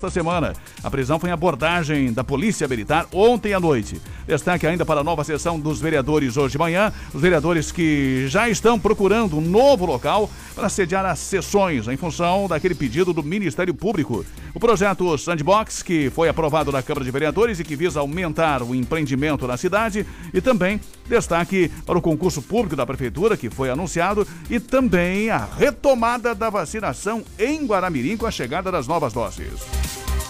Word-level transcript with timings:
Esta 0.00 0.10
semana, 0.10 0.52
a 0.80 0.88
prisão 0.88 1.18
foi 1.18 1.28
em 1.28 1.32
abordagem 1.32 2.12
da 2.12 2.22
Polícia 2.22 2.68
Militar 2.68 3.08
ontem 3.12 3.52
à 3.52 3.58
noite. 3.58 4.00
Destaque 4.28 4.64
ainda 4.64 4.86
para 4.86 5.00
a 5.00 5.02
nova 5.02 5.24
sessão 5.24 5.58
dos 5.58 5.80
vereadores 5.80 6.36
hoje 6.36 6.52
de 6.52 6.58
manhã. 6.58 6.92
Os 7.12 7.20
vereadores 7.20 7.72
que 7.72 8.28
já 8.28 8.48
estão 8.48 8.78
procurando 8.78 9.36
um 9.36 9.40
novo 9.40 9.84
local 9.84 10.30
para 10.54 10.68
sediar 10.68 11.04
as 11.04 11.18
sessões 11.18 11.88
em 11.88 11.96
função 11.96 12.46
daquele 12.46 12.76
pedido 12.76 13.12
do 13.12 13.24
Ministério 13.24 13.74
Público. 13.74 14.24
O 14.54 14.60
projeto 14.60 15.18
Sandbox, 15.18 15.82
que 15.82 16.10
foi 16.10 16.28
aprovado 16.28 16.70
na 16.70 16.80
Câmara 16.80 17.04
de 17.04 17.10
Vereadores 17.10 17.58
e 17.58 17.64
que 17.64 17.74
visa 17.74 17.98
aumentar 17.98 18.62
o 18.62 18.76
empreendimento 18.76 19.48
na 19.48 19.56
cidade. 19.56 20.06
E 20.32 20.40
também 20.40 20.80
destaque 21.08 21.70
para 21.84 21.98
o 21.98 22.02
concurso 22.02 22.42
público 22.42 22.76
da 22.76 22.86
Prefeitura, 22.86 23.36
que 23.36 23.50
foi 23.50 23.70
anunciado. 23.70 24.26
E 24.48 24.60
também 24.60 25.30
a 25.30 25.48
retomada 25.58 26.34
da 26.34 26.50
vacinação 26.50 27.24
em 27.38 27.66
Guaramirim 27.66 28.16
com 28.16 28.26
a 28.26 28.30
chegada 28.30 28.70
das 28.70 28.86
novas 28.86 29.12
doses. 29.12 29.52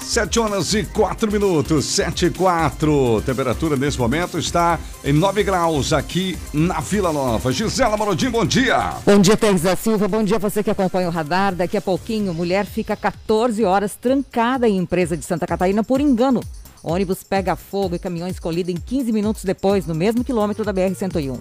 7 0.08 0.40
horas 0.40 0.72
e 0.72 0.84
4 0.84 1.30
minutos, 1.30 1.84
7 1.84 2.26
e 2.26 2.30
4. 2.30 3.22
Temperatura 3.26 3.76
nesse 3.76 3.98
momento 3.98 4.38
está 4.38 4.78
em 5.04 5.12
9 5.12 5.42
graus 5.42 5.92
aqui 5.92 6.38
na 6.50 6.80
Vila 6.80 7.12
Nova. 7.12 7.52
Gisela 7.52 7.94
Morodim, 7.94 8.30
bom 8.30 8.46
dia. 8.46 8.94
Bom 9.04 9.20
dia, 9.20 9.36
Teresa 9.36 9.76
Silva. 9.76 10.08
Bom 10.08 10.24
dia 10.24 10.38
você 10.38 10.62
que 10.62 10.70
acompanha 10.70 11.08
o 11.08 11.10
radar. 11.10 11.54
Daqui 11.54 11.76
a 11.76 11.82
pouquinho, 11.82 12.32
mulher 12.32 12.64
fica 12.64 12.96
14 12.96 13.62
horas 13.66 13.96
trancada 13.96 14.66
em 14.66 14.78
empresa 14.78 15.14
de 15.14 15.26
Santa 15.26 15.46
Catarina 15.46 15.84
por 15.84 16.00
engano. 16.00 16.40
Ônibus 16.82 17.22
pega 17.22 17.56
fogo 17.56 17.94
e 17.94 17.98
caminhões 17.98 18.38
colidem 18.38 18.76
15 18.76 19.12
minutos 19.12 19.44
depois, 19.44 19.86
no 19.86 19.94
mesmo 19.94 20.24
quilômetro 20.24 20.64
da 20.64 20.72
BR-101. 20.72 21.38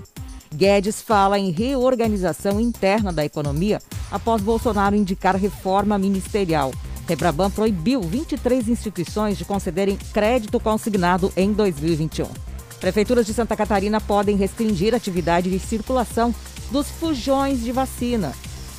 Guedes 0.53 1.01
fala 1.01 1.37
em 1.37 1.51
reorganização 1.51 2.59
interna 2.59 3.11
da 3.11 3.25
economia 3.25 3.79
após 4.11 4.41
Bolsonaro 4.41 4.95
indicar 4.95 5.35
reforma 5.35 5.97
ministerial. 5.97 6.71
Rebraban 7.07 7.49
proibiu 7.49 8.01
23 8.01 8.67
instituições 8.67 9.37
de 9.37 9.45
concederem 9.45 9.97
crédito 10.13 10.59
consignado 10.59 11.31
em 11.37 11.53
2021. 11.53 12.27
Prefeituras 12.79 13.25
de 13.25 13.33
Santa 13.33 13.55
Catarina 13.55 13.99
podem 13.99 14.35
restringir 14.35 14.93
a 14.93 14.97
atividade 14.97 15.49
de 15.49 15.59
circulação 15.59 16.33
dos 16.71 16.87
fujões 16.87 17.61
de 17.61 17.71
vacina. 17.71 18.33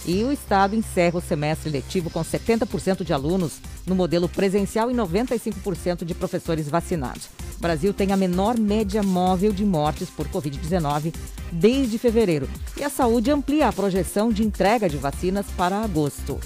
E 0.09 0.25
o 0.25 0.33
Estado 0.33 0.75
encerra 0.75 1.19
o 1.19 1.21
semestre 1.21 1.69
letivo 1.69 2.09
com 2.09 2.25
70% 2.25 3.05
de 3.05 3.13
alunos 3.13 3.61
no 3.87 3.95
modelo 3.95 4.27
presencial 4.27 4.91
e 4.91 4.95
95% 4.95 6.03
de 6.03 6.15
professores 6.15 6.67
vacinados. 6.67 7.27
O 7.59 7.61
Brasil 7.61 7.93
tem 7.93 8.11
a 8.11 8.17
menor 8.17 8.59
média 8.59 9.03
móvel 9.03 9.53
de 9.53 9.67
mortes 9.67 10.09
por 10.09 10.27
Covid-19 10.29 11.15
desde 11.53 11.99
fevereiro. 11.99 12.49
E 12.75 12.83
a 12.83 12.89
saúde 12.89 13.31
amplia 13.31 13.69
a 13.69 13.73
projeção 13.73 14.33
de 14.33 14.43
entrega 14.43 14.89
de 14.89 14.97
vacinas 14.97 15.45
para 15.55 15.85
agosto. 15.85 16.41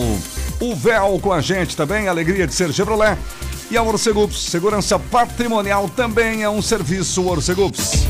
O 0.60 0.75
véu 0.75 1.19
com 1.20 1.32
a 1.32 1.41
gente 1.41 1.75
também, 1.75 2.09
alegria 2.09 2.47
de 2.47 2.54
ser 2.54 2.72
Chevrolet. 2.72 3.16
E 3.70 3.76
a 3.76 3.82
Orcegups, 3.82 4.38
segurança 4.38 4.98
patrimonial 4.98 5.88
também 5.88 6.42
é 6.42 6.48
um 6.48 6.60
serviço 6.60 7.26
Orcegups. 7.26 8.06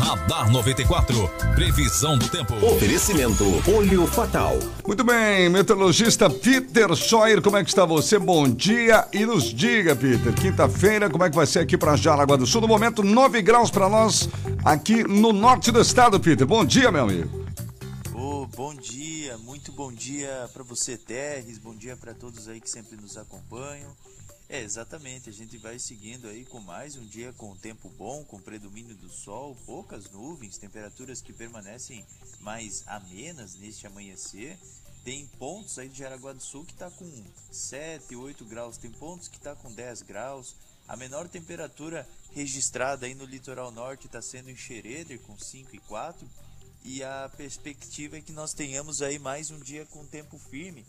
Radar 0.00 0.50
94. 0.50 1.28
Previsão 1.54 2.16
do 2.16 2.26
tempo. 2.26 2.54
Oferecimento 2.64 3.44
Olho 3.70 4.06
Fatal. 4.06 4.58
Muito 4.86 5.04
bem, 5.04 5.50
meteorologista 5.50 6.30
Peter 6.30 6.94
Scheuer, 6.96 7.42
como 7.42 7.58
é 7.58 7.62
que 7.62 7.68
está 7.68 7.84
você? 7.84 8.18
Bom 8.18 8.48
dia 8.48 9.06
e 9.12 9.26
nos 9.26 9.52
diga, 9.52 9.94
Peter. 9.94 10.32
Quinta-feira, 10.32 11.10
como 11.10 11.22
é 11.22 11.28
que 11.28 11.36
vai 11.36 11.46
ser 11.46 11.58
aqui 11.58 11.76
para 11.76 11.96
Jaraguá 11.96 12.36
do 12.36 12.46
Sul? 12.46 12.62
No 12.62 12.68
momento, 12.68 13.02
9 13.02 13.42
graus 13.42 13.70
para 13.70 13.90
nós 13.90 14.26
aqui 14.64 15.04
no 15.04 15.34
norte 15.34 15.70
do 15.70 15.80
estado, 15.80 16.18
Peter. 16.18 16.46
Bom 16.46 16.64
dia, 16.64 16.90
meu 16.90 17.02
amigo. 17.02 17.44
Oh, 18.14 18.46
bom 18.56 18.74
dia, 18.74 19.36
muito 19.36 19.70
bom 19.70 19.92
dia 19.92 20.48
para 20.54 20.62
você, 20.62 20.96
Terres. 20.96 21.58
Bom 21.58 21.74
dia 21.74 21.94
para 21.94 22.14
todos 22.14 22.48
aí 22.48 22.58
que 22.58 22.70
sempre 22.70 22.96
nos 22.96 23.18
acompanham. 23.18 23.90
É, 24.52 24.60
exatamente. 24.62 25.30
A 25.30 25.32
gente 25.32 25.56
vai 25.58 25.78
seguindo 25.78 26.26
aí 26.26 26.44
com 26.44 26.58
mais 26.58 26.96
um 26.96 27.06
dia 27.06 27.32
com 27.34 27.56
tempo 27.56 27.88
bom, 27.90 28.24
com 28.24 28.40
predomínio 28.40 28.96
do 28.96 29.08
sol, 29.08 29.56
poucas 29.64 30.10
nuvens, 30.10 30.58
temperaturas 30.58 31.20
que 31.20 31.32
permanecem 31.32 32.04
mais 32.40 32.82
amenas 32.88 33.54
neste 33.54 33.86
amanhecer. 33.86 34.58
Tem 35.04 35.24
pontos 35.38 35.78
aí 35.78 35.88
de 35.88 36.00
Jaraguá 36.00 36.32
do 36.32 36.42
Sul 36.42 36.64
que 36.64 36.72
está 36.72 36.90
com 36.90 37.08
7, 37.52 38.16
8 38.16 38.44
graus, 38.44 38.76
tem 38.76 38.90
pontos 38.90 39.28
que 39.28 39.36
está 39.36 39.54
com 39.54 39.70
10 39.72 40.02
graus. 40.02 40.56
A 40.88 40.96
menor 40.96 41.28
temperatura 41.28 42.04
registrada 42.32 43.06
aí 43.06 43.14
no 43.14 43.26
litoral 43.26 43.70
norte 43.70 44.06
está 44.06 44.20
sendo 44.20 44.50
em 44.50 44.56
Xereder 44.56 45.20
com 45.20 45.38
5 45.38 45.76
e 45.76 45.78
4. 45.78 46.28
E 46.82 47.04
a 47.04 47.30
perspectiva 47.36 48.16
é 48.16 48.20
que 48.20 48.32
nós 48.32 48.52
tenhamos 48.52 49.00
aí 49.00 49.16
mais 49.16 49.52
um 49.52 49.60
dia 49.60 49.86
com 49.86 50.04
tempo 50.04 50.36
firme 50.38 50.84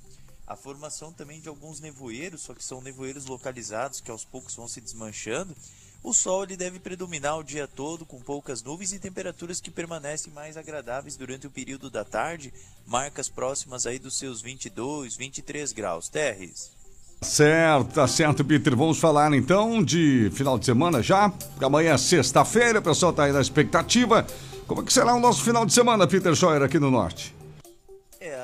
a 0.48 0.56
formação 0.56 1.12
também 1.14 1.40
de 1.40 1.48
alguns 1.48 1.80
nevoeiros, 1.80 2.42
só 2.42 2.54
que 2.54 2.64
são 2.64 2.82
nevoeiros 2.82 3.26
localizados 3.26 4.02
que 4.02 4.12
aos 4.12 4.26
poucos 4.26 4.56
vão 4.56 4.68
se 4.68 4.82
desmanchando. 4.82 5.56
O 6.04 6.14
sol 6.14 6.44
ele 6.44 6.58
deve 6.58 6.80
predominar 6.80 7.38
o 7.38 7.44
dia 7.44 7.68
todo 7.68 8.06
com 8.06 8.20
poucas 8.20 8.64
nuvens 8.64 8.92
e 8.92 9.00
temperaturas 9.00 9.62
que 9.62 9.70
permanecem 9.70 10.34
mais 10.34 10.58
agradáveis 10.58 11.16
durante 11.16 11.46
o 11.46 11.52
período 11.52 11.92
da 11.92 12.04
tarde, 12.04 12.52
marcas 12.88 13.30
próximas 13.30 13.86
aí 13.86 14.00
dos 14.00 14.18
seus 14.18 14.42
22, 14.42 15.16
23 15.16 15.72
graus. 15.72 16.10
Terres. 16.10 16.72
Certo, 17.22 17.94
tá 17.94 18.08
certo, 18.08 18.44
Peter. 18.44 18.76
Vamos 18.76 18.98
falar 18.98 19.32
então 19.34 19.84
de 19.84 20.32
final 20.34 20.58
de 20.58 20.66
semana 20.66 21.04
já. 21.04 21.32
Amanhã 21.62 21.94
é 21.94 21.98
sexta-feira, 21.98 22.80
o 22.80 22.82
pessoal 22.82 23.14
tá 23.14 23.26
aí 23.26 23.32
na 23.32 23.42
expectativa. 23.42 24.26
Como 24.66 24.82
é 24.82 24.84
que 24.84 24.92
será 24.92 25.14
o 25.14 25.20
nosso 25.20 25.44
final 25.44 25.68
de 25.68 25.72
semana, 25.74 26.08
Peter 26.08 26.34
Scheuer, 26.34 26.64
aqui 26.64 26.80
no 26.80 26.90
Norte? 26.90 27.41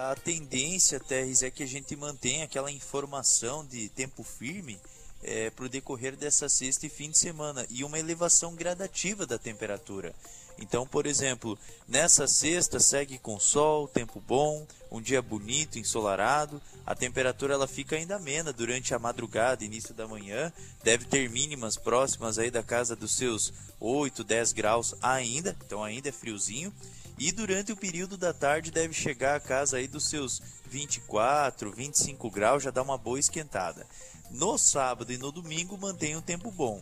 A 0.10 0.16
tendência, 0.16 1.02
Terres, 1.02 1.44
é 1.44 1.52
que 1.52 1.62
a 1.62 1.68
gente 1.68 1.94
mantenha 1.94 2.46
aquela 2.46 2.72
informação 2.72 3.66
de 3.66 3.90
tempo 3.90 4.24
firme 4.24 4.80
é, 5.22 5.50
para 5.50 5.66
o 5.66 5.70
decorrer 5.70 6.16
dessa 6.16 6.48
sexta 6.48 6.86
e 6.86 6.90
fim 6.90 7.12
de 7.12 7.18
semana 7.18 7.68
e 7.70 7.84
uma 7.84 8.00
elevação 8.00 8.56
gradativa 8.56 9.26
da 9.26 9.38
temperatura. 9.38 10.16
Então, 10.58 10.88
por 10.88 11.06
exemplo, 11.06 11.60
nessa 11.90 12.26
sexta 12.26 12.80
segue 12.80 13.20
com 13.20 13.38
sol, 13.38 13.86
tempo 13.86 14.24
bom, 14.26 14.66
um 14.90 15.02
dia 15.02 15.22
bonito, 15.22 15.78
ensolarado. 15.78 16.62
A 16.86 16.96
temperatura 16.96 17.54
ela 17.54 17.68
fica 17.68 17.98
ainda 17.98 18.16
amena 18.16 18.54
durante 18.54 18.94
a 18.94 19.00
madrugada, 19.00 19.66
início 19.66 19.94
da 19.94 20.08
manhã. 20.08 20.54
Deve 20.84 21.04
ter 21.04 21.30
mínimas 21.30 21.76
próximas 21.76 22.40
aí 22.40 22.50
da 22.50 22.64
casa 22.64 22.96
dos 22.96 23.14
seus 23.14 23.54
8, 23.78 24.24
10 24.24 24.54
graus 24.54 24.96
ainda, 25.02 25.56
então 25.66 25.84
ainda 25.84 26.08
é 26.08 26.14
friozinho. 26.14 26.74
E 27.18 27.32
durante 27.32 27.72
o 27.72 27.78
período 27.78 28.16
da 28.16 28.32
tarde 28.32 28.70
deve 28.70 28.94
chegar 28.94 29.36
a 29.36 29.40
casa 29.40 29.78
aí 29.78 29.88
dos 29.88 30.08
seus 30.08 30.42
24, 30.70 31.72
25 31.72 32.30
graus, 32.30 32.64
já 32.64 32.70
dá 32.70 32.84
uma 32.84 32.98
boa 32.98 33.20
esquentada. 33.20 33.88
No 34.30 34.58
sábado 34.58 35.12
e 35.12 35.18
no 35.18 35.32
domingo 35.32 35.78
mantém 35.78 36.16
um 36.16 36.22
tempo 36.22 36.52
bom. 36.52 36.82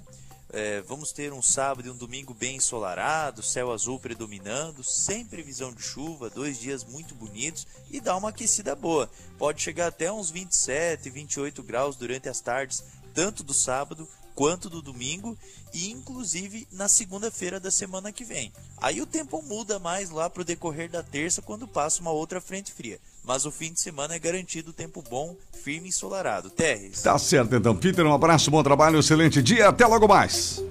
É, 0.52 0.82
vamos 0.82 1.12
ter 1.12 1.34
um 1.34 1.42
sábado 1.42 1.88
e 1.88 1.92
um 1.92 1.98
domingo 1.98 2.34
bem 2.34 2.58
ensolarado, 2.58 3.42
céu 3.42 3.72
azul 3.72 4.00
predominando, 4.00 4.84
sem 4.84 5.26
previsão 5.26 5.74
de 5.74 5.82
chuva, 5.82 6.30
dois 6.30 6.60
dias 6.60 6.84
muito 6.84 7.16
bonitos 7.16 7.66
e 7.90 8.00
dá 8.00 8.16
uma 8.16 8.30
aquecida 8.30 8.76
boa. 8.76 9.10
Pode 9.38 9.62
chegar 9.62 9.88
até 9.88 10.12
uns 10.12 10.30
27, 10.30 11.10
28 11.10 11.64
graus 11.64 11.96
durante 11.96 12.30
as 12.30 12.40
tardes, 12.40 12.84
tanto 13.14 13.44
do 13.44 13.54
sábado 13.54 14.08
quanto 14.36 14.70
do 14.70 14.82
domingo 14.82 15.38
e 15.74 15.90
inclusive 15.90 16.68
na 16.72 16.88
segunda-feira 16.88 17.60
da 17.60 17.72
semana 17.72 18.12
que 18.12 18.24
vem. 18.24 18.52
Aí 18.78 19.02
o 19.02 19.06
tempo 19.06 19.42
muda 19.42 19.80
mais 19.80 20.10
lá 20.10 20.30
para 20.30 20.42
o 20.42 20.46
decorrer 20.46 20.90
da 20.90 21.02
terça 21.02 21.42
quando 21.42 21.68
passa 21.68 22.02
uma 22.02 22.12
outra 22.12 22.42
frente 22.42 22.72
fria. 22.72 23.00
Mas 23.24 23.46
o 23.46 23.52
fim 23.52 23.74
de 23.74 23.80
semana 23.80 24.14
é 24.14 24.20
garantido 24.20 24.72
tempo 24.72 25.04
bom, 25.10 25.36
firme 25.64 25.88
e 25.88 25.90
ensolarado. 25.90 26.50
Terres. 26.50 27.02
Tá 27.02 27.18
certo 27.18 27.56
então, 27.56 27.76
Peter. 27.76 28.06
Um 28.06 28.14
abraço, 28.14 28.52
bom 28.52 28.62
trabalho, 28.62 29.00
excelente 29.00 29.42
dia. 29.42 29.70
Até 29.70 29.88
logo 29.88 30.08
mais. 30.08 30.62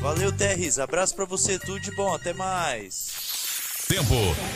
Valeu, 0.00 0.32
Terres. 0.32 0.78
Abraço 0.78 1.14
para 1.14 1.24
você, 1.24 1.58
tudo 1.58 1.80
de 1.80 1.94
bom. 1.94 2.12
Até 2.14 2.34
mais. 2.34 3.08
Tempo, 3.88 4.14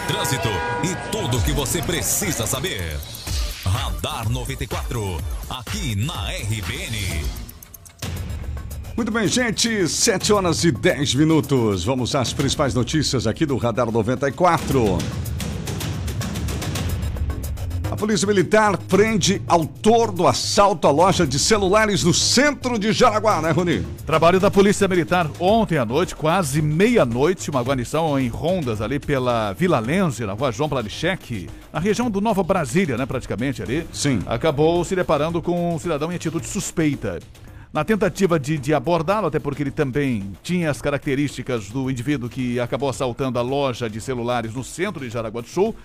trânsito 0.08 0.48
e 0.82 1.10
tudo 1.10 1.38
o 1.38 1.42
que 1.42 1.52
você 1.52 1.80
precisa 1.82 2.46
saber. 2.46 2.98
Radar 3.64 4.28
94, 4.28 5.18
aqui 5.50 5.94
na 5.94 6.30
RBN. 6.30 7.45
Muito 8.96 9.12
bem, 9.12 9.28
gente, 9.28 9.86
7 9.86 10.32
horas 10.32 10.64
e 10.64 10.72
10 10.72 11.16
minutos. 11.16 11.84
Vamos 11.84 12.14
às 12.14 12.32
principais 12.32 12.72
notícias 12.72 13.26
aqui 13.26 13.44
do 13.44 13.54
Radar 13.58 13.92
94. 13.92 14.96
A 17.90 17.94
Polícia 17.94 18.26
Militar 18.26 18.78
prende 18.78 19.42
autor 19.46 20.10
do 20.10 20.26
assalto 20.26 20.88
à 20.88 20.90
loja 20.90 21.26
de 21.26 21.38
celulares 21.38 22.04
no 22.04 22.14
centro 22.14 22.78
de 22.78 22.90
Jaraguá, 22.90 23.42
né, 23.42 23.50
Rony? 23.50 23.84
Trabalho 24.06 24.40
da 24.40 24.50
Polícia 24.50 24.88
Militar 24.88 25.30
ontem 25.38 25.76
à 25.76 25.84
noite, 25.84 26.16
quase 26.16 26.62
meia-noite, 26.62 27.50
uma 27.50 27.62
guarnição 27.62 28.18
em 28.18 28.28
rondas 28.28 28.80
ali 28.80 28.98
pela 28.98 29.52
Vila 29.52 29.78
Lenze, 29.78 30.24
na 30.24 30.32
rua 30.32 30.50
João 30.50 30.70
Planichek, 30.70 31.50
na 31.70 31.80
região 31.80 32.10
do 32.10 32.22
Nova 32.22 32.42
Brasília, 32.42 32.96
né, 32.96 33.04
praticamente 33.04 33.62
ali. 33.62 33.86
Sim. 33.92 34.20
Acabou 34.24 34.82
se 34.84 34.96
deparando 34.96 35.42
com 35.42 35.74
um 35.74 35.78
cidadão 35.78 36.10
em 36.10 36.16
atitude 36.16 36.46
suspeita. 36.46 37.18
Na 37.76 37.84
tentativa 37.84 38.40
de, 38.40 38.56
de 38.56 38.72
abordá-lo, 38.72 39.26
até 39.26 39.38
porque 39.38 39.62
ele 39.62 39.70
também 39.70 40.32
tinha 40.42 40.70
as 40.70 40.80
características 40.80 41.68
do 41.68 41.90
indivíduo 41.90 42.26
que 42.26 42.58
acabou 42.58 42.88
assaltando 42.88 43.38
a 43.38 43.42
loja 43.42 43.86
de 43.86 44.00
celulares 44.00 44.54
no 44.54 44.64
centro 44.64 45.04
de 45.04 45.10
Jaraguá 45.10 45.42
do 45.42 45.46
Sul, 45.46 45.76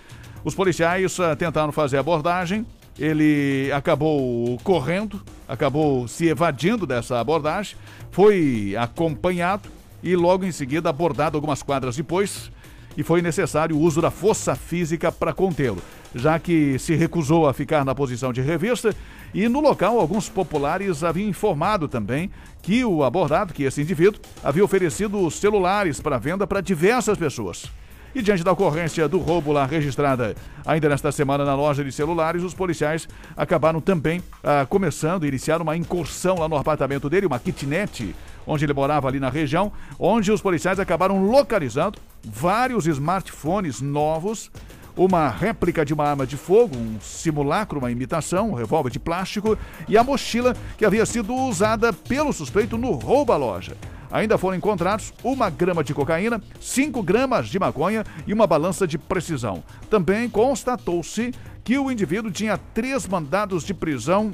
os 0.42 0.54
policiais 0.54 1.18
uh, 1.18 1.36
tentaram 1.36 1.70
fazer 1.70 1.98
a 1.98 2.00
abordagem. 2.00 2.64
Ele 2.98 3.70
acabou 3.74 4.58
correndo, 4.64 5.20
acabou 5.46 6.08
se 6.08 6.28
evadindo 6.28 6.86
dessa 6.86 7.20
abordagem, 7.20 7.76
foi 8.10 8.74
acompanhado 8.78 9.68
e 10.02 10.16
logo 10.16 10.46
em 10.46 10.52
seguida 10.52 10.88
abordado 10.88 11.36
algumas 11.36 11.62
quadras 11.62 11.94
depois. 11.94 12.50
E 12.96 13.02
foi 13.02 13.20
necessário 13.20 13.76
o 13.76 13.80
uso 13.80 14.00
da 14.00 14.10
força 14.10 14.54
física 14.54 15.12
para 15.12 15.34
contê-lo, 15.34 15.82
já 16.14 16.38
que 16.38 16.78
se 16.78 16.94
recusou 16.94 17.48
a 17.48 17.52
ficar 17.52 17.84
na 17.84 17.94
posição 17.94 18.32
de 18.32 18.40
revista. 18.40 18.94
E 19.34 19.48
no 19.48 19.60
local, 19.60 19.98
alguns 19.98 20.28
populares 20.28 21.02
haviam 21.02 21.28
informado 21.28 21.88
também 21.88 22.30
que 22.60 22.84
o 22.84 23.02
abordado, 23.02 23.52
que 23.54 23.64
esse 23.64 23.80
indivíduo, 23.80 24.20
havia 24.42 24.64
oferecido 24.64 25.30
celulares 25.30 26.00
para 26.00 26.18
venda 26.18 26.46
para 26.46 26.60
diversas 26.60 27.16
pessoas. 27.16 27.70
E 28.14 28.20
diante 28.20 28.44
da 28.44 28.52
ocorrência 28.52 29.08
do 29.08 29.18
roubo 29.18 29.52
lá 29.52 29.64
registrada 29.64 30.34
ainda 30.66 30.86
nesta 30.86 31.10
semana 31.10 31.46
na 31.46 31.54
loja 31.54 31.82
de 31.82 31.90
celulares, 31.90 32.42
os 32.42 32.52
policiais 32.52 33.08
acabaram 33.34 33.80
também 33.80 34.22
ah, 34.44 34.66
começando, 34.68 35.26
iniciaram 35.26 35.62
uma 35.62 35.76
incursão 35.76 36.38
lá 36.38 36.46
no 36.46 36.56
apartamento 36.56 37.08
dele, 37.08 37.26
uma 37.26 37.38
kitnet, 37.38 38.14
onde 38.46 38.66
ele 38.66 38.74
morava 38.74 39.08
ali 39.08 39.18
na 39.18 39.30
região, 39.30 39.72
onde 39.98 40.30
os 40.30 40.42
policiais 40.42 40.78
acabaram 40.78 41.24
localizando 41.24 41.98
vários 42.22 42.86
smartphones 42.86 43.80
novos, 43.80 44.50
uma 44.96 45.28
réplica 45.28 45.84
de 45.84 45.94
uma 45.94 46.04
arma 46.04 46.26
de 46.26 46.36
fogo, 46.36 46.76
um 46.76 47.00
simulacro, 47.00 47.78
uma 47.78 47.90
imitação, 47.90 48.50
um 48.50 48.54
revólver 48.54 48.90
de 48.90 48.98
plástico 48.98 49.56
e 49.88 49.96
a 49.96 50.04
mochila 50.04 50.54
que 50.76 50.84
havia 50.84 51.06
sido 51.06 51.34
usada 51.34 51.92
pelo 51.92 52.32
suspeito 52.32 52.76
no 52.76 52.92
roubo 52.92 53.32
à 53.32 53.36
loja. 53.36 53.76
Ainda 54.10 54.36
foram 54.36 54.58
encontrados 54.58 55.14
uma 55.24 55.48
grama 55.48 55.82
de 55.82 55.94
cocaína, 55.94 56.42
5 56.60 57.02
gramas 57.02 57.48
de 57.48 57.58
maconha 57.58 58.04
e 58.26 58.34
uma 58.34 58.46
balança 58.46 58.86
de 58.86 58.98
precisão. 58.98 59.64
Também 59.88 60.28
constatou-se 60.28 61.32
que 61.64 61.78
o 61.78 61.90
indivíduo 61.90 62.30
tinha 62.30 62.58
três 62.58 63.06
mandados 63.06 63.64
de 63.64 63.72
prisão 63.72 64.32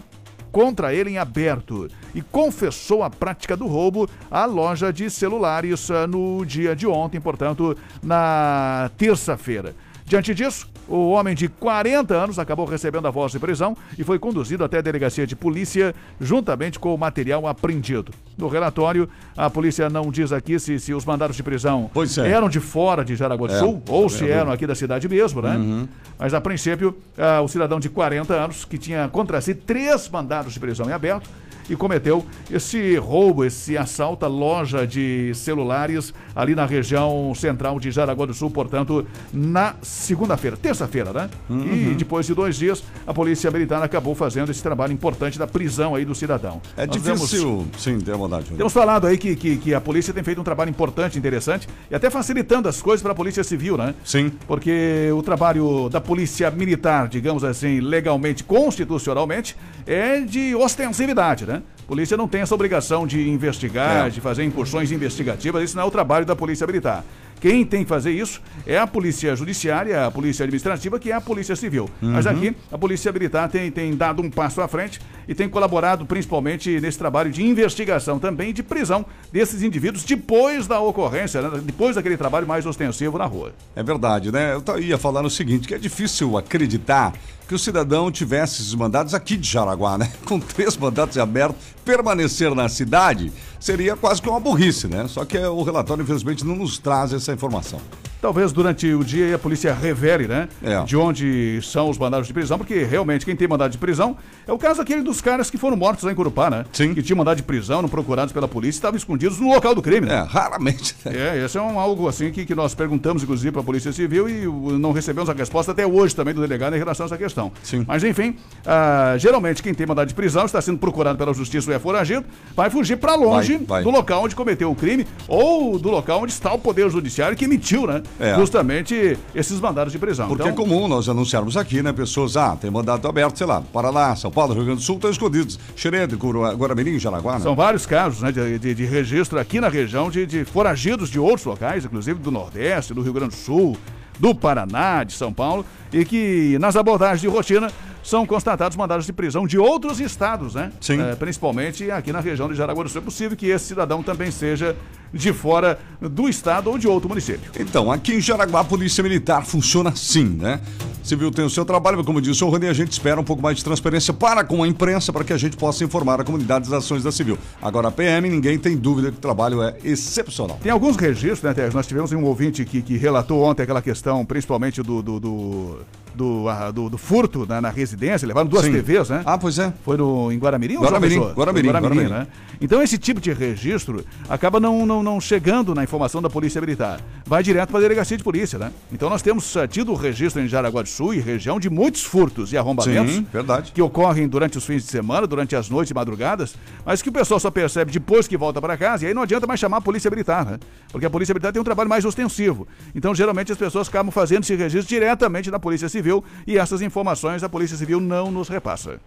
contra 0.51 0.93
ele 0.93 1.11
em 1.11 1.19
aberto 1.19 1.89
e 2.15 2.23
confessou 2.23 3.05
a 3.05 3.11
prática 3.11 3.57
do 3.57 3.67
roubo 3.67 4.09
à 4.31 4.45
loja 4.47 4.93
de 4.93 5.09
celulares 5.11 5.91
ah, 5.91 6.07
no 6.07 6.45
dia 6.45 6.75
de 6.75 6.87
ontem, 6.87 7.21
portanto, 7.21 7.77
na 8.03 8.91
terça-feira. 8.97 9.75
Diante 10.09 10.35
disso, 10.35 10.67
o 10.89 11.11
homem 11.11 11.35
de 11.35 11.49
40 11.49 12.15
anos 12.15 12.39
acabou 12.39 12.65
recebendo 12.65 13.07
a 13.07 13.11
voz 13.11 13.31
de 13.31 13.39
prisão 13.39 13.77
e 13.99 14.03
foi 14.03 14.19
conduzido 14.19 14.65
até 14.65 14.79
a 14.79 14.81
delegacia 14.81 15.27
de 15.27 15.37
polícia 15.37 15.95
juntamente 16.19 16.79
com 16.79 16.95
o 16.95 16.97
material 16.99 17.47
apreendido. 17.47 18.11
No 18.37 18.49
relatório, 18.49 19.07
a 19.37 19.51
polícia 19.51 19.91
não 19.91 20.11
diz 20.11 20.33
aqui 20.33 20.59
se, 20.59 20.81
se 20.81 20.95
os 20.95 21.05
mandados 21.05 21.37
de 21.37 21.43
prisão 21.43 21.91
é. 22.25 22.31
eram 22.31 22.49
de 22.49 22.59
fora 22.59 23.05
de 23.05 23.15
Jaraguá 23.17 23.49
do 23.49 23.55
É, 23.55 23.59
Sul 23.59 23.83
ou 23.87 24.07
é 24.07 24.09
se 24.09 24.19
verdade. 24.21 24.41
eram 24.41 24.53
aqui 24.53 24.67
da 24.67 24.75
cidade 24.75 25.07
mesmo, 25.11 25.43
né? 25.43 25.87
Mas 26.19 26.33
a 26.33 26.41
princípio, 26.41 26.97
ah, 27.19 27.43
o 27.43 27.49
cidadão 27.49 27.79
de 27.79 27.91
40 27.91 28.33
anos, 28.33 28.65
que 28.65 28.79
tinha 28.79 29.09
contra 29.09 29.43
si 29.43 29.55
três 29.55 30.09
mandados 30.09 30.55
de 30.55 30.59
prisão 30.61 30.89
em 30.89 30.93
aberto, 30.93 31.29
e 31.69 31.77
cometeu 31.77 32.25
esse 32.51 32.97
roubo, 32.97 33.45
esse 33.45 33.77
assalto 33.77 34.25
à 34.25 34.29
loja 34.29 34.87
de 34.87 35.33
celulares 35.35 36.13
ali 36.35 36.55
na 36.55 36.65
região 36.65 37.33
central 37.35 37.79
de 37.79 37.91
Jaraguá 37.91 38.27
do 38.27 38.35
Sul, 38.35 38.51
portanto, 38.51 39.07
na 39.33 39.75
segunda-feira, 39.83 40.57
terça-feira, 40.57 41.13
né? 41.13 41.31
Uhum. 41.49 41.93
E 41.93 41.95
depois 41.95 42.27
de 42.27 42.35
dois 42.35 42.57
dias, 42.57 42.83
a 43.07 43.13
Polícia 43.13 43.51
Militar 43.51 43.83
acabou 43.83 44.15
fazendo 44.15 44.51
esse 44.51 44.63
trabalho 44.63 44.93
importante 44.93 45.39
da 45.39 45.47
prisão 45.47 45.95
aí 45.95 46.05
do 46.05 46.15
cidadão. 46.15 46.61
É 46.77 46.87
Nós 46.87 47.03
difícil. 47.03 47.67
Sim, 47.77 47.99
tem 48.01 48.15
vontade. 48.15 48.47
Temos 48.57 48.73
falado 48.73 49.07
aí 49.07 49.19
que, 49.19 49.37
que, 49.37 49.57
que 49.57 49.75
a 49.75 49.81
polícia 49.81 50.13
tem 50.13 50.23
feito 50.23 50.41
um 50.41 50.45
trabalho 50.45 50.71
importante, 50.71 51.19
interessante, 51.19 51.69
e 51.91 51.95
até 51.95 52.11
facilitando 52.11 52.69
as 52.69 52.81
coisas 52.81 53.03
para 53.03 53.13
a 53.13 53.15
polícia 53.15 53.45
civil, 53.45 53.77
né? 53.77 53.95
Sim. 54.05 54.33
Porque 54.47 55.11
o 55.13 55.23
trabalho 55.23 55.89
da 55.89 56.01
polícia 56.01 56.51
militar, 56.51 57.09
digamos 57.09 57.45
assim, 57.45 57.81
legalmente, 57.81 58.45
constitucionalmente, 58.45 59.57
é 59.87 60.21
de 60.21 60.55
ostensividade, 60.55 61.47
né? 61.47 61.58
A 61.89 61.97
polícia 61.99 62.19
não 62.19 62.29
tem 62.29 62.43
essa 62.43 62.55
obrigação 62.55 63.07
de 63.07 63.31
investigar, 63.31 64.09
É. 64.09 64.11
de 64.11 64.21
fazer 64.21 64.45
incursões 64.45 64.93
investigativas, 64.93 65.65
isso 65.65 65.75
não 65.75 65.85
é 65.85 65.87
o 65.87 65.91
trabalho 65.91 66.27
da 66.27 66.37
polícia 66.37 66.67
militar. 66.67 67.03
Quem 67.41 67.65
tem 67.65 67.83
que 67.83 67.89
fazer 67.89 68.11
isso 68.11 68.43
é 68.67 68.77
a 68.77 68.87
polícia 68.87 69.35
judiciária, 69.35 70.05
a 70.05 70.11
polícia 70.11 70.43
administrativa, 70.43 70.99
que 70.99 71.11
é 71.11 71.15
a 71.15 71.21
polícia 71.21 71.57
civil. 71.57 71.89
Mas 72.03 72.27
aqui, 72.27 72.55
a 72.71 72.77
polícia 72.77 73.11
militar 73.11 73.49
tem, 73.49 73.71
tem 73.71 73.97
dado 73.97 74.21
um 74.21 74.29
passo 74.29 74.61
à 74.61 74.69
frente 74.69 75.01
e 75.27 75.35
tem 75.35 75.49
colaborado 75.49 76.05
principalmente 76.05 76.79
nesse 76.79 76.99
trabalho 76.99 77.31
de 77.31 77.43
investigação 77.43 78.19
também, 78.19 78.53
de 78.53 78.63
prisão 78.63 79.07
desses 79.33 79.63
indivíduos 79.63 80.05
depois 80.05 80.67
da 80.67 80.81
ocorrência, 80.81 81.41
né? 81.41 81.59
depois 81.65 81.95
daquele 81.97 82.19
trabalho 82.19 82.47
mais 82.47 82.67
ostensivo 82.67 83.17
na 83.17 83.25
rua. 83.25 83.55
É 83.75 83.83
verdade, 83.83 84.31
né? 84.31 84.55
Eu 84.55 84.79
ia 84.81 84.99
falar 84.99 85.25
o 85.25 85.31
seguinte, 85.31 85.67
que 85.67 85.75
é 85.75 85.79
difícil 85.79 86.37
acreditar 86.37 87.15
que 87.49 87.55
o 87.55 87.59
cidadão 87.59 88.13
tivesse 88.13 88.61
esses 88.61 88.75
mandados 88.75 89.15
aqui 89.15 89.35
de 89.35 89.49
Jaraguá, 89.49 89.97
né? 89.97 90.13
Com 90.27 90.39
três 90.39 90.77
mandatos 90.77 91.17
abertos, 91.17 91.57
permanecer 91.83 92.55
na 92.55 92.69
cidade 92.69 93.33
seria 93.59 93.97
quase 93.97 94.21
que 94.21 94.29
uma 94.29 94.39
burrice, 94.39 94.87
né? 94.87 95.09
Só 95.09 95.25
que 95.25 95.39
o 95.39 95.63
relatório, 95.63 96.03
infelizmente, 96.03 96.45
não 96.45 96.55
nos 96.55 96.79
traz 96.79 97.13
essa 97.13 97.33
informação. 97.33 97.81
Talvez 98.21 98.51
durante 98.53 98.93
o 98.93 99.05
dia 99.05 99.37
a 99.37 99.39
polícia 99.39 99.73
revele, 99.73 100.27
né? 100.27 100.49
É. 100.61 100.83
De 100.83 100.97
onde 100.97 101.61
são 101.63 101.89
os 101.89 101.97
mandados 101.97 102.27
de 102.27 102.35
prisão, 102.35 102.59
porque 102.59 102.83
realmente 102.83 103.25
quem 103.25 103.37
tem 103.37 103.47
mandado 103.47 103.71
de 103.71 103.79
prisão 103.79 104.17
é 104.47 104.53
o 104.53 104.59
caso 104.59 104.83
aquele 104.83 105.03
dos 105.03 105.21
caras 105.21 105.49
que 105.49 105.57
foram 105.57 105.77
mortos 105.77 106.03
lá 106.03 106.11
em 106.11 106.17
Curupá, 106.17 106.51
né? 106.51 106.65
Sim. 106.73 106.95
Que 106.95 107.03
tinham 107.03 107.17
mandado 107.17 107.37
de 107.37 107.45
prisão, 107.45 107.81
não 107.81 107.89
procurados 107.89 108.33
pela 108.33 108.49
polícia, 108.49 108.79
estavam 108.79 108.97
escondidos 108.97 109.39
no 109.39 109.49
local 109.49 109.73
do 109.73 109.81
crime, 109.81 110.07
né? 110.07 110.17
É, 110.17 110.23
raramente. 110.23 110.97
né? 111.05 111.37
É, 111.39 111.45
esse 111.45 111.57
é 111.57 111.63
um, 111.63 111.79
algo 111.79 112.09
assim 112.09 112.33
que, 112.33 112.45
que 112.45 112.57
nós 112.57 112.75
perguntamos, 112.75 113.23
inclusive, 113.23 113.53
para 113.53 113.61
a 113.61 113.65
Polícia 113.65 113.93
Civil 113.93 114.29
e 114.29 114.47
não 114.79 114.91
recebemos 114.91 115.31
a 115.31 115.33
resposta 115.33 115.71
até 115.71 115.87
hoje 115.87 116.15
também 116.15 116.35
do 116.35 116.41
delegado 116.41 116.75
em 116.75 116.79
relação 116.79 117.05
a 117.05 117.07
essa 117.07 117.17
questão. 117.17 117.38
Sim. 117.63 117.85
Mas, 117.87 118.03
enfim, 118.05 118.37
ah, 118.67 119.15
geralmente 119.19 119.63
quem 119.63 119.73
tem 119.73 119.87
mandado 119.87 120.09
de 120.09 120.15
prisão 120.15 120.45
está 120.45 120.61
sendo 120.61 120.79
procurado 120.79 121.17
pela 121.19 121.33
Justiça 121.33 121.71
ou 121.71 121.77
é 121.77 121.79
foragido, 121.79 122.25
vai 122.57 122.69
fugir 122.71 122.97
para 122.97 123.15
longe 123.15 123.57
Vai, 123.59 123.67
vai. 123.67 123.83
do 123.85 123.91
local 123.91 124.25
onde 124.25 124.35
cometeu 124.37 124.71
o 124.71 124.75
crime 124.75 125.07
ou 125.27 125.79
do 125.79 125.91
local 125.91 126.23
onde 126.23 126.33
está 126.33 126.53
o 126.53 126.59
Poder 126.59 126.91
Judiciário 126.91 127.37
que 127.37 127.45
emitiu, 127.45 127.87
né? 127.87 128.03
É. 128.21 128.35
Justamente 128.35 129.17
esses 129.35 129.61
mandados 129.61 129.93
de 129.93 129.99
prisão. 129.99 130.29
Porque 130.29 130.43
é 130.43 130.51
então, 130.51 130.65
comum 130.65 130.89
nós 130.89 131.09
anunciarmos 131.09 131.57
aqui, 131.57 131.83
né? 131.83 131.93
Pessoas, 131.93 132.37
ah, 132.37 132.57
tem 132.61 132.71
mandado 132.71 133.07
aberto, 133.09 133.37
sei 133.39 133.47
lá, 133.47 133.63
Paraná, 133.73 134.15
São 134.17 134.31
Paulo, 134.31 134.53
Rio 134.55 134.65
Grande 134.65 134.81
do 134.81 134.85
Sul, 134.85 134.97
estão 134.97 135.11
escondidos. 135.11 135.59
Xerede, 135.77 136.17
Guaramirim, 136.17 136.99
Jaraguá, 136.99 137.35
né? 137.35 137.41
São 137.41 137.55
vários 137.55 137.87
casos 137.87 138.23
né, 138.23 138.33
de, 138.33 138.59
de- 138.59 138.75
de 138.75 138.85
registro 138.85 139.39
aqui 139.39 139.61
na 139.61 139.69
região 139.69 140.11
de, 140.11 140.27
de 140.27 140.45
foragidos 140.45 141.09
de 141.11 141.19
outros 141.19 141.45
locais, 141.47 141.85
inclusive 141.85 142.19
do 142.19 142.31
Nordeste, 142.31 142.93
do 142.95 143.01
Rio 143.03 143.13
Grande 143.13 143.35
do 143.35 143.39
Sul, 143.41 143.77
do 144.19 144.35
Paraná, 144.35 145.05
de 145.05 145.13
São 145.13 145.33
Paulo, 145.33 145.65
e 145.93 146.05
que 146.05 146.59
nas 146.59 146.77
abordagens 146.77 147.21
de 147.21 147.29
rotina 147.29 147.71
são 148.03 148.27
constatados 148.27 148.77
mandados 148.77 149.07
de 149.07 149.13
prisão 149.13 149.47
de 149.47 149.59
outros 149.59 150.01
estados, 150.01 150.55
né? 150.55 150.73
Sim. 150.81 151.01
Eh, 151.01 151.15
principalmente 151.17 151.91
aqui 151.91 152.13
na 152.13 152.21
região 152.21 152.49
de 152.49 152.55
Jaraguá 152.55 152.85
do 152.85 152.89
Sul. 152.89 153.01
É 153.01 153.05
possível 153.05 153.37
que 153.37 153.47
esse 153.47 153.67
cidadão 153.67 154.03
também 154.03 154.31
seja 154.31 154.77
de 155.13 155.33
fora 155.33 155.79
do 156.01 156.29
estado 156.29 156.71
ou 156.71 156.79
de 156.79 156.87
outro 156.87 157.09
município. 157.09 157.51
Então, 157.59 157.91
aqui 157.91 158.15
em 158.15 158.21
Jaraguá, 158.21 158.61
a 158.61 158.65
Polícia 158.65 159.03
Militar 159.03 159.45
funciona 159.45 159.91
assim, 159.91 160.25
né? 160.25 160.61
Civil 161.03 161.31
tem 161.31 161.45
o 161.45 161.51
seu 161.51 161.65
trabalho, 161.65 161.97
mas 161.97 162.05
como 162.05 162.21
disse 162.21 162.45
o 162.45 162.49
Rony, 162.49 162.67
a 162.67 162.73
gente 162.75 162.93
espera 162.93 163.19
um 163.19 163.25
pouco 163.25 163.43
mais 163.43 163.57
de 163.57 163.65
transparência 163.65 164.13
para 164.13 164.45
com 164.45 164.63
a 164.63 164.69
imprensa, 164.69 165.11
para 165.11 165.25
que 165.25 165.33
a 165.33 165.39
gente 165.39 165.57
possa 165.57 165.83
informar 165.83 166.21
a 166.21 166.25
comunidade 166.25 166.69
das 166.69 166.85
ações 166.85 167.03
da 167.03 167.11
Civil. 167.11 167.39
Agora, 167.63 167.89
a 167.89 167.91
PM, 167.91 168.29
ninguém 168.29 168.59
tem 168.59 168.77
dúvida 168.77 169.11
que 169.11 169.17
o 169.17 169.21
trabalho 169.21 169.63
é 169.63 169.75
excepcional. 169.83 170.59
Tem 170.63 170.71
alguns 170.71 170.97
registros, 170.97 171.43
né, 171.43 171.55
Teres? 171.55 171.73
Nós 171.73 171.87
tivemos 171.87 172.13
um 172.13 172.25
ouvinte 172.25 172.65
que, 172.65 172.83
que 172.83 172.99
relatou 172.99 173.43
ontem 173.43 173.63
aquela 173.63 173.81
questão, 173.81 174.25
principalmente 174.27 174.83
do, 174.83 175.01
do, 175.01 175.19
do, 175.19 175.79
do, 176.19 176.49
ah, 176.49 176.71
do- 176.71 176.91
do 176.91 176.99
furto 176.99 177.47
na, 177.47 177.61
na 177.61 177.71
residência. 177.71 178.27
Levaram 178.29 178.47
duas 178.49 178.65
Sim. 178.67 178.73
TVs, 178.73 179.09
né? 179.09 179.23
Ah, 179.25 179.39
pois 179.39 179.59
é. 179.59 179.73
Foi 179.85 179.97
no, 179.97 180.31
em 180.33 180.39
Guaramirim 180.39 180.77
ou 180.77 180.83
Guaramirim, 180.83 181.15
Pessoa? 181.15 181.33
Guaramirim, 181.35 181.69
em 181.69 181.73
Guaramirim. 181.73 182.09
né? 182.09 182.27
Então 182.61 182.83
esse 182.83 182.99
tipo 182.99 183.21
de 183.21 183.33
registro 183.33 184.05
acaba 184.29 184.59
não, 184.59 184.85
não, 184.85 185.03
não 185.03 185.21
chegando 185.21 185.75
na 185.75 185.85
informação 185.85 186.21
da 186.21 186.29
Polícia 186.29 186.61
Militar. 186.61 187.01
Vai 187.25 187.43
direto 187.43 187.69
para 187.71 187.79
a 187.79 187.83
Delegacia 187.83 188.17
de 188.17 188.25
Polícia, 188.25 188.59
né? 188.59 188.73
Então 188.93 189.09
nós 189.09 189.23
temos 189.23 189.57
ah, 189.57 189.67
tido 189.69 189.93
o 189.93 189.95
registro 189.95 190.43
em 190.43 190.49
Jaraguá 190.49 190.83
do 190.83 190.89
Sul 190.89 191.15
e 191.15 191.21
região 191.21 191.61
de 191.61 191.71
muitos 191.71 192.03
furtos 192.03 192.53
e 192.53 192.59
arrombamentos. 192.59 193.15
Sim, 193.15 193.27
verdade. 193.33 193.71
Que 193.73 193.81
ocorrem 193.81 194.27
durante 194.27 194.59
os 194.59 194.65
fins 194.67 194.83
de 194.85 194.91
semana, 194.91 195.27
durante 195.27 195.55
as 195.55 195.71
noites 195.71 195.91
e 195.93 195.95
madrugadas, 195.95 196.55
mas 196.85 197.01
que 197.01 197.09
o 197.09 197.13
pessoal 197.13 197.39
só 197.39 197.51
percebe 197.51 197.93
depois 197.93 198.27
que 198.27 198.37
volta 198.37 198.61
para 198.61 198.77
casa 198.77 199.05
e 199.05 199.09
aí 199.09 199.15
não 199.15 199.23
adianta 199.23 199.47
mais 199.47 199.61
chamar 199.61 199.77
a 199.77 199.81
Polícia 199.81 200.11
Militar, 200.11 200.45
né? 200.45 200.59
Porque 200.91 201.07
a 201.07 201.11
Polícia 201.11 201.33
Militar 201.33 201.53
tem 201.53 201.61
um 201.61 201.65
trabalho 201.65 201.89
mais 201.89 202.05
ostensivo. 202.05 202.67
Então 202.95 203.15
geralmente 203.15 203.53
as 203.53 203.59
pessoas 203.59 203.89
acabam 203.89 204.11
fazendo 204.11 204.43
esse 204.43 204.57
registro 204.57 204.89
diretamente 204.89 205.51
na 205.51 205.59
Polícia 205.61 205.89
Civil 205.89 206.08
e 206.47 206.59
essas 206.59 206.83
informações 206.83 207.43
a 207.43 207.49
Polícia 207.49 207.77
Civil 207.77 208.01
não 208.01 208.31
nos 208.31 208.49
repassa. 208.49 208.99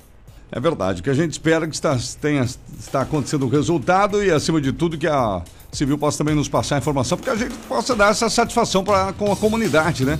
É 0.51 0.60
verdade. 0.60 1.00
O 1.00 1.03
que 1.03 1.10
a 1.10 1.13
gente 1.13 1.31
espera 1.31 1.65
é 1.65 1.67
que 1.67 1.74
está, 1.74 1.98
tenha, 2.20 2.46
está 2.77 3.01
acontecendo 3.01 3.46
o 3.46 3.50
resultado 3.50 4.24
e, 4.24 4.29
acima 4.29 4.60
de 4.60 4.74
tudo, 4.74 4.98
que 4.98 5.08
a 5.08 5.41
Civil 5.72 5.98
possa 5.98 6.17
também 6.17 6.36
nos 6.36 6.50
passar 6.50 6.75
a 6.75 6.77
informação, 6.79 7.17
porque 7.17 7.29
a 7.29 7.36
gente 7.36 7.55
possa 7.70 7.96
dar 7.96 8.12
essa 8.12 8.29
satisfação 8.29 8.84
pra, 8.84 9.13
com 9.13 9.31
a 9.31 9.36
comunidade, 9.38 10.03
né? 10.03 10.20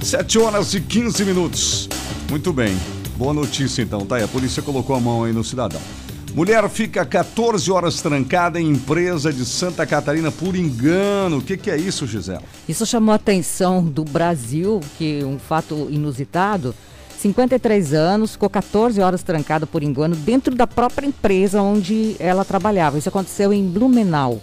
7 0.00 0.38
horas 0.38 0.74
e 0.74 0.80
15 0.80 1.24
minutos. 1.24 1.88
Muito 2.30 2.52
bem. 2.52 2.76
Boa 3.16 3.34
notícia, 3.34 3.82
então. 3.82 4.06
Tá 4.06 4.22
a 4.22 4.28
polícia 4.28 4.62
colocou 4.62 4.94
a 4.94 5.00
mão 5.00 5.24
aí 5.24 5.32
no 5.32 5.42
cidadão. 5.42 5.80
Mulher 6.34 6.68
fica 6.68 7.06
14 7.06 7.70
horas 7.70 8.02
trancada 8.02 8.60
em 8.60 8.68
empresa 8.68 9.32
de 9.32 9.44
Santa 9.44 9.86
Catarina 9.86 10.32
por 10.32 10.56
engano. 10.56 11.38
O 11.38 11.40
que, 11.40 11.56
que 11.56 11.70
é 11.70 11.76
isso, 11.76 12.08
Gisela? 12.08 12.42
Isso 12.68 12.84
chamou 12.84 13.12
a 13.12 13.14
atenção 13.14 13.84
do 13.84 14.02
Brasil, 14.02 14.80
que 14.98 15.22
um 15.22 15.38
fato 15.38 15.86
inusitado. 15.88 16.74
53 17.18 17.94
anos, 17.94 18.32
ficou 18.32 18.50
14 18.50 19.00
horas 19.00 19.22
trancada 19.22 19.64
por 19.64 19.84
engano 19.84 20.16
dentro 20.16 20.56
da 20.56 20.66
própria 20.66 21.06
empresa 21.06 21.62
onde 21.62 22.16
ela 22.18 22.44
trabalhava. 22.44 22.98
Isso 22.98 23.08
aconteceu 23.08 23.52
em 23.52 23.64
Blumenau. 23.64 24.42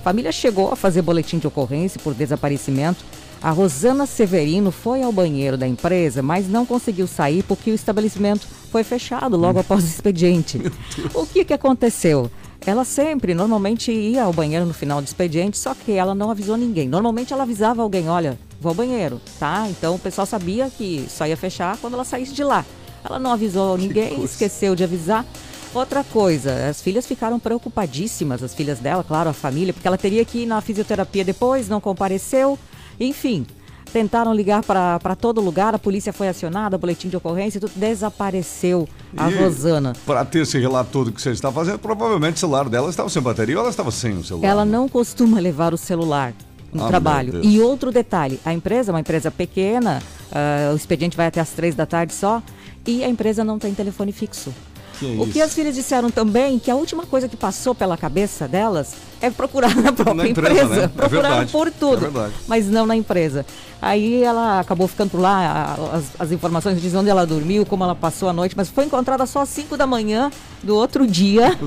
A 0.00 0.02
família 0.02 0.32
chegou 0.32 0.72
a 0.72 0.76
fazer 0.76 1.02
boletim 1.02 1.38
de 1.38 1.46
ocorrência 1.46 2.00
por 2.02 2.14
desaparecimento. 2.14 3.04
A 3.46 3.52
Rosana 3.52 4.06
Severino 4.06 4.72
foi 4.72 5.04
ao 5.04 5.12
banheiro 5.12 5.56
da 5.56 5.68
empresa, 5.68 6.20
mas 6.20 6.48
não 6.48 6.66
conseguiu 6.66 7.06
sair 7.06 7.44
porque 7.44 7.70
o 7.70 7.74
estabelecimento 7.74 8.44
foi 8.72 8.82
fechado 8.82 9.36
logo 9.36 9.60
após 9.60 9.84
o 9.84 9.86
expediente. 9.86 10.60
O 11.14 11.24
que, 11.24 11.44
que 11.44 11.54
aconteceu? 11.54 12.28
Ela 12.66 12.84
sempre, 12.84 13.34
normalmente, 13.34 13.92
ia 13.92 14.24
ao 14.24 14.32
banheiro 14.32 14.66
no 14.66 14.74
final 14.74 15.00
do 15.00 15.06
expediente, 15.06 15.58
só 15.58 15.76
que 15.76 15.92
ela 15.92 16.12
não 16.12 16.28
avisou 16.28 16.56
ninguém. 16.56 16.88
Normalmente 16.88 17.32
ela 17.32 17.44
avisava 17.44 17.82
alguém, 17.82 18.08
olha, 18.08 18.36
vou 18.60 18.70
ao 18.70 18.74
banheiro, 18.74 19.20
tá? 19.38 19.68
Então 19.70 19.94
o 19.94 19.98
pessoal 20.00 20.26
sabia 20.26 20.68
que 20.68 21.06
só 21.08 21.24
ia 21.24 21.36
fechar 21.36 21.76
quando 21.76 21.94
ela 21.94 22.04
saísse 22.04 22.34
de 22.34 22.42
lá. 22.42 22.66
Ela 23.04 23.20
não 23.20 23.30
avisou 23.30 23.78
ninguém, 23.78 24.24
esqueceu 24.24 24.74
de 24.74 24.82
avisar. 24.82 25.24
Outra 25.72 26.02
coisa, 26.02 26.68
as 26.68 26.82
filhas 26.82 27.06
ficaram 27.06 27.38
preocupadíssimas, 27.38 28.42
as 28.42 28.56
filhas 28.56 28.80
dela, 28.80 29.04
claro, 29.04 29.30
a 29.30 29.32
família, 29.32 29.72
porque 29.72 29.86
ela 29.86 29.96
teria 29.96 30.24
que 30.24 30.38
ir 30.38 30.46
na 30.46 30.60
fisioterapia 30.60 31.24
depois, 31.24 31.68
não 31.68 31.80
compareceu. 31.80 32.58
Enfim, 32.98 33.46
tentaram 33.92 34.34
ligar 34.34 34.62
para 34.62 35.16
todo 35.16 35.40
lugar, 35.40 35.74
a 35.74 35.78
polícia 35.78 36.12
foi 36.12 36.28
acionada, 36.28 36.76
boletim 36.78 37.08
de 37.08 37.16
ocorrência, 37.16 37.60
tudo 37.60 37.72
desapareceu 37.76 38.88
a 39.16 39.30
E 39.30 39.34
Rosana. 39.34 39.92
Para 40.04 40.24
ter 40.24 40.40
esse 40.40 40.58
relato 40.58 40.90
todo 40.90 41.12
que 41.12 41.20
você 41.20 41.30
está 41.30 41.50
fazendo, 41.52 41.78
provavelmente 41.78 42.36
o 42.36 42.38
celular 42.38 42.68
dela 42.68 42.90
estava 42.90 43.08
sem 43.08 43.22
bateria 43.22 43.56
ou 43.56 43.60
ela 43.62 43.70
estava 43.70 43.90
sem 43.90 44.12
o 44.18 44.24
celular? 44.24 44.48
Ela 44.48 44.64
não 44.64 44.88
costuma 44.88 45.38
levar 45.40 45.72
o 45.72 45.78
celular 45.78 46.32
no 46.72 46.84
Ah, 46.84 46.88
trabalho. 46.88 47.40
E 47.44 47.60
outro 47.60 47.90
detalhe, 47.92 48.40
a 48.44 48.52
empresa 48.52 48.90
é 48.90 48.92
uma 48.92 49.00
empresa 49.00 49.30
pequena, 49.30 50.02
ah, 50.32 50.72
o 50.72 50.76
expediente 50.76 51.16
vai 51.16 51.26
até 51.26 51.40
as 51.40 51.50
três 51.50 51.74
da 51.74 51.86
tarde 51.86 52.12
só, 52.12 52.42
e 52.86 53.02
a 53.02 53.08
empresa 53.08 53.42
não 53.44 53.58
tem 53.58 53.72
telefone 53.74 54.12
fixo. 54.12 54.52
Que 54.98 55.04
o 55.18 55.26
que 55.26 55.40
as 55.42 55.52
filhas 55.54 55.74
disseram 55.74 56.10
também, 56.10 56.58
que 56.58 56.70
a 56.70 56.74
última 56.74 57.04
coisa 57.06 57.28
que 57.28 57.36
passou 57.36 57.74
pela 57.74 57.96
cabeça 57.96 58.46
delas 58.48 58.94
é 59.20 59.30
procurar 59.30 59.74
na 59.76 59.92
própria 59.94 60.14
Na 60.14 60.28
empresa, 60.28 60.52
empresa. 60.64 60.76
né? 60.76 60.84
É 60.84 60.88
Procuraram 60.88 61.28
verdade, 61.28 61.52
por 61.52 61.68
é 61.68 61.70
tudo, 61.70 62.00
verdade. 62.00 62.34
mas 62.48 62.66
não 62.68 62.86
na 62.86 62.96
empresa. 62.96 63.44
Aí 63.80 64.22
ela 64.22 64.60
acabou 64.60 64.88
ficando 64.88 65.10
por 65.10 65.20
lá, 65.20 65.76
as, 65.92 66.04
as 66.18 66.32
informações 66.32 66.80
dizem 66.80 66.98
onde 66.98 67.10
ela 67.10 67.26
dormiu, 67.26 67.64
como 67.66 67.84
ela 67.84 67.94
passou 67.94 68.28
a 68.28 68.32
noite, 68.32 68.54
mas 68.56 68.68
foi 68.70 68.84
encontrada 68.84 69.26
só 69.26 69.40
às 69.42 69.48
5 69.50 69.76
da 69.76 69.86
manhã 69.86 70.30
do 70.62 70.74
outro 70.74 71.06
dia 71.06 71.58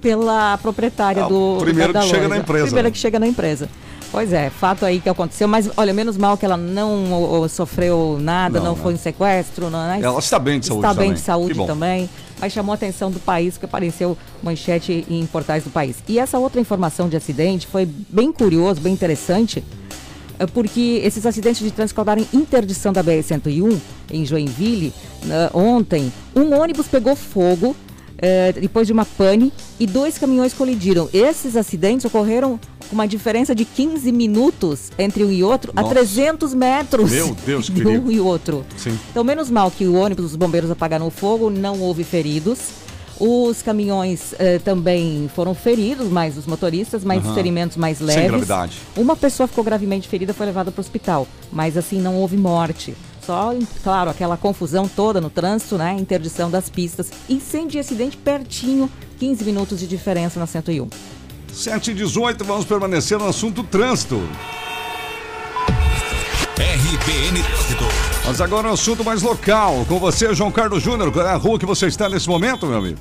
pela 0.00 0.58
proprietária 0.58 1.24
Ah, 1.24 1.28
do 1.28 1.58
primeiro 1.60 1.92
da 1.92 2.00
que 2.00 2.06
chega 2.08 2.28
na 2.28 2.36
empresa, 2.38 2.64
Primeiro 2.64 2.88
né? 2.88 2.92
que 2.92 2.98
chega 2.98 3.18
na 3.18 3.26
empresa. 3.26 3.68
Pois 4.10 4.32
é, 4.32 4.48
fato 4.48 4.86
aí 4.86 5.00
que 5.00 5.08
aconteceu, 5.08 5.46
mas 5.46 5.70
olha, 5.76 5.92
menos 5.92 6.16
mal 6.16 6.36
que 6.36 6.44
ela 6.44 6.56
não 6.56 7.12
ó, 7.42 7.46
sofreu 7.48 8.18
nada, 8.20 8.58
Não, 8.58 8.66
não, 8.68 8.74
né? 8.74 8.82
foi 8.82 8.94
um 8.94 8.96
sequestro, 8.96 9.68
não 9.68 9.80
é? 9.90 10.00
Ela 10.00 10.18
está 10.18 10.38
bem 10.38 10.58
de 10.58 10.66
saúde 10.66 10.80
Está 10.86 10.94
bem 10.94 11.08
também. 11.08 11.14
de 11.14 11.20
saúde 11.20 11.54
Que 11.54 11.66
também, 11.66 12.10
mas 12.40 12.52
chamou 12.52 12.72
a 12.72 12.74
atenção 12.74 13.10
do 13.10 13.20
país, 13.20 13.54
porque 13.54 13.66
apareceu 13.66 14.16
manchete 14.42 15.04
em 15.10 15.26
portais 15.26 15.62
do 15.64 15.70
país. 15.70 15.96
E 16.08 16.18
essa 16.18 16.38
outra 16.38 16.58
informação 16.58 17.06
de 17.08 17.16
acidente 17.18 17.66
foi 17.66 17.84
bem 17.86 18.32
curioso, 18.32 18.80
bem 18.80 18.94
interessante, 18.94 19.62
é 20.38 20.46
porque 20.46 21.02
esses 21.04 21.26
acidentes 21.26 21.60
de 21.62 21.70
trânsito 21.70 21.96
causaram 21.96 22.24
interdição 22.32 22.92
da 22.94 23.04
BR-101 23.04 23.76
em 24.10 24.24
Joinville. 24.24 24.92
né, 25.24 25.50
ontem, 25.52 26.10
um 26.34 26.58
ônibus 26.58 26.86
pegou 26.86 27.14
fogo 27.14 27.76
eh, 28.18 28.52
depois 28.52 28.86
de 28.86 28.92
uma 28.92 29.04
pane 29.04 29.52
e 29.78 29.86
dois 29.86 30.18
caminhões 30.18 30.52
colidiram. 30.52 31.08
Esses 31.12 31.56
acidentes 31.56 32.04
ocorreram 32.04 32.58
com 32.88 32.94
uma 32.94 33.06
diferença 33.06 33.54
de 33.54 33.64
15 33.64 34.10
minutos 34.12 34.90
entre 34.98 35.22
um 35.24 35.30
e 35.30 35.44
outro, 35.44 35.72
Nossa. 35.74 35.88
a 35.88 35.90
300 35.90 36.54
metros 36.54 37.10
Meu 37.10 37.36
Deus, 37.46 37.66
de 37.70 37.72
perigo. 37.72 38.08
um 38.08 38.10
e 38.10 38.18
outro. 38.20 38.64
Sim. 38.76 38.98
Então, 39.10 39.22
menos 39.22 39.50
mal 39.50 39.70
que 39.70 39.86
o 39.86 39.94
ônibus, 39.94 40.24
os 40.26 40.36
bombeiros 40.36 40.70
apagaram 40.70 41.06
o 41.06 41.10
fogo, 41.10 41.50
não 41.50 41.80
houve 41.80 42.02
feridos. 42.04 42.58
Os 43.20 43.62
caminhões 43.62 44.32
eh, 44.38 44.60
também 44.60 45.28
foram 45.34 45.52
feridos, 45.52 46.06
mas 46.08 46.36
os 46.38 46.46
motoristas, 46.46 47.02
mas 47.02 47.24
Aham. 47.24 47.34
ferimentos 47.34 47.76
mais 47.76 47.98
Sem 47.98 48.06
leves. 48.06 48.26
gravidade. 48.28 48.78
Uma 48.96 49.16
pessoa 49.16 49.48
ficou 49.48 49.64
gravemente 49.64 50.06
ferida, 50.08 50.32
foi 50.32 50.46
levada 50.46 50.70
para 50.70 50.78
o 50.78 50.84
hospital, 50.84 51.26
mas 51.52 51.76
assim 51.76 52.00
não 52.00 52.14
houve 52.14 52.36
morte. 52.36 52.94
Só, 53.28 53.52
claro, 53.82 54.08
aquela 54.08 54.38
confusão 54.38 54.88
toda 54.88 55.20
no 55.20 55.28
trânsito, 55.28 55.76
né? 55.76 55.94
Interdição 56.00 56.50
das 56.50 56.70
pistas. 56.70 57.10
Incêndio 57.28 57.76
e 57.76 57.80
acidente 57.80 58.16
pertinho, 58.16 58.90
15 59.18 59.44
minutos 59.44 59.78
de 59.80 59.86
diferença 59.86 60.40
na 60.40 60.46
101. 60.46 60.88
7 61.52 61.90
e 61.90 61.94
18, 61.94 62.42
vamos 62.42 62.64
permanecer 62.64 63.18
no 63.18 63.26
assunto 63.26 63.62
trânsito. 63.62 64.16
RBN 66.56 67.42
Trânsito. 67.42 67.84
Mas 68.24 68.40
agora 68.40 68.68
um 68.68 68.72
assunto 68.72 69.04
mais 69.04 69.20
local. 69.20 69.84
Com 69.86 69.98
você, 69.98 70.34
João 70.34 70.50
Carlos 70.50 70.82
Júnior. 70.82 71.12
Qual 71.12 71.26
é 71.26 71.30
a 71.30 71.36
rua 71.36 71.58
que 71.58 71.66
você 71.66 71.86
está 71.86 72.08
nesse 72.08 72.30
momento, 72.30 72.64
meu 72.64 72.78
amigo? 72.78 72.98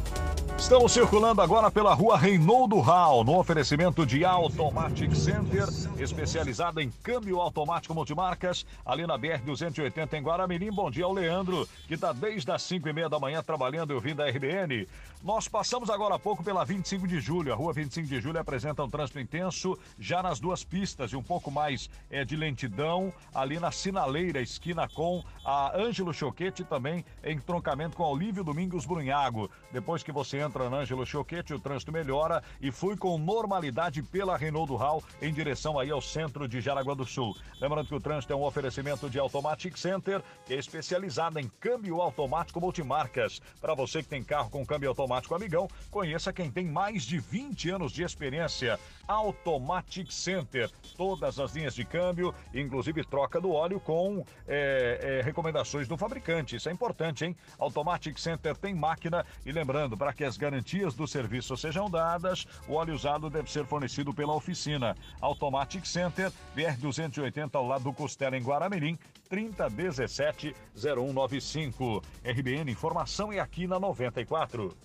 Estamos 0.58 0.92
circulando 0.92 1.40
agora 1.40 1.70
pela 1.70 1.94
rua 1.94 2.18
Reinaldo 2.18 2.80
Hall, 2.80 3.24
no 3.24 3.38
oferecimento 3.40 4.06
de 4.06 4.26
Automatic 4.26 5.16
Center, 5.16 5.66
especializada 6.00 6.82
em 6.82 6.90
câmbio 7.04 7.40
automático 7.40 7.94
multimarcas, 7.94 8.66
ali 8.84 9.06
na 9.06 9.18
BR-280 9.20 10.14
em 10.14 10.22
Guaramirim. 10.22 10.72
Bom 10.72 10.90
dia 10.90 11.06
ao 11.06 11.14
Leandro, 11.14 11.70
que 11.88 11.94
está 11.94 12.12
desde 12.12 12.52
as 12.52 12.64
5 12.64 12.90
e 12.90 12.92
meia 12.92 13.08
da 13.08 13.20
manhã 13.20 13.42
trabalhando 13.44 13.92
e 13.92 13.96
ouvindo 13.96 14.22
a 14.22 14.28
RBN. 14.28 14.88
Nós 15.24 15.48
passamos 15.48 15.90
agora 15.90 16.16
há 16.16 16.20
pouco 16.20 16.44
pela 16.44 16.66
25 16.66 17.08
de 17.08 17.20
julho. 17.20 17.54
A 17.54 17.56
rua 17.56 17.74
25 17.74 18.08
de 18.08 18.20
julho 18.20 18.40
apresenta 18.40 18.84
um 18.84 18.90
trânsito 18.90 19.20
intenso, 19.20 19.78
já 20.00 20.22
nas 20.22 20.40
duas 20.40 20.64
pistas 20.64 21.12
e 21.12 21.16
um 21.16 21.24
pouco 21.24 21.50
mais 21.50 21.90
é, 22.10 22.26
de 22.26 22.36
lentidão, 22.36 23.14
ali 23.34 23.60
na 23.60 23.72
sinaleira, 23.72 24.42
esquina 24.42 24.88
com 24.88 25.24
a 25.46 25.78
Ângelo 25.78 26.14
Choquete, 26.14 26.64
também 26.64 27.06
em 27.24 27.40
troncamento 27.40 27.96
com 27.96 28.04
a 28.04 28.10
Olívio 28.10 28.44
Domingos 28.44 28.86
Brunhago. 28.86 29.50
Depois 29.72 30.04
que 30.04 30.12
você 30.12 30.38
entra 30.38 30.47
na 30.48 30.77
Ângelo 30.77 31.06
Choquete, 31.06 31.54
o 31.54 31.60
trânsito 31.60 31.92
melhora 31.92 32.44
e 32.62 32.72
fui 32.72 32.96
com 32.96 33.18
normalidade 33.18 34.01
pela 34.01 34.38
Renault 34.38 34.74
Hall 34.75 35.04
em 35.22 35.34
direção 35.34 35.80
aí 35.80 35.92
ao 35.92 36.01
centro 36.01 36.48
de 36.48 36.62
Jaraguá 36.62 36.94
do 36.94 37.06
Sul. 37.06 37.36
Lembrando 37.60 37.88
que 37.88 37.96
o 37.96 38.00
trânsito 38.00 38.34
é 38.34 38.36
um 38.36 38.44
oferecimento 38.44 39.10
de 39.10 39.20
Automatic 39.20 39.77
Center, 39.77 40.22
que 40.46 40.54
é 40.54 40.58
especializada 40.58 41.42
em 41.42 41.50
câmbio 41.60 42.01
automático 42.01 42.62
multimarcas. 42.62 43.42
Para 43.60 43.75
você 43.75 44.01
que 44.01 44.10
tem 44.10 44.24
carro 44.24 44.50
com 44.50 44.66
câmbio 44.66 44.89
automático 44.89 45.36
amigão, 45.36 45.68
conheça 45.92 46.34
quem 46.34 46.50
tem 46.50 46.66
mais 46.66 47.04
de 47.04 47.20
20 47.20 47.70
anos 47.70 47.92
de 47.92 48.04
experiência. 48.04 48.80
Automatic 49.08 50.12
Center. 50.12 50.70
Todas 50.98 51.39
as 51.39 51.54
linhas 51.54 51.74
de 51.74 51.86
câmbio, 51.86 52.34
inclusive 52.54 53.04
troca 53.06 53.39
do 53.39 53.51
óleo 53.51 53.80
com 53.80 54.25
é, 54.48 55.20
é, 55.20 55.22
recomendações 55.22 55.88
do 55.88 55.98
fabricante. 55.98 56.56
Isso 56.56 56.70
é 56.70 56.72
importante, 56.72 57.25
hein? 57.25 57.36
Automatic 57.58 58.18
Center 58.20 58.56
tem 58.56 58.75
máquina 58.75 59.25
e 59.46 59.51
lembrando, 59.51 59.98
para 59.98 60.13
que 60.13 60.24
as 60.24 60.37
garantias 60.38 60.94
do 60.94 61.08
serviço 61.08 61.58
sejam 61.58 61.89
dadas, 61.89 62.46
o 62.67 62.74
óleo 62.74 62.94
usado 62.94 63.29
deve 63.29 63.51
ser 63.51 63.65
fornecido 63.65 64.13
pela 64.13 64.34
oficina. 64.34 64.96
Automatic 65.20 65.86
Center, 65.86 66.32
BR 66.56 66.77
280 66.79 67.58
ao 67.58 67.67
lado 67.67 67.84
do 67.84 67.94
Costela 67.94 68.38
em 68.38 68.44
Guaramirim, 68.44 68.98
3017 69.29 70.56
0195. 70.75 72.01
RBN 72.24 72.72
Informação 72.72 73.32
é 73.34 73.39
aqui 73.39 73.67
na 73.67 73.79
94. 73.79 74.75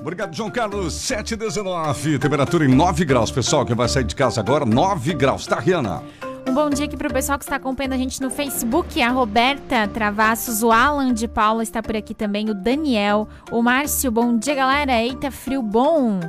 Obrigado, 0.00 0.34
João 0.36 0.50
Carlos. 0.50 0.94
719, 0.94 2.20
temperatura 2.20 2.64
em 2.64 2.68
9 2.68 3.04
graus. 3.04 3.32
Pessoal, 3.32 3.66
quem 3.66 3.74
vai 3.74 3.88
sair 3.88 4.04
de 4.04 4.14
casa 4.14 4.40
agora, 4.40 4.64
9 4.64 5.14
graus. 5.14 5.46
Tá, 5.46 5.58
Rihanna? 5.58 6.04
Um 6.48 6.54
bom 6.54 6.70
dia 6.70 6.86
aqui 6.86 6.96
pro 6.96 7.12
pessoal 7.12 7.38
que 7.38 7.44
está 7.44 7.56
acompanhando 7.56 7.94
a 7.94 7.98
gente 7.98 8.22
no 8.22 8.30
Facebook. 8.30 9.02
A 9.02 9.10
Roberta 9.10 9.88
Travassos, 9.88 10.62
o 10.62 10.70
Alan 10.70 11.12
de 11.12 11.26
Paula 11.26 11.62
está 11.62 11.82
por 11.82 11.96
aqui 11.96 12.14
também, 12.14 12.48
o 12.48 12.54
Daniel, 12.54 13.28
o 13.50 13.60
Márcio, 13.60 14.12
bom 14.12 14.36
dia 14.36 14.54
galera. 14.54 14.92
Eita, 15.02 15.30
frio 15.32 15.60
bom. 15.60 16.20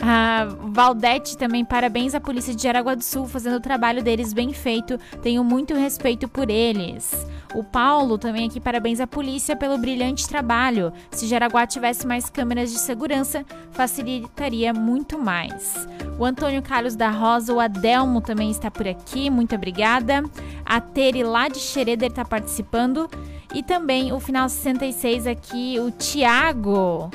A 0.00 0.44
Valdete 0.44 1.36
também, 1.36 1.64
parabéns 1.64 2.14
à 2.14 2.20
Polícia 2.20 2.54
de 2.54 2.62
Jaraguá 2.62 2.94
do 2.94 3.02
Sul, 3.02 3.26
fazendo 3.26 3.56
o 3.56 3.60
trabalho 3.60 4.02
deles 4.02 4.32
bem 4.32 4.52
feito. 4.52 4.96
Tenho 5.20 5.42
muito 5.42 5.74
respeito 5.74 6.28
por 6.28 6.48
eles. 6.48 7.26
O 7.54 7.62
Paulo 7.62 8.18
também 8.18 8.48
aqui, 8.48 8.58
parabéns 8.58 8.98
à 8.98 9.06
polícia 9.06 9.54
pelo 9.54 9.78
brilhante 9.78 10.28
trabalho. 10.28 10.92
Se 11.12 11.26
Jaraguá 11.26 11.64
tivesse 11.66 12.04
mais 12.04 12.28
câmeras 12.28 12.72
de 12.72 12.78
segurança, 12.78 13.46
facilitaria 13.70 14.74
muito 14.74 15.16
mais. 15.18 15.86
O 16.18 16.24
Antônio 16.24 16.60
Carlos 16.60 16.96
da 16.96 17.10
Rosa, 17.10 17.52
o 17.52 17.60
Adelmo 17.60 18.20
também 18.20 18.50
está 18.50 18.72
por 18.72 18.88
aqui, 18.88 19.30
muito 19.30 19.54
obrigada. 19.54 20.24
A 20.66 20.80
Tere 20.80 21.22
lá 21.22 21.46
de 21.48 21.60
Xereder 21.60 22.10
está 22.10 22.24
participando. 22.24 23.08
E 23.54 23.62
também 23.62 24.12
o 24.12 24.18
final 24.18 24.48
66 24.48 25.28
aqui, 25.28 25.78
o 25.78 25.92
Tiago 25.92 27.08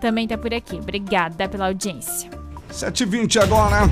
também 0.00 0.24
está 0.24 0.36
por 0.36 0.52
aqui. 0.52 0.76
Obrigada 0.76 1.48
pela 1.48 1.66
audiência. 1.66 2.28
7h20 2.72 3.40
agora. 3.40 3.82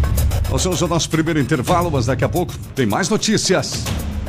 Nós 0.51 0.65
vamos 0.65 0.83
ao 0.83 0.89
nosso 0.89 1.09
primeiro 1.09 1.39
intervalo, 1.39 1.89
mas 1.91 2.07
daqui 2.07 2.25
a 2.25 2.29
pouco 2.29 2.53
tem 2.75 2.85
mais 2.85 3.09
notícias. 3.09 3.85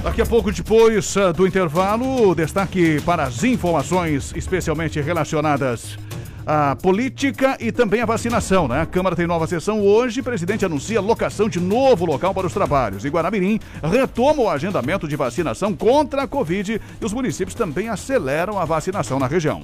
Daqui 0.06 0.22
a 0.22 0.26
pouco, 0.26 0.52
depois 0.52 1.16
uh, 1.16 1.34
do 1.34 1.48
intervalo, 1.48 2.36
destaque 2.36 3.02
para 3.02 3.24
as 3.24 3.44
informações 3.44 4.32
especialmente 4.36 5.02
relacionadas 5.02 5.98
à 6.46 6.76
política 6.76 7.58
e 7.60 7.72
também 7.72 8.02
à 8.02 8.06
vacinação, 8.06 8.68
né? 8.68 8.82
A 8.82 8.86
Câmara 8.86 9.16
tem 9.16 9.26
nova 9.26 9.48
sessão 9.48 9.82
hoje. 9.82 10.22
Presidente 10.22 10.64
anuncia 10.64 11.02
locação 11.02 11.50
de 11.50 11.60
novo 11.60 12.06
local 12.06 12.36
para 12.36 12.46
os 12.46 12.54
trabalhos. 12.54 13.04
E 13.04 13.10
Guaramirim 13.10 13.60
retoma 13.82 14.44
o 14.44 14.50
agendamento 14.50 15.08
de 15.08 15.16
vacinação 15.16 15.74
contra 15.76 16.22
a 16.22 16.28
Covid 16.28 16.80
e 17.02 17.04
os 17.04 17.12
municípios 17.12 17.56
também 17.56 17.90
aceleram 17.90 18.60
a 18.60 18.64
vacinação 18.64 19.18
na 19.18 19.26
região. 19.26 19.64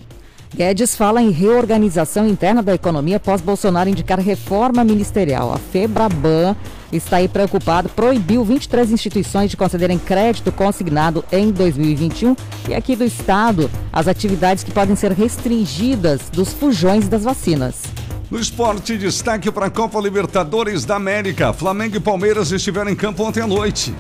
Guedes 0.54 0.98
fala 0.98 1.22
em 1.22 1.32
reorganização 1.32 2.28
interna 2.28 2.62
da 2.62 2.76
economia 2.76 3.18
após 3.18 3.40
Bolsonaro 3.40 3.90
indicar 3.90 4.20
reforma 4.20 4.84
ministerial. 4.84 5.54
A 5.54 5.58
Febraban 5.58 6.56
está 6.92 7.18
aí 7.18 7.30
preocupado, 7.30 7.88
proibiu 7.88 8.44
23 8.44 8.92
instituições 8.92 9.50
de 9.50 9.56
concederem 9.56 9.98
crédito 9.98 10.52
consignado 10.52 11.24
em 11.32 11.52
2021 11.52 12.36
e 12.68 12.76
aqui 12.76 12.98
do 12.98 13.06
estado 13.06 13.72
as 13.94 14.10
atividades 14.10 14.64
que 14.64 14.72
podem 14.72 14.96
ser 14.96 15.14
restringidas 15.14 16.30
dos 16.30 16.52
fujões 16.52 17.08
das 17.08 17.24
vacinas. 17.24 17.84
No 18.30 18.38
esporte, 18.38 18.98
destaque 18.98 19.50
para 19.52 19.68
a 19.68 19.70
Copa 19.70 20.00
Libertadores 20.00 20.84
da 20.84 20.96
América. 20.96 21.54
Flamengo 21.54 21.96
e 21.96 22.00
Palmeiras 22.00 22.52
estiveram 22.52 22.92
em 22.92 22.96
campo 22.96 23.24
ontem 23.24 23.42
à 23.42 23.48
noite. 23.48 23.94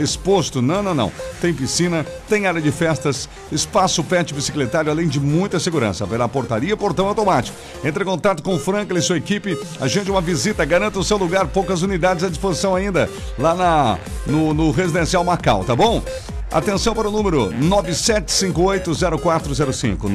Exposto. 0.02 0.62
Não, 0.62 0.82
não, 0.82 0.96
não. 0.96 1.12
Tem 1.42 1.54
piscina, 1.54 2.06
tem 2.30 2.48
área 2.48 2.62
de 2.62 2.72
festas, 2.72 3.28
espaço 3.52 4.04
pet 4.04 4.34
bicicletário, 4.34 4.92
além 4.92 5.08
de 5.08 5.20
muita 5.20 5.60
segurança. 5.60 6.04
Haverá 6.04 6.28
portaria, 6.28 6.76
portão 6.76 7.08
automático. 7.08 7.58
Entre 7.84 8.04
em 8.04 8.06
contato 8.06 8.42
com 8.42 8.56
o 8.56 8.60
Franklin 8.60 9.00
e 9.00 9.02
sua 9.02 9.18
equipe, 9.18 9.58
agende 9.80 10.10
uma 10.10 10.22
visita, 10.22 10.66
garanta 10.66 11.00
o 11.00 11.04
seu 11.04 11.18
lugar, 11.18 11.48
poucas 11.48 11.82
unidades 11.82 12.24
à 12.24 12.30
disposição 12.30 12.76
ainda, 12.76 13.10
lá 13.38 13.56
na, 13.56 14.00
no, 14.26 14.54
no 14.54 14.72
Residencial 14.72 15.24
Macau, 15.24 15.64
tá 15.64 15.76
bom? 15.76 16.02
Atenção 16.54 16.94
para 16.94 17.10
o 17.10 17.12
número 17.12 17.52
97580405. 17.54 20.08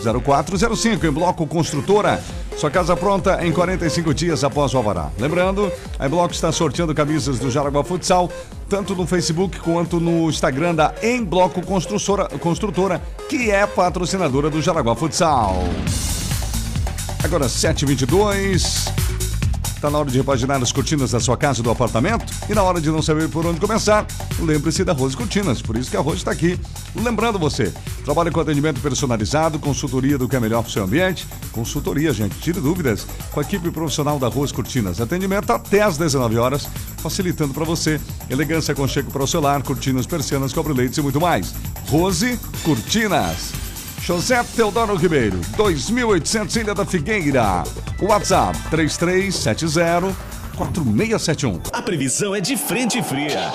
97580405. 0.00 1.04
Em 1.04 1.10
Bloco 1.10 1.44
Construtora. 1.44 2.22
Sua 2.56 2.70
casa 2.70 2.96
pronta 2.96 3.44
em 3.44 3.50
45 3.50 4.14
dias 4.14 4.44
após 4.44 4.72
o 4.72 4.76
alvará. 4.76 5.10
Lembrando, 5.18 5.72
a 5.98 6.08
Bloco 6.08 6.32
está 6.32 6.52
sorteando 6.52 6.94
camisas 6.94 7.40
do 7.40 7.50
Jaraguá 7.50 7.82
Futsal, 7.82 8.30
tanto 8.68 8.94
no 8.94 9.08
Facebook 9.08 9.58
quanto 9.58 9.98
no 9.98 10.30
Instagram 10.30 10.76
da 10.76 10.94
Em 11.02 11.24
Bloco 11.24 11.60
Construtora, 11.66 12.28
Construtora 12.38 13.02
que 13.28 13.50
é 13.50 13.66
patrocinadora 13.66 14.48
do 14.48 14.62
Jaraguá 14.62 14.94
Futsal. 14.94 15.64
Agora 17.24 17.48
722. 17.48 18.84
Está 19.84 19.92
na 19.92 19.98
hora 19.98 20.10
de 20.10 20.16
repaginar 20.16 20.62
as 20.62 20.72
cortinas 20.72 21.10
da 21.10 21.20
sua 21.20 21.36
casa 21.36 21.60
ou 21.60 21.64
do 21.64 21.70
apartamento? 21.70 22.24
E 22.48 22.54
na 22.54 22.62
hora 22.62 22.80
de 22.80 22.90
não 22.90 23.02
saber 23.02 23.28
por 23.28 23.44
onde 23.44 23.60
começar, 23.60 24.06
lembre-se 24.40 24.82
da 24.82 24.94
Rose 24.94 25.14
Cortinas. 25.14 25.60
Por 25.60 25.76
isso 25.76 25.90
que 25.90 25.96
a 25.98 26.00
Rose 26.00 26.16
está 26.16 26.30
aqui. 26.30 26.58
Lembrando 26.96 27.38
você, 27.38 27.70
trabalha 28.02 28.30
com 28.30 28.40
atendimento 28.40 28.80
personalizado, 28.80 29.58
consultoria 29.58 30.16
do 30.16 30.26
que 30.26 30.36
é 30.36 30.40
melhor 30.40 30.62
para 30.62 30.70
o 30.70 30.72
seu 30.72 30.84
ambiente. 30.84 31.26
Consultoria, 31.52 32.14
gente, 32.14 32.34
tire 32.38 32.62
dúvidas 32.62 33.06
com 33.30 33.40
a 33.40 33.42
equipe 33.42 33.70
profissional 33.70 34.18
da 34.18 34.26
Rose 34.26 34.54
Cortinas. 34.54 35.02
Atendimento 35.02 35.52
até 35.52 35.82
às 35.82 35.98
19 35.98 36.38
horas, 36.38 36.66
facilitando 36.96 37.52
para 37.52 37.66
você. 37.66 38.00
Elegância 38.30 38.74
cheque 38.88 39.10
para 39.10 39.22
o 39.22 39.28
celular, 39.28 39.62
cortinas, 39.62 40.06
persianas, 40.06 40.54
cobre-leites 40.54 40.96
e 40.96 41.02
muito 41.02 41.20
mais. 41.20 41.54
Rose 41.90 42.40
Cortinas. 42.62 43.63
José 44.06 44.44
Teodoro 44.54 44.96
Ribeiro, 44.96 45.40
2800 45.56 46.56
Ilha 46.56 46.74
da 46.74 46.84
Figueira. 46.84 47.64
WhatsApp 48.02 48.58
3370 48.68 50.14
4671. 50.58 51.60
A 51.72 51.80
previsão 51.80 52.34
é 52.34 52.40
de 52.40 52.54
frente 52.54 53.02
fria. 53.02 53.50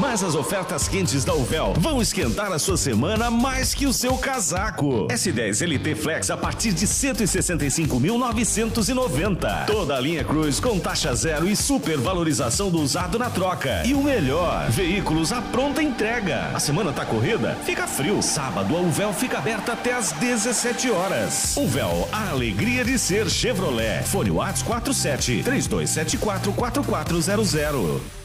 Mas 0.00 0.24
as 0.24 0.34
ofertas 0.34 0.88
quentes 0.88 1.26
da 1.26 1.34
Uvel 1.34 1.74
vão 1.76 2.00
esquentar 2.00 2.50
a 2.52 2.58
sua 2.58 2.78
semana 2.78 3.30
mais 3.30 3.74
que 3.74 3.86
o 3.86 3.92
seu 3.92 4.16
casaco. 4.16 5.06
S10 5.08 5.62
LT 5.66 5.94
Flex 5.94 6.30
a 6.30 6.38
partir 6.38 6.72
de 6.72 6.86
165.990. 6.86 9.66
Toda 9.66 9.96
a 9.96 10.00
linha 10.00 10.24
Cruz 10.24 10.58
com 10.58 10.78
taxa 10.78 11.14
zero 11.14 11.46
e 11.46 11.54
super 11.54 11.98
valorização 11.98 12.70
do 12.70 12.80
usado 12.80 13.18
na 13.18 13.28
troca. 13.28 13.82
E 13.84 13.92
o 13.92 14.02
melhor, 14.02 14.70
veículos 14.70 15.32
à 15.32 15.42
pronta 15.42 15.82
entrega. 15.82 16.48
A 16.54 16.60
semana 16.60 16.92
tá 16.92 17.04
corrida? 17.04 17.58
Fica 17.66 17.86
frio. 17.86 18.22
Sábado 18.22 18.74
a 18.74 18.80
Uvel 18.80 19.12
fica 19.12 19.36
aberta 19.36 19.74
até 19.74 19.92
às 19.92 20.12
17 20.12 20.90
horas. 20.90 21.58
Uvel, 21.58 22.08
a 22.10 22.30
alegria 22.30 22.82
de 22.84 22.98
ser 22.98 23.28
Chevrolet. 23.28 24.02
Fone 24.04 24.30
Whats 24.30 24.62
47 24.62 25.42
3274 25.42 26.54
4400. 26.54 28.19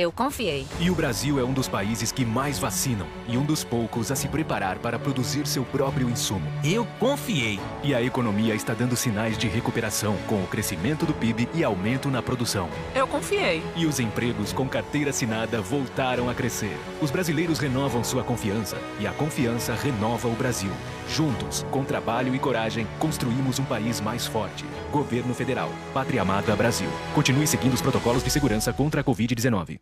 Eu 0.00 0.10
confiei. 0.10 0.66
E 0.80 0.90
o 0.90 0.94
Brasil 0.94 1.38
é 1.38 1.44
um 1.44 1.52
dos 1.52 1.68
países 1.68 2.10
que 2.10 2.24
mais 2.24 2.58
vacinam 2.58 3.06
e 3.28 3.36
um 3.36 3.44
dos 3.44 3.62
poucos 3.62 4.10
a 4.10 4.16
se 4.16 4.28
preparar 4.28 4.78
para 4.78 4.98
produzir 4.98 5.46
seu 5.46 5.62
próprio 5.62 6.08
insumo. 6.08 6.50
Eu 6.64 6.86
confiei. 6.98 7.60
E 7.84 7.94
a 7.94 8.00
economia 8.00 8.54
está 8.54 8.72
dando 8.72 8.96
sinais 8.96 9.36
de 9.36 9.46
recuperação 9.46 10.16
com 10.26 10.42
o 10.42 10.46
crescimento 10.46 11.04
do 11.04 11.12
PIB 11.12 11.50
e 11.52 11.62
aumento 11.62 12.08
na 12.08 12.22
produção. 12.22 12.70
Eu 12.94 13.06
confiei. 13.06 13.62
E 13.76 13.84
os 13.84 14.00
empregos 14.00 14.54
com 14.54 14.66
carteira 14.66 15.10
assinada 15.10 15.60
voltaram 15.60 16.30
a 16.30 16.34
crescer. 16.34 16.78
Os 17.02 17.10
brasileiros 17.10 17.58
renovam 17.58 18.02
sua 18.02 18.24
confiança 18.24 18.78
e 18.98 19.06
a 19.06 19.12
confiança 19.12 19.74
renova 19.74 20.28
o 20.28 20.34
Brasil. 20.34 20.72
Juntos, 21.14 21.66
com 21.70 21.84
trabalho 21.84 22.34
e 22.34 22.38
coragem, 22.38 22.86
construímos 22.98 23.58
um 23.58 23.64
país 23.64 24.00
mais 24.00 24.26
forte. 24.26 24.64
Governo 24.92 25.34
Federal. 25.34 25.70
Pátria 25.92 26.22
Amada 26.22 26.54
Brasil. 26.54 26.88
Continue 27.14 27.46
seguindo 27.46 27.74
os 27.74 27.82
protocolos 27.82 28.22
de 28.22 28.30
segurança 28.30 28.72
contra 28.72 29.00
a 29.00 29.04
Covid-19. 29.04 29.80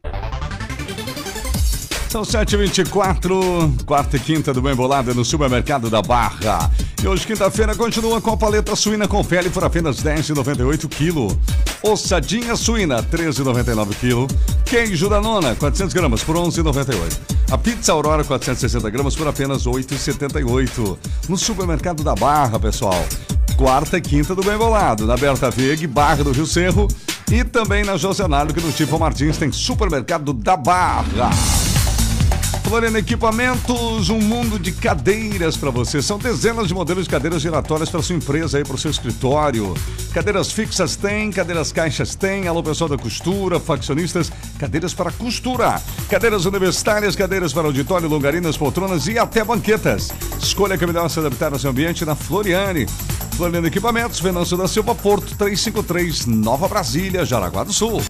São 2.09 2.23
7h24, 2.23 3.85
quarta 3.85 4.17
e 4.17 4.21
quinta 4.21 4.55
do 4.55 4.63
Bem 4.63 4.75
Bolado 4.75 5.15
no 5.15 5.23
supermercado 5.23 5.91
da 5.91 6.01
Barra. 6.01 6.71
E 7.01 7.07
hoje, 7.07 7.25
quinta-feira, 7.25 7.77
continua 7.77 8.21
com 8.21 8.33
a 8.33 8.37
paleta 8.37 8.75
suína 8.75 9.07
com 9.07 9.25
pele 9.25 9.49
por 9.51 9.63
apenas 9.63 10.05
R$10,98 10.05 10.89
kg. 10.89 11.39
Ossadinha 11.81 12.57
suína, 12.57 12.97
R$13,99 12.97 13.95
kg. 13.95 14.35
Queijo 14.65 15.09
da 15.09 15.21
nona, 15.21 15.55
400 15.55 15.95
gramas 15.95 16.25
por 16.25 16.37
R$11,98. 16.37 17.19
A 17.53 17.57
pizza 17.57 17.93
Aurora, 17.93 18.25
460 18.25 18.91
gramas 18.91 19.15
por 19.15 19.29
apenas 19.29 19.65
R$8,78. 19.65 20.99
No 21.29 21.39
supermercado 21.39 22.03
da 22.03 22.17
Barra, 22.17 22.59
pessoal. 22.59 23.05
Quarta 23.57 23.97
e 23.97 24.01
quinta 24.01 24.35
do 24.35 24.43
Bem 24.43 24.57
Bolado, 24.57 25.07
na 25.07 25.17
Berta 25.17 25.51
Veg, 25.51 25.87
Barra 25.87 26.25
do 26.25 26.33
Rio 26.33 26.47
Cerro. 26.47 26.89
E 27.31 27.45
também 27.45 27.85
na 27.85 27.97
Josenalho, 27.97 28.53
que 28.53 28.61
no 28.61 28.73
Tipo 28.73 28.99
Martins 28.99 29.37
tem 29.37 29.53
supermercado 29.53 30.33
da 30.33 30.57
Barra. 30.57 31.31
Floriano 32.65 32.99
Equipamentos, 32.99 34.11
um 34.11 34.21
mundo 34.21 34.59
de 34.59 34.73
cadeiras 34.73 35.57
para 35.57 35.71
você. 35.71 36.01
São 36.03 36.19
dezenas 36.19 36.69
de 36.69 36.75
modelos 36.75 37.05
de 37.05 37.11
cadeiras 37.11 37.43
giratórias 37.43 37.89
para 37.91 38.03
sua 38.03 38.17
empresa 38.17 38.59
aí, 38.59 38.65
para 38.65 38.75
o 38.75 38.79
seu 38.79 38.91
escritório. 38.91 39.75
Cadeiras 40.13 40.53
fixas 40.53 40.97
tem, 40.97 41.31
cadeiras 41.31 41.73
caixas 41.73 42.15
tem. 42.15 42.47
Alô, 42.47 42.63
pessoal 42.63 42.89
da 42.89 42.99
costura, 42.99 43.59
faccionistas, 43.59 44.31
cadeiras 44.59 44.95
para 44.95 45.11
costura. 45.11 45.81
Cadeiras 46.09 46.45
universitárias, 46.45 47.17
cadeiras 47.17 47.53
para 47.53 47.67
auditório, 47.67 48.09
longarinas, 48.09 48.57
poltronas 48.57 49.07
e 49.07 49.19
até 49.19 49.43
banquetas. 49.45 50.11
Escolha 50.41 50.77
que 50.77 50.85
é 50.85 50.87
melhor 50.87 51.09
se 51.09 51.19
adaptar 51.19 51.53
ao 51.53 51.59
seu 51.59 51.71
ambiente 51.71 52.05
na 52.05 52.15
Floriane. 52.15 52.87
Floriano 53.37 53.67
Equipamentos, 53.69 54.21
Venâncio 54.21 54.57
da 54.57 54.67
Silva, 54.67 54.95
Porto 54.95 55.37
353, 55.37 56.27
Nova 56.27 56.67
Brasília, 56.67 57.25
Jaraguá 57.25 57.65
do 57.65 57.73
Sul. 57.73 58.03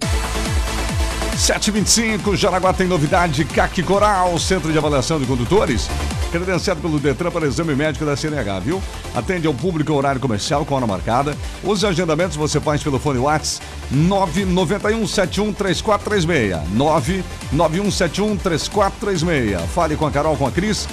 725, 1.38 2.36
Jaraguá 2.36 2.72
tem 2.72 2.88
novidade, 2.88 3.44
CAC 3.44 3.84
Coral, 3.84 4.36
Centro 4.40 4.72
de 4.72 4.76
Avaliação 4.76 5.20
de 5.20 5.26
Condutores, 5.26 5.88
credenciado 6.32 6.80
pelo 6.80 6.98
Detran 6.98 7.30
para 7.30 7.46
exame 7.46 7.76
médico 7.76 8.04
da 8.04 8.16
CNH, 8.16 8.58
viu? 8.58 8.82
Atende 9.14 9.46
ao 9.46 9.54
público 9.54 9.92
horário 9.92 10.20
comercial 10.20 10.66
com 10.66 10.74
hora 10.74 10.84
marcada. 10.84 11.36
Os 11.62 11.84
agendamentos 11.84 12.36
você 12.36 12.60
faz 12.60 12.82
pelo 12.82 12.98
fone 12.98 13.20
Whats 13.20 13.62
991713436. 13.94 16.60
991713436. 17.54 19.60
Fale 19.68 19.94
com 19.94 20.06
a 20.06 20.10
Carol, 20.10 20.36
com 20.36 20.46
a 20.46 20.50
Cris. 20.50 20.88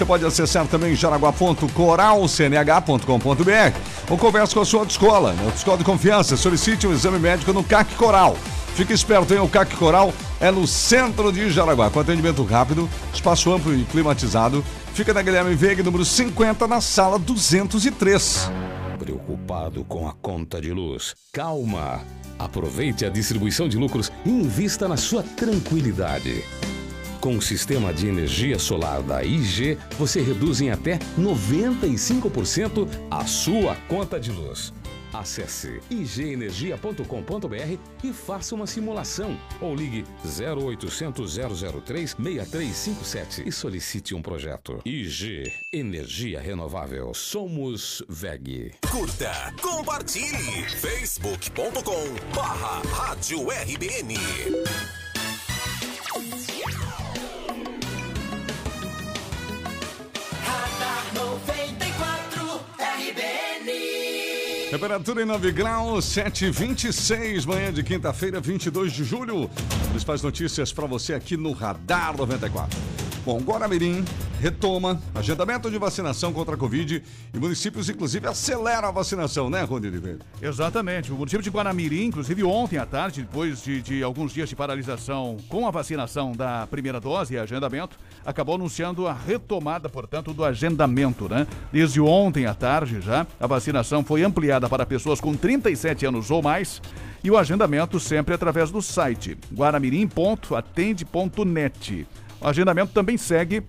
Você 0.00 0.06
pode 0.06 0.24
acessar 0.24 0.66
também 0.66 0.96
jaraguá.coralcnh.com.br 0.96 3.78
ou 4.08 4.16
converse 4.16 4.54
com 4.54 4.62
a 4.62 4.64
sua 4.64 4.80
autoescola. 4.80 5.34
Na 5.34 5.42
autoescola 5.42 5.76
de 5.76 5.84
confiança, 5.84 6.38
solicite 6.38 6.86
um 6.86 6.92
exame 6.94 7.18
médico 7.18 7.52
no 7.52 7.62
CAC 7.62 7.94
Coral. 7.96 8.34
Fique 8.74 8.94
esperto, 8.94 9.34
hein? 9.34 9.40
O 9.40 9.48
CAC 9.48 9.76
Coral 9.76 10.14
é 10.40 10.50
no 10.50 10.66
centro 10.66 11.30
de 11.30 11.50
Jaraguá, 11.50 11.90
com 11.90 12.00
atendimento 12.00 12.42
rápido, 12.44 12.88
espaço 13.12 13.52
amplo 13.52 13.76
e 13.76 13.84
climatizado. 13.84 14.64
Fica 14.94 15.12
na 15.12 15.20
Guilherme 15.20 15.54
Veiga, 15.54 15.82
número 15.82 16.06
50, 16.06 16.66
na 16.66 16.80
sala 16.80 17.18
203. 17.18 18.50
Preocupado 18.98 19.84
com 19.84 20.08
a 20.08 20.14
conta 20.14 20.62
de 20.62 20.72
luz? 20.72 21.14
Calma! 21.30 22.00
Aproveite 22.38 23.04
a 23.04 23.10
distribuição 23.10 23.68
de 23.68 23.76
lucros 23.76 24.10
e 24.24 24.30
invista 24.30 24.88
na 24.88 24.96
sua 24.96 25.22
tranquilidade. 25.22 26.42
Com 27.20 27.36
o 27.36 27.42
sistema 27.42 27.92
de 27.92 28.08
energia 28.08 28.58
solar 28.58 29.02
da 29.02 29.22
IG, 29.22 29.76
você 29.98 30.22
reduz 30.22 30.62
em 30.62 30.70
até 30.70 30.98
95% 31.18 32.88
a 33.10 33.26
sua 33.26 33.76
conta 33.88 34.18
de 34.18 34.32
luz. 34.32 34.72
Acesse 35.12 35.80
igenergia.com.br 35.90 37.78
e 38.02 38.12
faça 38.12 38.54
uma 38.54 38.66
simulação 38.66 39.38
ou 39.60 39.74
ligue 39.74 40.04
0800 40.24 41.36
003 41.84 42.16
6357 42.16 43.42
e 43.46 43.52
solicite 43.52 44.14
um 44.14 44.22
projeto. 44.22 44.80
IG 44.84 45.52
Energia 45.72 46.40
Renovável. 46.40 47.12
Somos 47.12 48.02
VEG. 48.08 48.72
Curta, 48.90 49.52
compartilhe. 49.60 50.62
facebook.com 50.70 52.34
barra 52.34 52.80
Rádio 52.88 53.48
RBN. 53.50 54.14
Temperatura 64.70 65.22
em 65.22 65.24
9 65.24 65.50
graus, 65.50 66.04
7h26, 66.04 67.44
manhã 67.44 67.72
de 67.72 67.82
quinta-feira, 67.82 68.40
22 68.40 68.92
de 68.92 69.02
julho. 69.02 69.50
Principais 69.90 70.22
notícias 70.22 70.72
para 70.72 70.86
você 70.86 71.12
aqui 71.12 71.36
no 71.36 71.50
Radar 71.50 72.16
94. 72.16 72.78
Bom, 73.24 73.38
Guaramirim 73.38 74.04
retoma 74.40 75.00
agendamento 75.14 75.70
de 75.70 75.76
vacinação 75.76 76.32
contra 76.32 76.54
a 76.54 76.58
Covid 76.58 77.02
e 77.34 77.38
municípios, 77.38 77.90
inclusive, 77.90 78.26
aceleram 78.26 78.88
a 78.88 78.90
vacinação, 78.90 79.50
né, 79.50 79.62
Rony? 79.62 79.90
Exatamente. 80.40 81.12
O 81.12 81.16
município 81.16 81.42
de 81.42 81.50
Guaramirim, 81.50 82.06
inclusive 82.06 82.42
ontem 82.42 82.78
à 82.78 82.86
tarde, 82.86 83.20
depois 83.20 83.62
de, 83.62 83.82
de, 83.82 84.02
alguns 84.02 84.32
dias 84.32 84.48
de 84.48 84.56
paralisação 84.56 85.36
com 85.50 85.68
a 85.68 85.70
vacinação 85.70 86.32
da 86.32 86.66
primeira 86.66 86.98
dose 86.98 87.34
e 87.34 87.38
agendamento, 87.38 87.98
acabou 88.24 88.54
anunciando 88.54 89.06
a 89.06 89.12
retomada, 89.12 89.90
portanto, 89.90 90.32
do 90.32 90.42
agendamento, 90.42 91.28
né? 91.28 91.46
Desde 91.70 92.00
ontem 92.00 92.46
à 92.46 92.54
tarde 92.54 93.02
já, 93.02 93.26
a 93.38 93.46
vacinação 93.46 94.02
foi 94.02 94.22
ampliada 94.22 94.66
para 94.66 94.86
pessoas 94.86 95.20
com 95.20 95.36
37 95.36 96.06
anos 96.06 96.30
ou 96.30 96.40
mais 96.40 96.80
e 97.22 97.30
o 97.30 97.36
agendamento 97.36 98.00
sempre 98.00 98.34
através 98.34 98.70
do 98.70 98.80
site 98.80 99.36
guaramirim.atende.net. 99.54 102.06
O 102.40 102.48
agendamento 102.48 102.92
também 102.92 103.16
segue 103.16 103.62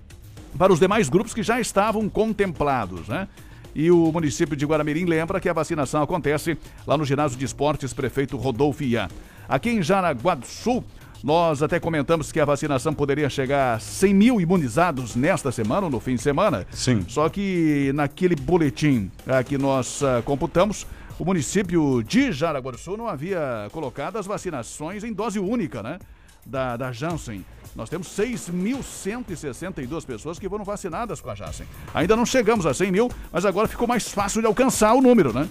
para 0.57 0.71
os 0.71 0.79
demais 0.79 1.09
grupos 1.09 1.33
que 1.33 1.43
já 1.43 1.59
estavam 1.59 2.07
contemplados, 2.09 3.07
né? 3.07 3.27
E 3.73 3.89
o 3.89 4.11
município 4.11 4.55
de 4.55 4.65
Guaramirim 4.65 5.05
lembra 5.05 5.39
que 5.39 5.47
a 5.47 5.53
vacinação 5.53 6.01
acontece 6.01 6.57
lá 6.85 6.97
no 6.97 7.05
ginásio 7.05 7.37
de 7.37 7.45
esportes 7.45 7.93
Prefeito 7.93 8.35
Rodolfo 8.35 8.83
Ian. 8.83 9.07
Aqui 9.47 9.69
em 9.69 9.81
Jaraguá 9.81 10.35
do 10.35 10.45
Sul, 10.45 10.83
nós 11.23 11.61
até 11.61 11.79
comentamos 11.79 12.31
que 12.31 12.39
a 12.39 12.45
vacinação 12.45 12.93
poderia 12.93 13.29
chegar 13.29 13.75
a 13.75 13.79
100 13.79 14.13
mil 14.13 14.41
imunizados 14.41 15.15
nesta 15.15 15.51
semana, 15.51 15.85
ou 15.85 15.91
no 15.91 15.99
fim 15.99 16.15
de 16.15 16.21
semana. 16.21 16.65
Sim. 16.71 17.05
Só 17.07 17.29
que 17.29 17.91
naquele 17.93 18.35
boletim 18.35 19.09
ah, 19.27 19.43
que 19.43 19.57
nós 19.57 20.03
ah, 20.03 20.21
computamos, 20.25 20.85
o 21.19 21.23
município 21.23 22.01
de 22.03 22.31
Jaraguá 22.31 22.71
do 22.71 22.77
Sul 22.77 22.97
não 22.97 23.07
havia 23.07 23.67
colocado 23.71 24.17
as 24.17 24.25
vacinações 24.25 25.03
em 25.03 25.13
dose 25.13 25.39
única, 25.39 25.83
né? 25.83 25.99
Da, 26.45 26.75
da 26.75 26.91
Janssen. 26.91 27.45
Nós 27.75 27.89
temos 27.89 28.07
6.162 28.07 30.05
pessoas 30.05 30.37
que 30.37 30.49
foram 30.49 30.63
vacinadas 30.63 31.21
com 31.21 31.29
a 31.29 31.35
Janssen. 31.35 31.65
Ainda 31.93 32.15
não 32.15 32.25
chegamos 32.25 32.65
a 32.65 32.73
100 32.73 32.91
mil, 32.91 33.09
mas 33.31 33.45
agora 33.45 33.67
ficou 33.67 33.87
mais 33.87 34.09
fácil 34.09 34.41
de 34.41 34.47
alcançar 34.47 34.93
o 34.93 35.01
número, 35.01 35.31
né? 35.33 35.47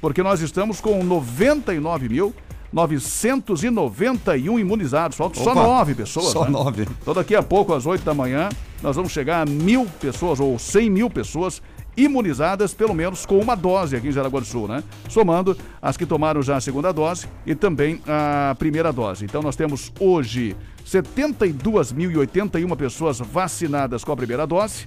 Porque 0.00 0.22
nós 0.22 0.40
estamos 0.40 0.80
com 0.80 1.02
99 1.02 2.08
mil 2.08 2.34
991 2.72 4.58
imunizados. 4.58 5.16
Faltam 5.16 5.42
só 5.42 5.54
nove 5.54 5.94
pessoas. 5.94 6.26
Só 6.26 6.44
né? 6.44 6.50
nove. 6.50 6.86
Então 7.00 7.14
daqui 7.14 7.34
a 7.34 7.42
pouco, 7.42 7.72
às 7.72 7.86
8 7.86 8.04
da 8.04 8.12
manhã, 8.12 8.48
nós 8.82 8.96
vamos 8.96 9.12
chegar 9.12 9.42
a 9.42 9.50
mil 9.50 9.86
pessoas 10.00 10.40
ou 10.40 10.58
100 10.58 10.90
mil 10.90 11.10
pessoas 11.10 11.62
imunizadas 11.96 12.74
pelo 12.74 12.94
menos 12.94 13.24
com 13.24 13.38
uma 13.38 13.54
dose 13.54 13.96
aqui 13.96 14.08
em 14.08 14.12
Jaraguá 14.12 14.40
do 14.40 14.46
Sul, 14.46 14.68
né? 14.68 14.84
Somando 15.08 15.56
as 15.80 15.96
que 15.96 16.04
tomaram 16.04 16.42
já 16.42 16.56
a 16.56 16.60
segunda 16.60 16.92
dose 16.92 17.26
e 17.46 17.54
também 17.54 18.02
a 18.06 18.54
primeira 18.58 18.92
dose. 18.92 19.24
Então 19.24 19.40
nós 19.42 19.56
temos 19.56 19.90
hoje 19.98 20.54
72.081 20.84 22.76
pessoas 22.76 23.18
vacinadas 23.18 24.04
com 24.04 24.12
a 24.12 24.16
primeira 24.16 24.46
dose. 24.46 24.84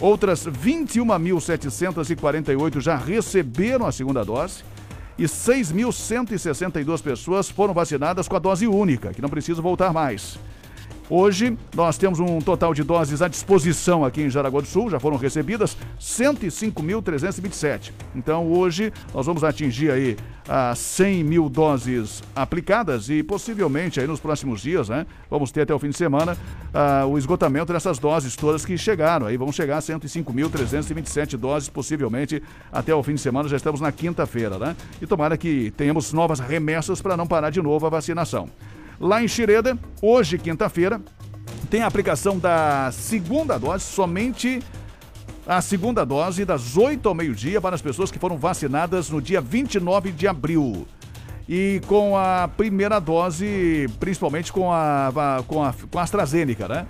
Outras 0.00 0.46
21.748 0.46 2.80
já 2.80 2.96
receberam 2.96 3.86
a 3.86 3.92
segunda 3.92 4.24
dose 4.24 4.64
e 5.18 5.24
6.162 5.24 7.02
pessoas 7.02 7.48
foram 7.48 7.72
vacinadas 7.72 8.26
com 8.26 8.34
a 8.36 8.40
dose 8.40 8.66
única, 8.66 9.12
que 9.12 9.22
não 9.22 9.28
precisa 9.28 9.62
voltar 9.62 9.92
mais. 9.92 10.36
Hoje, 11.10 11.58
nós 11.74 11.98
temos 11.98 12.18
um 12.18 12.40
total 12.40 12.72
de 12.72 12.82
doses 12.82 13.20
à 13.20 13.28
disposição 13.28 14.06
aqui 14.06 14.22
em 14.22 14.30
Jaraguá 14.30 14.62
do 14.62 14.66
Sul, 14.66 14.88
já 14.88 14.98
foram 14.98 15.18
recebidas 15.18 15.76
105.327. 16.00 17.92
Então, 18.16 18.50
hoje, 18.50 18.90
nós 19.12 19.26
vamos 19.26 19.44
atingir 19.44 19.90
aí 19.90 20.16
as 20.48 20.78
100 20.78 21.22
mil 21.22 21.50
doses 21.50 22.22
aplicadas 22.34 23.10
e 23.10 23.22
possivelmente 23.22 24.00
aí 24.00 24.06
nos 24.06 24.18
próximos 24.18 24.62
dias, 24.62 24.88
né, 24.88 25.06
vamos 25.30 25.52
ter 25.52 25.62
até 25.62 25.74
o 25.74 25.78
fim 25.78 25.90
de 25.90 25.96
semana 25.96 26.38
ah, 26.72 27.04
o 27.06 27.18
esgotamento 27.18 27.72
dessas 27.72 27.98
doses 27.98 28.34
todas 28.34 28.64
que 28.64 28.78
chegaram. 28.78 29.26
Aí 29.26 29.36
vão 29.36 29.52
chegar 29.52 29.76
a 29.76 29.80
105.327 29.80 31.36
doses, 31.36 31.68
possivelmente 31.68 32.42
até 32.72 32.94
o 32.94 33.02
fim 33.02 33.14
de 33.14 33.20
semana, 33.20 33.46
já 33.46 33.56
estamos 33.56 33.80
na 33.80 33.92
quinta-feira, 33.92 34.58
né? 34.58 34.74
E 35.02 35.06
tomara 35.06 35.36
que 35.36 35.70
tenhamos 35.76 36.14
novas 36.14 36.40
remessas 36.40 37.02
para 37.02 37.14
não 37.14 37.26
parar 37.26 37.50
de 37.50 37.60
novo 37.60 37.86
a 37.86 37.90
vacinação. 37.90 38.48
Lá 39.00 39.22
em 39.22 39.28
Xireda, 39.28 39.78
hoje, 40.00 40.38
quinta-feira, 40.38 41.00
tem 41.70 41.82
a 41.82 41.86
aplicação 41.86 42.38
da 42.38 42.90
segunda 42.92 43.58
dose, 43.58 43.84
somente 43.84 44.62
a 45.46 45.60
segunda 45.60 46.04
dose 46.04 46.44
das 46.44 46.76
8 46.76 47.06
ao 47.08 47.14
meio-dia 47.14 47.60
para 47.60 47.74
as 47.74 47.82
pessoas 47.82 48.10
que 48.10 48.18
foram 48.18 48.38
vacinadas 48.38 49.10
no 49.10 49.20
dia 49.20 49.40
29 49.40 50.12
de 50.12 50.26
abril. 50.26 50.86
E 51.48 51.80
com 51.86 52.16
a 52.16 52.48
primeira 52.56 52.98
dose, 52.98 53.86
principalmente 54.00 54.50
com 54.50 54.72
a, 54.72 55.42
com 55.46 55.62
a, 55.62 55.74
com 55.90 55.98
a 55.98 56.02
AstraZeneca, 56.02 56.66
né? 56.66 56.86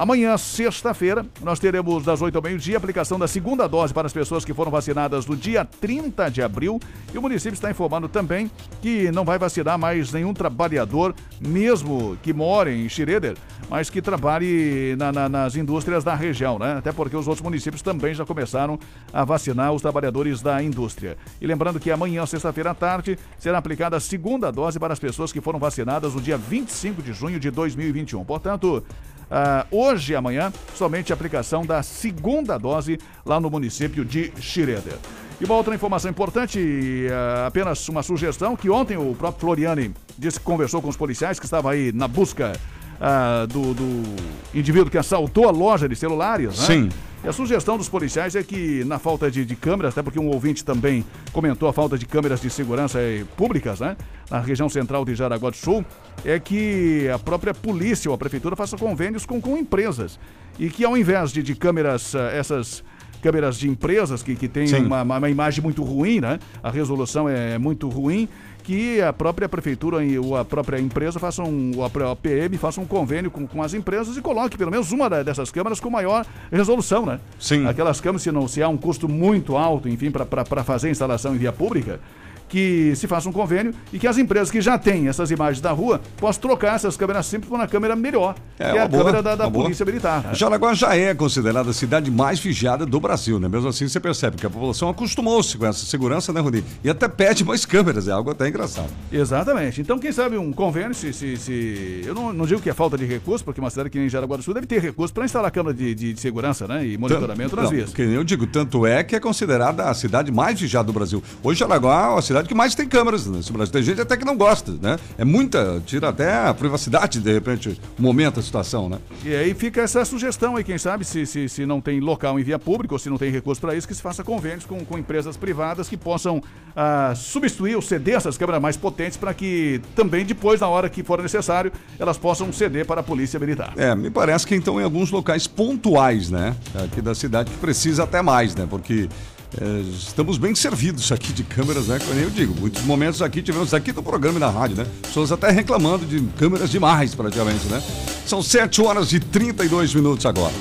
Amanhã, 0.00 0.34
sexta-feira, 0.38 1.26
nós 1.42 1.58
teremos 1.58 2.02
das 2.02 2.22
8 2.22 2.34
ao 2.34 2.42
meio-dia 2.42 2.78
aplicação 2.78 3.18
da 3.18 3.28
segunda 3.28 3.66
dose 3.66 3.92
para 3.92 4.06
as 4.06 4.12
pessoas 4.14 4.46
que 4.46 4.54
foram 4.54 4.70
vacinadas 4.70 5.26
no 5.26 5.36
dia 5.36 5.62
30 5.62 6.30
de 6.30 6.40
abril. 6.40 6.80
E 7.12 7.18
o 7.18 7.20
município 7.20 7.52
está 7.52 7.70
informando 7.70 8.08
também 8.08 8.50
que 8.80 9.12
não 9.12 9.26
vai 9.26 9.38
vacinar 9.38 9.78
mais 9.78 10.10
nenhum 10.10 10.32
trabalhador, 10.32 11.14
mesmo 11.38 12.16
que 12.22 12.32
more 12.32 12.70
em 12.70 12.88
Schroeder, 12.88 13.36
mas 13.68 13.90
que 13.90 14.00
trabalhe 14.00 14.96
na, 14.96 15.12
na, 15.12 15.28
nas 15.28 15.54
indústrias 15.54 16.02
da 16.02 16.14
região, 16.14 16.58
né? 16.58 16.78
Até 16.78 16.92
porque 16.92 17.14
os 17.14 17.28
outros 17.28 17.44
municípios 17.44 17.82
também 17.82 18.14
já 18.14 18.24
começaram 18.24 18.78
a 19.12 19.22
vacinar 19.22 19.70
os 19.70 19.82
trabalhadores 19.82 20.40
da 20.40 20.62
indústria. 20.62 21.18
E 21.38 21.46
lembrando 21.46 21.78
que 21.78 21.90
amanhã, 21.90 22.24
sexta-feira 22.24 22.70
à 22.70 22.74
tarde, 22.74 23.18
será 23.38 23.58
aplicada 23.58 23.98
a 23.98 24.00
segunda 24.00 24.50
dose 24.50 24.78
para 24.78 24.94
as 24.94 24.98
pessoas 24.98 25.30
que 25.30 25.42
foram 25.42 25.58
vacinadas 25.58 26.14
no 26.14 26.22
dia 26.22 26.38
25 26.38 27.02
de 27.02 27.12
junho 27.12 27.38
de 27.38 27.50
2021. 27.50 28.24
Portanto, 28.24 28.82
Uh, 29.30 29.76
hoje 29.76 30.12
e 30.12 30.16
amanhã, 30.16 30.52
somente 30.74 31.12
a 31.12 31.14
aplicação 31.14 31.64
da 31.64 31.84
segunda 31.84 32.58
dose 32.58 32.98
lá 33.24 33.38
no 33.38 33.48
município 33.48 34.04
de 34.04 34.32
Schroeder. 34.40 34.98
E 35.40 35.44
uma 35.44 35.54
outra 35.54 35.72
informação 35.74 36.10
importante, 36.10 36.58
uh, 36.58 37.46
apenas 37.46 37.88
uma 37.88 38.02
sugestão, 38.02 38.56
que 38.56 38.68
ontem 38.68 38.96
o 38.96 39.14
próprio 39.14 39.40
Floriani 39.40 39.94
disse 40.18 40.40
que 40.40 40.44
conversou 40.44 40.82
com 40.82 40.88
os 40.88 40.96
policiais 40.96 41.38
que 41.38 41.44
estavam 41.44 41.70
aí 41.70 41.92
na 41.92 42.08
busca 42.08 42.52
uh, 43.00 43.46
do, 43.46 43.74
do, 43.74 44.14
indivíduo 44.54 44.90
que 44.90 44.98
assaltou 44.98 45.48
a 45.48 45.50
loja 45.50 45.88
de 45.88 45.96
celulares, 45.96 46.58
né? 46.58 46.66
Sim. 46.66 46.88
E 47.22 47.28
a 47.28 47.32
sugestão 47.32 47.76
dos 47.76 47.88
policiais 47.88 48.34
é 48.34 48.42
que, 48.42 48.82
na 48.84 48.98
falta 48.98 49.30
de, 49.30 49.44
de, 49.44 49.54
câmeras, 49.54 49.92
até 49.92 50.02
porque 50.02 50.18
um 50.18 50.28
ouvinte 50.28 50.64
também 50.64 51.04
comentou 51.34 51.68
a 51.68 51.72
falta 51.72 51.98
de 51.98 52.06
câmeras 52.06 52.40
de 52.40 52.48
segurança 52.48 52.98
eh, 52.98 53.24
públicas, 53.36 53.78
né? 53.78 53.94
Na 54.30 54.40
região 54.40 54.70
central 54.70 55.04
de 55.04 55.14
Jaraguá 55.14 55.50
do 55.50 55.56
Sul, 55.56 55.84
é 56.24 56.38
que 56.38 57.10
a 57.12 57.18
própria 57.18 57.52
polícia 57.52 58.10
ou 58.10 58.14
a 58.14 58.18
prefeitura 58.18 58.56
faça 58.56 58.74
convênios 58.78 59.26
com, 59.26 59.38
com 59.38 59.58
empresas. 59.58 60.18
E 60.58 60.70
que 60.70 60.82
ao 60.82 60.96
invés 60.96 61.30
de, 61.30 61.42
de 61.42 61.54
câmeras, 61.54 62.14
eh, 62.14 62.38
essas 62.38 62.82
câmeras 63.20 63.58
de 63.58 63.68
empresas 63.68 64.22
que, 64.22 64.34
que 64.34 64.48
têm 64.48 64.74
uma, 64.76 65.02
uma, 65.02 65.28
imagem 65.28 65.62
muito 65.62 65.82
ruim, 65.82 66.20
né? 66.20 66.38
A 66.62 66.70
resolução 66.70 67.28
é 67.28 67.58
muito 67.58 67.86
ruim 67.86 68.30
que 68.60 69.00
a 69.00 69.12
própria 69.12 69.48
prefeitura 69.48 69.98
ou 70.22 70.36
a 70.36 70.44
própria 70.44 70.78
empresa 70.78 71.18
façam, 71.18 71.46
um, 71.46 71.72
a 71.84 72.16
PM 72.16 72.56
faça 72.58 72.80
um 72.80 72.86
convênio 72.86 73.30
com, 73.30 73.46
com 73.46 73.62
as 73.62 73.74
empresas 73.74 74.16
e 74.16 74.20
coloque 74.20 74.56
pelo 74.56 74.70
menos 74.70 74.92
uma 74.92 75.08
dessas 75.08 75.50
câmeras 75.50 75.80
com 75.80 75.90
maior 75.90 76.24
resolução, 76.50 77.04
né? 77.04 77.20
Sim. 77.38 77.66
Aquelas 77.66 78.00
câmeras, 78.00 78.22
se 78.22 78.30
não 78.30 78.46
se 78.46 78.62
há 78.62 78.68
um 78.68 78.76
custo 78.76 79.08
muito 79.08 79.56
alto, 79.56 79.88
enfim, 79.88 80.10
para 80.10 80.64
fazer 80.64 80.88
a 80.88 80.90
instalação 80.90 81.34
em 81.34 81.38
via 81.38 81.52
pública, 81.52 82.00
que 82.50 82.94
se 82.96 83.06
faça 83.06 83.28
um 83.28 83.32
convênio 83.32 83.72
e 83.92 83.98
que 83.98 84.06
as 84.06 84.18
empresas 84.18 84.50
que 84.50 84.60
já 84.60 84.76
têm 84.76 85.08
essas 85.08 85.30
imagens 85.30 85.62
da 85.62 85.70
rua 85.70 86.00
possam 86.16 86.42
trocar 86.42 86.74
essas 86.74 86.96
câmeras 86.96 87.24
simples 87.24 87.48
por 87.48 87.54
uma 87.54 87.66
câmera 87.66 87.96
melhor, 87.96 88.34
é, 88.58 88.72
que 88.72 88.76
é 88.76 88.82
a 88.82 88.88
boa, 88.88 89.04
câmera 89.04 89.22
da, 89.22 89.36
da 89.36 89.50
Polícia 89.50 89.84
boa. 89.84 89.92
Militar. 89.92 90.24
Né? 90.24 90.34
Jaraguá 90.34 90.74
já 90.74 90.94
é 90.94 91.14
considerada 91.14 91.70
a 91.70 91.72
cidade 91.72 92.10
mais 92.10 92.40
vigiada 92.40 92.84
do 92.84 93.00
Brasil, 93.00 93.38
né? 93.38 93.48
Mesmo 93.48 93.68
assim 93.68 93.88
você 93.88 94.00
percebe 94.00 94.36
que 94.36 94.44
a 94.44 94.50
população 94.50 94.88
acostumou-se 94.88 95.56
com 95.56 95.64
essa 95.64 95.86
segurança, 95.86 96.32
né, 96.32 96.40
Rudi? 96.40 96.64
E 96.82 96.90
até 96.90 97.08
pede 97.08 97.44
mais 97.44 97.64
câmeras, 97.64 98.08
é 98.08 98.12
algo 98.12 98.30
até 98.30 98.48
engraçado. 98.48 98.90
Exatamente. 99.12 99.80
Então, 99.80 99.98
quem 99.98 100.10
sabe 100.10 100.36
um 100.36 100.52
convênio, 100.52 100.94
se. 100.94 101.12
se, 101.12 101.36
se... 101.36 102.02
Eu 102.04 102.14
não, 102.14 102.32
não, 102.32 102.46
digo 102.46 102.60
que 102.60 102.68
é 102.68 102.74
falta 102.74 102.98
de 102.98 103.04
recurso, 103.04 103.44
porque 103.44 103.60
uma 103.60 103.70
cidade 103.70 103.90
que 103.90 103.98
nem 103.98 104.08
Jaraguá 104.08 104.36
do 104.36 104.42
Sul 104.42 104.54
deve 104.54 104.66
ter 104.66 104.80
recurso 104.80 105.14
para 105.14 105.24
instalar 105.24 105.50
câmera 105.50 105.74
de, 105.74 105.94
de, 105.94 106.12
de, 106.14 106.20
segurança, 106.20 106.66
né? 106.66 106.84
E 106.84 106.98
monitoramento 106.98 107.50
tanto, 107.50 107.56
nas 107.56 107.64
não, 107.66 107.76
vias. 107.76 107.92
Que 107.92 108.02
eu 108.02 108.24
digo, 108.24 108.46
tanto 108.46 108.86
é 108.86 109.04
que 109.04 109.14
é 109.14 109.20
considerada 109.20 109.84
a 109.84 109.94
cidade 109.94 110.32
mais 110.32 110.60
vigiada 110.60 110.86
do 110.86 110.92
Brasil. 110.92 111.22
Hoje 111.42 111.60
Jaraguá 111.60 112.14
é 112.14 112.18
a 112.18 112.22
cidade 112.22 112.39
que 112.48 112.54
mais 112.54 112.74
tem 112.74 112.88
câmeras 112.88 113.26
nesse 113.26 113.52
Brasil. 113.52 113.72
Tem 113.72 113.82
gente 113.82 114.00
até 114.00 114.16
que 114.16 114.24
não 114.24 114.36
gosta, 114.36 114.72
né? 114.80 114.98
É 115.18 115.24
muita, 115.24 115.82
tira 115.84 116.08
até 116.08 116.46
a 116.48 116.54
privacidade, 116.54 117.20
de 117.20 117.32
repente, 117.32 117.80
o 117.98 118.02
momento, 118.02 118.40
a 118.40 118.42
situação, 118.42 118.88
né? 118.88 118.98
E 119.24 119.34
aí 119.34 119.54
fica 119.54 119.80
essa 119.80 120.04
sugestão 120.04 120.56
aí, 120.56 120.64
quem 120.64 120.78
sabe, 120.78 121.04
se, 121.04 121.26
se, 121.26 121.48
se 121.48 121.66
não 121.66 121.80
tem 121.80 122.00
local 122.00 122.38
em 122.38 122.42
via 122.42 122.58
pública 122.58 122.94
ou 122.94 122.98
se 122.98 123.10
não 123.10 123.18
tem 123.18 123.30
recurso 123.30 123.60
para 123.60 123.74
isso, 123.74 123.86
que 123.86 123.94
se 123.94 124.02
faça 124.02 124.24
convênios 124.24 124.64
com, 124.64 124.84
com 124.84 124.98
empresas 124.98 125.36
privadas 125.36 125.88
que 125.88 125.96
possam 125.96 126.42
ah, 126.74 127.12
substituir 127.14 127.74
ou 127.74 127.82
ceder 127.82 128.16
essas 128.16 128.36
câmeras 128.36 128.60
mais 128.60 128.76
potentes 128.76 129.16
para 129.16 129.34
que 129.34 129.80
também 129.94 130.24
depois, 130.24 130.60
na 130.60 130.68
hora 130.68 130.88
que 130.88 131.02
for 131.02 131.20
necessário, 131.22 131.72
elas 131.98 132.18
possam 132.18 132.52
ceder 132.52 132.86
para 132.86 133.00
a 133.00 133.04
Polícia 133.04 133.38
Militar. 133.38 133.72
É, 133.76 133.94
me 133.94 134.10
parece 134.10 134.46
que 134.46 134.54
então 134.54 134.80
em 134.80 134.84
alguns 134.84 135.10
locais 135.10 135.46
pontuais, 135.46 136.30
né? 136.30 136.54
Aqui 136.84 137.00
da 137.00 137.14
cidade 137.14 137.50
que 137.50 137.58
precisa 137.58 138.04
até 138.04 138.22
mais, 138.22 138.54
né? 138.54 138.66
Porque 138.68 139.08
é, 139.58 139.80
estamos 139.80 140.38
bem 140.38 140.54
servidos 140.54 141.10
aqui 141.10 141.32
de 141.32 141.42
câmeras, 141.42 141.88
né? 141.88 141.98
Como 141.98 142.18
eu 142.20 142.30
digo, 142.30 142.54
muitos 142.60 142.82
momentos 142.84 143.20
aqui 143.20 143.42
tivemos 143.42 143.74
aqui 143.74 143.92
no 143.92 144.02
programa 144.02 144.38
e 144.38 144.40
na 144.40 144.50
rádio, 144.50 144.76
né? 144.76 144.86
Pessoas 145.02 145.32
até 145.32 145.50
reclamando 145.50 146.04
de 146.04 146.20
câmeras 146.38 146.70
demais, 146.70 147.14
praticamente, 147.14 147.66
né? 147.66 147.82
São 148.26 148.42
7 148.42 148.80
horas 148.82 149.12
e 149.12 149.18
32 149.18 149.94
minutos 149.94 150.24
agora. 150.24 150.54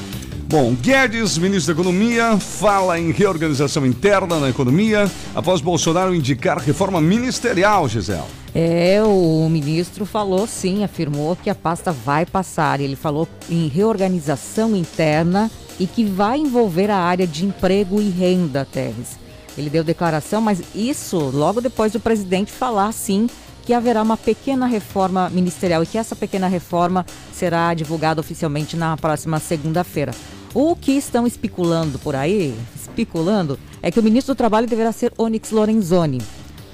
Bom, 0.48 0.74
Guedes, 0.74 1.38
ministro 1.38 1.76
da 1.76 1.80
Economia, 1.80 2.38
fala 2.38 3.00
em 3.00 3.12
reorganização 3.12 3.86
interna 3.86 4.40
na 4.40 4.50
economia 4.50 5.10
após 5.36 5.62
Bolsonaro 5.62 6.16
indicar 6.16 6.58
reforma 6.58 7.00
ministerial, 7.00 7.88
Gisele. 7.88 8.24
É, 8.56 9.00
o 9.04 9.48
ministro 9.48 10.08
falou 10.08 10.48
sim, 10.48 10.84
afirmou 10.84 11.36
que 11.36 11.52
a 11.52 11.56
pasta 11.56 11.92
vai 11.92 12.26
passar. 12.26 12.82
Ele 12.82 12.96
falou 12.96 13.28
em 13.48 13.68
reorganização 13.68 14.76
interna 14.76 15.52
e 15.80 15.88
que 15.88 16.04
vai 16.04 16.40
envolver 16.40 16.92
a 16.92 16.98
área 16.98 17.26
de 17.26 17.46
emprego 17.46 18.02
e 18.02 18.10
renda, 18.10 18.68
Terres. 18.70 19.18
Ele 19.58 19.70
deu 19.70 19.84
declaração, 19.84 20.42
mas 20.42 20.62
isso 20.76 21.18
logo 21.18 21.62
depois 21.62 21.94
do 21.94 22.00
presidente 22.00 22.52
falar 22.52 22.92
sim 22.92 23.28
que 23.66 23.74
haverá 23.74 24.02
uma 24.02 24.18
pequena 24.18 24.66
reforma 24.66 25.30
ministerial 25.30 25.84
e 25.84 25.86
que 25.86 25.98
essa 25.98 26.16
pequena 26.16 26.48
reforma 26.48 27.06
será 27.32 27.74
divulgada 27.74 28.20
oficialmente 28.20 28.76
na 28.76 28.98
próxima 28.98 29.40
segunda-feira. 29.40 30.12
O 30.54 30.76
que 30.76 30.94
estão 30.94 31.28
especulando 31.28 32.00
por 32.00 32.16
aí, 32.16 32.56
especulando, 32.76 33.60
é 33.82 33.92
que 33.92 34.00
o 34.00 34.04
ministro 34.04 34.34
do 34.34 34.38
Trabalho 34.38 34.66
deverá 34.66 34.92
ser 34.92 35.14
Onyx 35.18 35.52
Lorenzoni, 35.52 36.20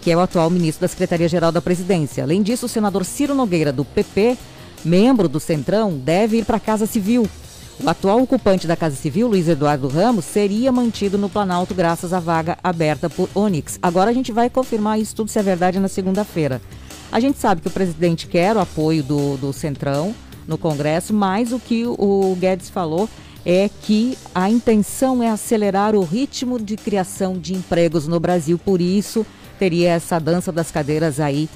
que 0.01 0.09
é 0.09 0.15
o 0.15 0.21
atual 0.21 0.49
ministro 0.49 0.81
da 0.81 0.87
Secretaria-Geral 0.87 1.51
da 1.51 1.61
Presidência. 1.61 2.23
Além 2.23 2.41
disso, 2.41 2.67
o 2.67 2.69
senador 2.69 3.03
Ciro 3.03 3.35
Nogueira, 3.35 3.73
do 3.73 3.83
PP, 3.83 4.37
membro 4.85 5.27
do 5.27 5.39
Centrão, 5.39 5.97
deve 5.97 6.37
ir 6.37 6.45
para 6.45 6.57
a 6.57 6.61
Casa 6.61 6.85
Civil 6.85 7.27
o 7.83 7.89
atual 7.89 8.21
ocupante 8.21 8.65
da 8.65 8.75
Casa 8.75 8.95
Civil, 8.95 9.27
Luiz 9.27 9.47
Eduardo 9.47 9.87
Ramos, 9.87 10.25
seria 10.25 10.71
mantido 10.71 11.17
no 11.17 11.29
Planalto 11.29 11.73
graças 11.73 12.13
à 12.13 12.19
vaga 12.19 12.57
aberta 12.63 13.09
por 13.09 13.29
Onix. 13.35 13.77
Agora 13.81 14.11
a 14.11 14.13
gente 14.13 14.31
vai 14.31 14.49
confirmar 14.49 14.99
isso 14.99 15.15
tudo 15.15 15.29
se 15.29 15.37
é 15.37 15.43
verdade 15.43 15.79
na 15.79 15.87
segunda-feira. 15.87 16.61
A 17.11 17.19
gente 17.19 17.37
sabe 17.37 17.61
que 17.61 17.67
o 17.67 17.71
presidente 17.71 18.27
quer 18.27 18.55
o 18.55 18.59
apoio 18.59 19.03
do, 19.03 19.37
do 19.37 19.53
Centrão 19.53 20.15
no 20.47 20.57
Congresso, 20.57 21.13
mas 21.13 21.51
o 21.51 21.59
que 21.59 21.85
o 21.85 22.35
Guedes 22.39 22.69
falou 22.69 23.09
é 23.45 23.69
que 23.83 24.17
a 24.33 24.49
intenção 24.49 25.21
é 25.21 25.29
acelerar 25.29 25.95
o 25.95 26.03
ritmo 26.03 26.59
de 26.59 26.75
criação 26.77 27.37
de 27.37 27.53
empregos 27.53 28.07
no 28.07 28.19
Brasil. 28.19 28.57
Por 28.57 28.81
isso, 28.81 29.25
teria 29.59 29.91
essa 29.91 30.19
dança 30.19 30.51
das 30.51 30.71
cadeiras 30.71 31.19
aí 31.19 31.49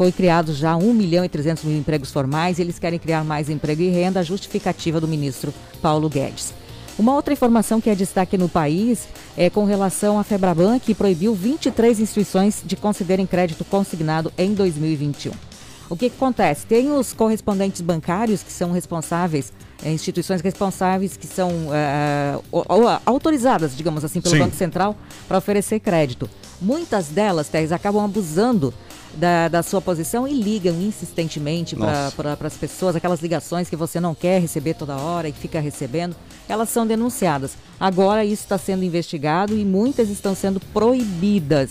foi 0.00 0.10
criado 0.10 0.54
já 0.54 0.74
1 0.78 0.94
milhão 0.94 1.22
e 1.26 1.28
300 1.28 1.62
mil 1.64 1.76
empregos 1.78 2.10
formais. 2.10 2.58
Eles 2.58 2.78
querem 2.78 2.98
criar 2.98 3.22
mais 3.22 3.50
emprego 3.50 3.82
e 3.82 3.90
renda, 3.90 4.20
a 4.20 4.22
justificativa 4.22 4.98
do 4.98 5.06
ministro 5.06 5.52
Paulo 5.82 6.08
Guedes. 6.08 6.54
Uma 6.98 7.14
outra 7.14 7.34
informação 7.34 7.82
que 7.82 7.90
é 7.90 7.94
destaque 7.94 8.38
no 8.38 8.48
país 8.48 9.06
é 9.36 9.50
com 9.50 9.66
relação 9.66 10.18
à 10.18 10.24
Febraban, 10.24 10.78
que 10.78 10.94
proibiu 10.94 11.34
23 11.34 12.00
instituições 12.00 12.62
de 12.64 12.76
concederem 12.76 13.26
crédito 13.26 13.62
consignado 13.62 14.32
em 14.38 14.54
2021. 14.54 15.32
O 15.90 15.96
que, 15.96 16.08
que 16.08 16.16
acontece? 16.16 16.64
Tem 16.64 16.90
os 16.90 17.12
correspondentes 17.12 17.82
bancários 17.82 18.42
que 18.42 18.52
são 18.52 18.72
responsáveis, 18.72 19.52
é, 19.84 19.92
instituições 19.92 20.40
responsáveis 20.40 21.14
que 21.14 21.26
são 21.26 21.50
o- 22.50 22.64
autorizadas, 23.04 23.76
digamos 23.76 24.02
assim, 24.02 24.22
pelo 24.22 24.34
Sim. 24.34 24.40
Banco 24.44 24.56
Central 24.56 24.96
para 25.28 25.36
oferecer 25.36 25.78
crédito. 25.80 26.30
Muitas 26.58 27.08
delas, 27.08 27.48
Teres, 27.48 27.70
acabam 27.70 28.02
abusando 28.02 28.72
da, 29.14 29.48
da 29.48 29.62
sua 29.62 29.80
posição 29.80 30.26
e 30.26 30.32
ligam 30.32 30.74
insistentemente 30.80 31.76
para 31.76 32.36
as 32.40 32.56
pessoas, 32.56 32.96
aquelas 32.96 33.20
ligações 33.20 33.68
que 33.68 33.76
você 33.76 34.00
não 34.00 34.14
quer 34.14 34.40
receber 34.40 34.74
toda 34.74 34.96
hora 34.96 35.28
e 35.28 35.32
fica 35.32 35.60
recebendo, 35.60 36.16
elas 36.48 36.68
são 36.68 36.86
denunciadas. 36.86 37.52
Agora 37.78 38.24
isso 38.24 38.42
está 38.42 38.58
sendo 38.58 38.84
investigado 38.84 39.56
e 39.56 39.64
muitas 39.64 40.08
estão 40.08 40.34
sendo 40.34 40.60
proibidas 40.60 41.70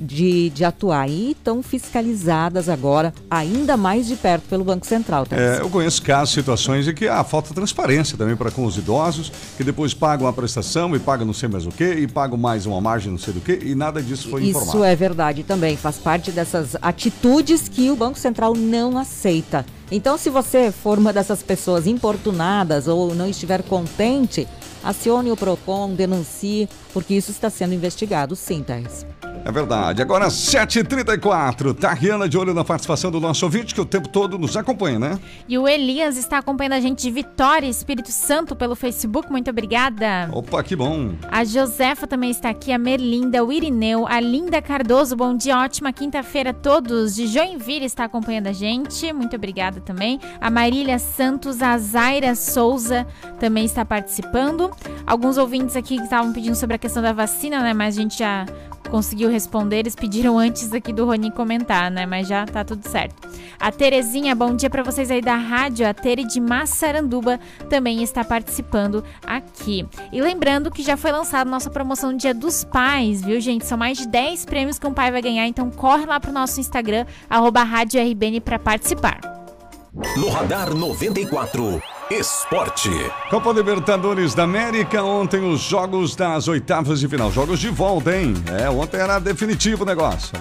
de, 0.00 0.50
de 0.50 0.64
atuar 0.64 1.08
e 1.08 1.32
estão 1.32 1.62
fiscalizadas 1.62 2.68
agora 2.68 3.12
ainda 3.30 3.76
mais 3.76 4.06
de 4.06 4.16
perto 4.16 4.44
pelo 4.48 4.64
Banco 4.64 4.86
Central. 4.86 5.26
Teres. 5.26 5.58
É, 5.58 5.60
eu 5.60 5.68
conheço 5.68 6.02
casos, 6.02 6.34
situações 6.34 6.88
em 6.88 6.94
que 6.94 7.06
há 7.06 7.22
falta 7.22 7.48
de 7.48 7.54
transparência 7.54 8.16
também 8.16 8.34
para 8.34 8.50
com 8.50 8.64
os 8.64 8.76
idosos, 8.76 9.30
que 9.56 9.62
depois 9.62 9.92
pagam 9.92 10.26
a 10.26 10.32
prestação 10.32 10.94
e 10.96 10.98
pagam 10.98 11.26
não 11.26 11.34
sei 11.34 11.48
mais 11.48 11.66
o 11.66 11.70
quê, 11.70 11.94
e 11.94 12.06
pagam 12.06 12.38
mais 12.38 12.66
uma 12.66 12.80
margem 12.80 13.12
não 13.12 13.18
sei 13.18 13.34
do 13.34 13.40
quê, 13.40 13.60
e 13.62 13.74
nada 13.74 14.02
disso 14.02 14.28
foi 14.28 14.42
Isso 14.44 14.60
informado. 14.62 14.84
é 14.84 14.96
verdade 14.96 15.42
também, 15.42 15.76
faz 15.76 15.98
parte 15.98 16.30
dessas 16.32 16.76
atitudes 16.80 17.68
que 17.68 17.90
o 17.90 17.96
Banco 17.96 18.18
Central 18.18 18.54
não 18.54 18.96
aceita. 18.96 19.66
Então, 19.92 20.16
se 20.16 20.30
você 20.30 20.70
for 20.70 20.98
uma 20.98 21.12
dessas 21.12 21.42
pessoas 21.42 21.86
importunadas 21.86 22.86
ou 22.86 23.14
não 23.14 23.28
estiver 23.28 23.62
contente, 23.62 24.46
acione 24.84 25.32
o 25.32 25.36
PROCON, 25.36 25.94
denuncie, 25.94 26.68
porque 26.92 27.14
isso 27.14 27.30
está 27.30 27.50
sendo 27.50 27.74
investigado, 27.74 28.36
sim, 28.36 28.62
Thais. 28.62 29.04
É 29.44 29.50
verdade. 29.50 30.02
Agora, 30.02 30.28
7h34. 30.28 31.74
Tá, 31.74 31.92
Rihanna, 31.92 32.28
de 32.28 32.36
olho 32.36 32.52
na 32.52 32.64
participação 32.64 33.10
do 33.10 33.20
nosso 33.20 33.44
ouvinte, 33.44 33.74
que 33.74 33.80
o 33.80 33.84
tempo 33.84 34.08
todo 34.08 34.38
nos 34.38 34.56
acompanha, 34.56 34.98
né? 34.98 35.18
E 35.48 35.56
o 35.56 35.66
Elias 35.66 36.16
está 36.16 36.38
acompanhando 36.38 36.74
a 36.74 36.80
gente 36.80 37.02
de 37.02 37.10
Vitória, 37.10 37.66
Espírito 37.66 38.12
Santo, 38.12 38.54
pelo 38.54 38.76
Facebook. 38.76 39.30
Muito 39.30 39.50
obrigada. 39.50 40.28
Opa, 40.32 40.62
que 40.62 40.76
bom. 40.76 41.14
A 41.30 41.44
Josefa 41.44 42.06
também 42.06 42.30
está 42.30 42.50
aqui, 42.50 42.72
a 42.72 42.78
Merlinda, 42.78 43.44
o 43.44 43.52
Irineu, 43.52 44.06
a 44.06 44.20
Linda 44.20 44.60
Cardoso, 44.60 45.16
bom 45.16 45.34
dia, 45.34 45.58
ótima 45.58 45.92
quinta-feira 45.92 46.50
a 46.50 46.54
todos. 46.54 47.14
De 47.14 47.26
Joinville 47.26 47.86
está 47.86 48.04
acompanhando 48.04 48.48
a 48.48 48.52
gente, 48.52 49.12
muito 49.12 49.36
obrigada 49.36 49.80
também. 49.80 50.20
A 50.40 50.50
Marília 50.50 50.98
Santos, 50.98 51.62
a 51.62 51.76
Zaira 51.78 52.34
Souza 52.34 53.06
também 53.38 53.64
está 53.64 53.84
participando. 53.84 54.70
Alguns 55.06 55.38
ouvintes 55.38 55.76
aqui 55.76 55.96
que 55.96 56.04
estavam 56.04 56.32
pedindo 56.32 56.54
sobre 56.54 56.76
a 56.76 56.78
questão 56.78 57.02
da 57.02 57.12
vacina, 57.12 57.62
né, 57.62 57.72
mas 57.72 57.96
a 57.96 58.00
gente 58.00 58.18
já 58.18 58.46
conseguiu 58.90 59.30
responder, 59.30 59.78
eles 59.78 59.94
pediram 59.94 60.38
antes 60.38 60.72
aqui 60.72 60.92
do 60.92 61.06
Rony 61.06 61.30
comentar, 61.30 61.90
né, 61.90 62.04
mas 62.04 62.26
já 62.26 62.44
tá 62.44 62.64
tudo 62.64 62.86
certo. 62.88 63.28
A 63.58 63.70
Terezinha, 63.70 64.34
bom 64.34 64.54
dia 64.54 64.68
para 64.68 64.82
vocês 64.82 65.10
aí 65.10 65.20
da 65.20 65.36
rádio, 65.36 65.88
a 65.88 65.94
Tere 65.94 66.24
de 66.24 66.40
Massaranduba 66.40 67.38
também 67.68 68.02
está 68.02 68.24
participando 68.24 69.04
aqui. 69.24 69.86
E 70.12 70.20
lembrando 70.20 70.70
que 70.70 70.82
já 70.82 70.96
foi 70.96 71.12
lançada 71.12 71.48
nossa 71.48 71.70
promoção 71.70 72.16
Dia 72.16 72.34
dos 72.34 72.64
Pais, 72.64 73.22
viu, 73.22 73.40
gente? 73.40 73.64
São 73.64 73.78
mais 73.78 73.96
de 73.96 74.08
10 74.08 74.44
prêmios 74.44 74.78
que 74.78 74.86
um 74.86 74.92
pai 74.92 75.12
vai 75.12 75.22
ganhar, 75.22 75.46
então 75.46 75.70
corre 75.70 76.04
lá 76.04 76.18
pro 76.18 76.32
nosso 76.32 76.60
Instagram, 76.60 77.06
arroba 77.28 77.62
Rádio 77.62 78.02
RBN 78.02 78.40
para 78.40 78.58
participar. 78.58 79.20
No 80.16 80.28
Radar 80.28 80.74
94, 80.74 81.82
Esporte. 82.10 82.90
Copa 83.30 83.52
Libertadores 83.52 84.34
da 84.34 84.42
América, 84.42 85.00
ontem 85.00 85.48
os 85.48 85.60
jogos 85.60 86.16
das 86.16 86.48
oitavas 86.48 86.98
de 86.98 87.06
final. 87.06 87.30
Jogos 87.30 87.60
de 87.60 87.68
volta, 87.68 88.16
hein? 88.16 88.34
É, 88.60 88.68
ontem 88.68 88.96
era 88.96 89.20
definitivo 89.20 89.84
o 89.84 89.86
negócio. 89.86 90.32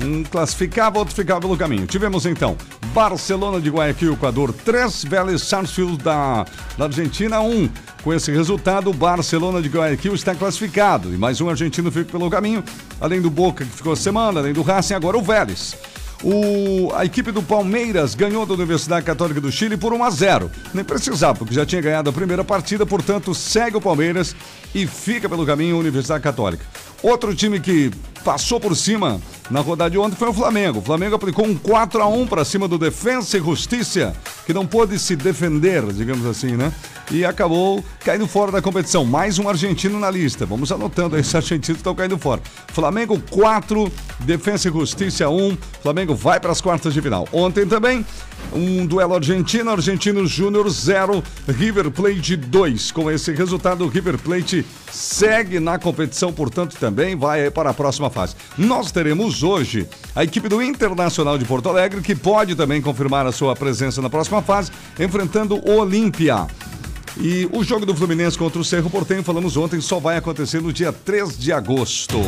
Um 0.00 0.22
classificava, 0.22 0.96
outro 1.00 1.12
ficava 1.12 1.40
pelo 1.40 1.56
caminho. 1.56 1.88
Tivemos 1.88 2.24
então 2.24 2.56
Barcelona 2.94 3.60
de 3.60 3.68
Guayaquil, 3.68 4.12
Equador 4.12 4.52
3, 4.52 5.06
Vélez 5.06 5.42
Sarsfield 5.42 5.96
da, 6.04 6.46
da 6.76 6.84
Argentina 6.84 7.40
1. 7.40 7.68
Com 8.04 8.14
esse 8.14 8.30
resultado, 8.30 8.90
o 8.90 8.94
Barcelona 8.94 9.60
de 9.60 9.68
Guayaquil 9.68 10.14
está 10.14 10.36
classificado. 10.36 11.12
E 11.12 11.18
mais 11.18 11.40
um 11.40 11.48
argentino 11.48 11.90
fica 11.90 12.12
pelo 12.12 12.30
caminho. 12.30 12.62
Além 13.00 13.20
do 13.20 13.28
Boca, 13.28 13.64
que 13.64 13.72
ficou 13.72 13.96
semana, 13.96 14.38
além 14.38 14.52
do 14.52 14.62
Racing, 14.62 14.94
agora 14.94 15.18
o 15.18 15.22
Vélez. 15.22 15.74
O, 16.22 16.92
a 16.94 17.04
equipe 17.04 17.30
do 17.30 17.42
Palmeiras 17.42 18.14
ganhou 18.14 18.44
da 18.44 18.54
Universidade 18.54 19.06
Católica 19.06 19.40
do 19.40 19.52
Chile 19.52 19.76
por 19.76 19.92
1 19.92 20.02
a 20.02 20.10
0. 20.10 20.50
Nem 20.74 20.84
precisava, 20.84 21.38
porque 21.38 21.54
já 21.54 21.64
tinha 21.64 21.80
ganhado 21.80 22.10
a 22.10 22.12
primeira 22.12 22.42
partida, 22.42 22.84
portanto, 22.84 23.34
segue 23.34 23.76
o 23.76 23.80
Palmeiras 23.80 24.34
e 24.74 24.86
fica 24.86 25.28
pelo 25.28 25.46
caminho 25.46 25.76
a 25.76 25.78
Universidade 25.78 26.22
Católica. 26.22 26.64
Outro 27.02 27.34
time 27.34 27.60
que 27.60 27.92
passou 28.24 28.60
por 28.60 28.76
cima 28.76 29.20
na 29.50 29.60
rodada 29.60 29.90
de 29.90 29.98
ontem 29.98 30.16
foi 30.16 30.28
o 30.28 30.32
Flamengo. 30.32 30.80
O 30.80 30.82
Flamengo 30.82 31.14
aplicou 31.14 31.46
um 31.46 31.54
4 31.54 32.02
a 32.02 32.06
1 32.06 32.26
para 32.26 32.44
cima 32.44 32.68
do 32.68 32.76
Defensa 32.76 33.38
e 33.38 33.40
Justiça, 33.40 34.14
que 34.44 34.52
não 34.52 34.66
pôde 34.66 34.98
se 34.98 35.16
defender, 35.16 35.82
digamos 35.92 36.26
assim, 36.26 36.56
né? 36.56 36.72
E 37.10 37.24
acabou 37.24 37.82
caindo 38.04 38.26
fora 38.26 38.52
da 38.52 38.60
competição. 38.60 39.04
Mais 39.04 39.38
um 39.38 39.48
argentino 39.48 39.98
na 39.98 40.10
lista. 40.10 40.44
Vamos 40.44 40.70
anotando 40.70 41.16
aí 41.16 41.22
esses 41.22 41.34
argentinos 41.34 41.78
estão 41.78 41.94
caindo 41.94 42.18
fora. 42.18 42.42
Flamengo 42.68 43.18
4, 43.30 43.90
Defensa 44.20 44.68
e 44.68 44.72
Justiça 44.72 45.28
1. 45.28 45.56
Flamengo 45.82 46.14
vai 46.14 46.38
para 46.38 46.52
as 46.52 46.60
quartas 46.60 46.92
de 46.92 47.00
final. 47.00 47.26
Ontem 47.32 47.66
também 47.66 48.04
um 48.52 48.86
duelo 48.86 49.14
argentino, 49.14 49.70
Argentino 49.70 50.26
Júnior 50.26 50.68
0, 50.68 51.22
River 51.48 51.90
Plate 51.90 52.36
2. 52.36 52.92
Com 52.92 53.10
esse 53.10 53.32
resultado, 53.32 53.84
o 53.84 53.88
River 53.88 54.18
Plate 54.18 54.64
segue 54.90 55.60
na 55.60 55.78
competição, 55.78 56.32
portanto, 56.32 56.76
também 56.78 57.16
vai 57.16 57.50
para 57.50 57.70
a 57.70 57.74
próxima 57.74 58.07
fase. 58.10 58.34
Nós 58.56 58.90
teremos 58.90 59.42
hoje 59.42 59.86
a 60.14 60.24
equipe 60.24 60.48
do 60.48 60.62
Internacional 60.62 61.38
de 61.38 61.44
Porto 61.44 61.68
Alegre, 61.68 62.00
que 62.00 62.14
pode 62.14 62.54
também 62.54 62.80
confirmar 62.80 63.26
a 63.26 63.32
sua 63.32 63.54
presença 63.54 64.00
na 64.02 64.10
próxima 64.10 64.42
fase, 64.42 64.70
enfrentando 64.98 65.56
o 65.56 65.76
Olímpia. 65.78 66.46
E 67.16 67.48
o 67.52 67.64
jogo 67.64 67.84
do 67.84 67.94
Fluminense 67.94 68.38
contra 68.38 68.60
o 68.60 68.64
Cerro 68.64 68.88
Portenho, 68.88 69.24
falamos 69.24 69.56
ontem, 69.56 69.80
só 69.80 69.98
vai 69.98 70.16
acontecer 70.16 70.62
no 70.62 70.72
dia 70.72 70.92
3 70.92 71.38
de 71.38 71.52
agosto. 71.52 72.18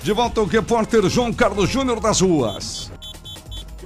De 0.06 0.14
volta 0.14 0.40
o 0.40 0.46
repórter 0.46 1.10
João 1.10 1.34
Carlos 1.34 1.68
Júnior 1.68 2.00
das 2.00 2.22
ruas. 2.22 2.92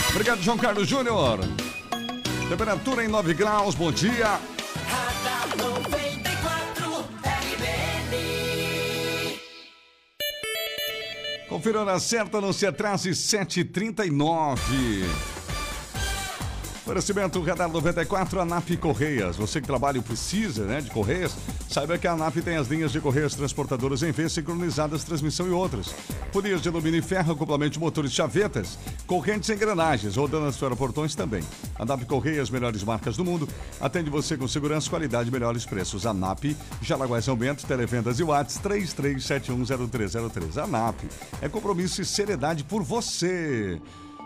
Obrigado, 0.09 0.41
João 0.41 0.57
Carlos 0.57 0.87
Júnior. 0.87 1.39
Temperatura 2.47 3.03
em 3.03 3.07
9 3.07 3.33
graus, 3.33 3.73
bom 3.73 3.91
dia. 3.91 4.39
Radar 4.87 5.57
94 5.57 6.91
RBN. 7.23 9.39
Confira 11.49 11.79
a 11.79 11.81
hora 11.81 11.99
certa, 11.99 12.39
não 12.39 12.53
se 12.53 12.67
atrase, 12.67 13.09
7h39. 13.11 14.59
Oferecimento 16.85 17.41
Radar 17.41 17.69
94, 17.69 18.41
ANAP 18.41 18.75
Correias. 18.75 19.37
Você 19.37 19.61
que 19.61 19.67
trabalha 19.67 19.99
e 19.99 20.01
precisa 20.01 20.65
né, 20.65 20.81
de 20.81 20.91
Correias, 20.91 21.33
saiba 21.69 21.97
que 21.97 22.05
a 22.05 22.11
ANAP 22.11 22.35
tem 22.43 22.57
as 22.57 22.67
linhas 22.67 22.91
de 22.91 22.99
Correias 22.99 23.33
transportadoras 23.33 24.03
em 24.03 24.11
V 24.11 24.27
sincronizadas, 24.27 25.05
transmissão 25.05 25.47
e 25.47 25.51
outras. 25.51 25.95
Folias 26.33 26.61
de 26.61 26.67
alumínio 26.67 26.99
e 26.99 27.01
ferro, 27.01 27.31
acoplamento 27.31 27.71
de 27.71 27.79
motores 27.79 28.11
chavetas, 28.11 28.77
correntes 29.07 29.47
e 29.47 29.53
engrenagens, 29.53 30.17
rodanas 30.17 30.57
para 30.57 30.75
portões 30.75 31.15
também. 31.15 31.41
ANAP 31.79 32.03
Correias, 32.03 32.49
melhores 32.49 32.83
marcas 32.83 33.15
do 33.15 33.23
mundo. 33.23 33.47
Atende 33.79 34.09
você 34.09 34.35
com 34.35 34.45
segurança, 34.45 34.89
qualidade 34.89 35.29
e 35.29 35.31
melhores 35.31 35.65
preços. 35.65 36.05
ANAP, 36.05 36.53
Jalaguá 36.81 37.21
São 37.21 37.37
Bento, 37.37 37.65
televendas 37.65 38.19
e 38.19 38.23
Whats 38.23 38.59
33710303. 38.61 40.61
ANAP, 40.61 41.05
é 41.41 41.47
compromisso 41.47 42.01
e 42.01 42.05
seriedade 42.05 42.65
por 42.65 42.83
você. 42.83 43.79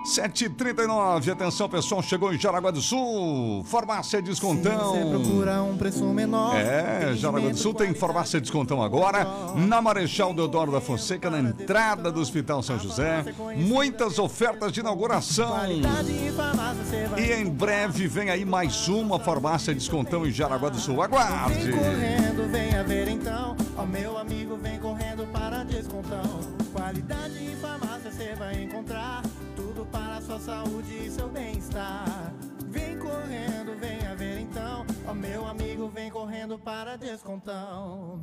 7h39, 0.08 1.34
atenção 1.34 1.68
pessoal, 1.68 2.02
chegou 2.02 2.34
em 2.34 2.40
Jaraguá 2.40 2.72
do 2.72 2.82
Sul, 2.82 3.64
farmácia 3.66 4.22
Descontão. 4.22 4.94
Você 4.94 5.06
procura 5.06 5.62
um 5.62 5.76
preço 5.76 6.06
menor. 6.06 6.56
É, 6.56 7.14
Jaraguá 7.14 7.50
do 7.50 7.58
Sul 7.58 7.74
tem 7.74 7.94
farmácia 7.94 8.40
Descontão 8.40 8.82
agora, 8.82 9.28
na 9.56 9.82
Marechal 9.82 10.34
Deodoro 10.34 10.72
da 10.72 10.80
Fonseca, 10.80 11.30
na 11.30 11.40
entrada 11.40 12.10
do 12.10 12.22
Hospital 12.22 12.64
São 12.64 12.80
José. 12.80 13.26
Muitas 13.58 14.18
ofertas 14.18 14.72
de 14.72 14.80
inauguração. 14.80 15.58
E 17.18 17.34
em 17.34 17.46
breve 17.46 18.08
vem 18.08 18.30
aí 18.30 18.46
mais 18.46 18.88
uma 18.88 19.20
farmácia 19.20 19.74
Descontão 19.74 20.26
em 20.26 20.32
Jaraguá 20.32 20.70
do 20.70 20.80
Sul. 20.80 21.02
Aguarde! 21.02 21.60
Vem 21.60 21.78
correndo, 21.78 22.50
venha 22.50 22.84
ver 22.84 23.10
então. 23.10 23.58
Ó, 23.76 23.86
meu 23.86 24.18
amigo, 24.18 24.56
vem 24.56 24.80
correndo 24.80 24.97
saúde 30.68 31.06
e 31.06 31.10
seu 31.10 31.30
bem-estar. 31.30 32.34
Vem 32.68 32.98
correndo, 33.00 33.80
venha 33.80 34.16
ver 34.16 34.42
então. 34.42 34.86
Ó, 35.08 35.14
meu 35.14 35.48
amigo, 35.48 35.88
vem 35.88 36.10
correndo 36.12 36.60
para 36.60 36.98
Descontão. 36.98 38.20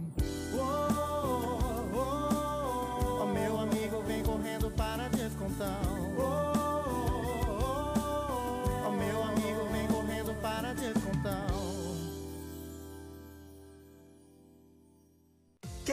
Oh, 0.53 0.61
oh, 0.61 1.97
oh, 1.97 3.23
oh. 3.23 3.27
Meu 3.27 3.59
amigo, 3.59 4.03
vem 4.03 4.23
correndo 4.23 4.71
para 4.71 5.09
Descontão. 5.09 6.15
Oh, 6.19 6.23
oh, 6.23 6.91
oh, 7.49 7.63
oh. 8.85 8.89
Ó, 8.89 8.91
meu 8.91 9.23
amigo, 9.23 9.65
vem 9.73 9.87
correndo 9.87 10.35
para 10.41 10.75
Descontão. 10.75 11.64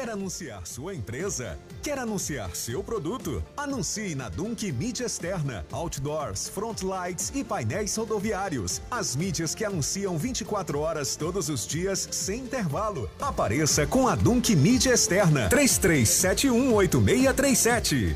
Quer 0.01 0.09
anunciar 0.09 0.65
sua 0.65 0.95
empresa? 0.95 1.59
Quer 1.83 1.99
anunciar 1.99 2.55
seu 2.55 2.83
produto? 2.83 3.43
Anuncie 3.55 4.15
na 4.15 4.29
Dunk 4.29 4.71
Mídia 4.71 5.05
Externa, 5.05 5.63
Outdoors, 5.71 6.49
Front 6.49 6.81
Lights 6.81 7.31
e 7.35 7.43
painéis 7.43 7.95
rodoviários. 7.97 8.81
As 8.89 9.15
mídias 9.15 9.53
que 9.53 9.63
anunciam 9.63 10.17
24 10.17 10.79
horas 10.79 11.15
todos 11.15 11.49
os 11.49 11.67
dias, 11.67 12.09
sem 12.09 12.39
intervalo. 12.39 13.07
Apareça 13.21 13.85
com 13.85 14.07
a 14.07 14.15
Dunk 14.15 14.55
Mídia 14.55 14.93
Externa. 14.93 15.47
33718637. 15.49 18.15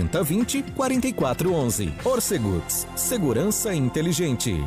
20 0.07 0.63
44 0.75 1.53
11. 1.53 1.93
Orceguts, 2.03 2.87
segurança 2.95 3.73
inteligente. 3.73 4.63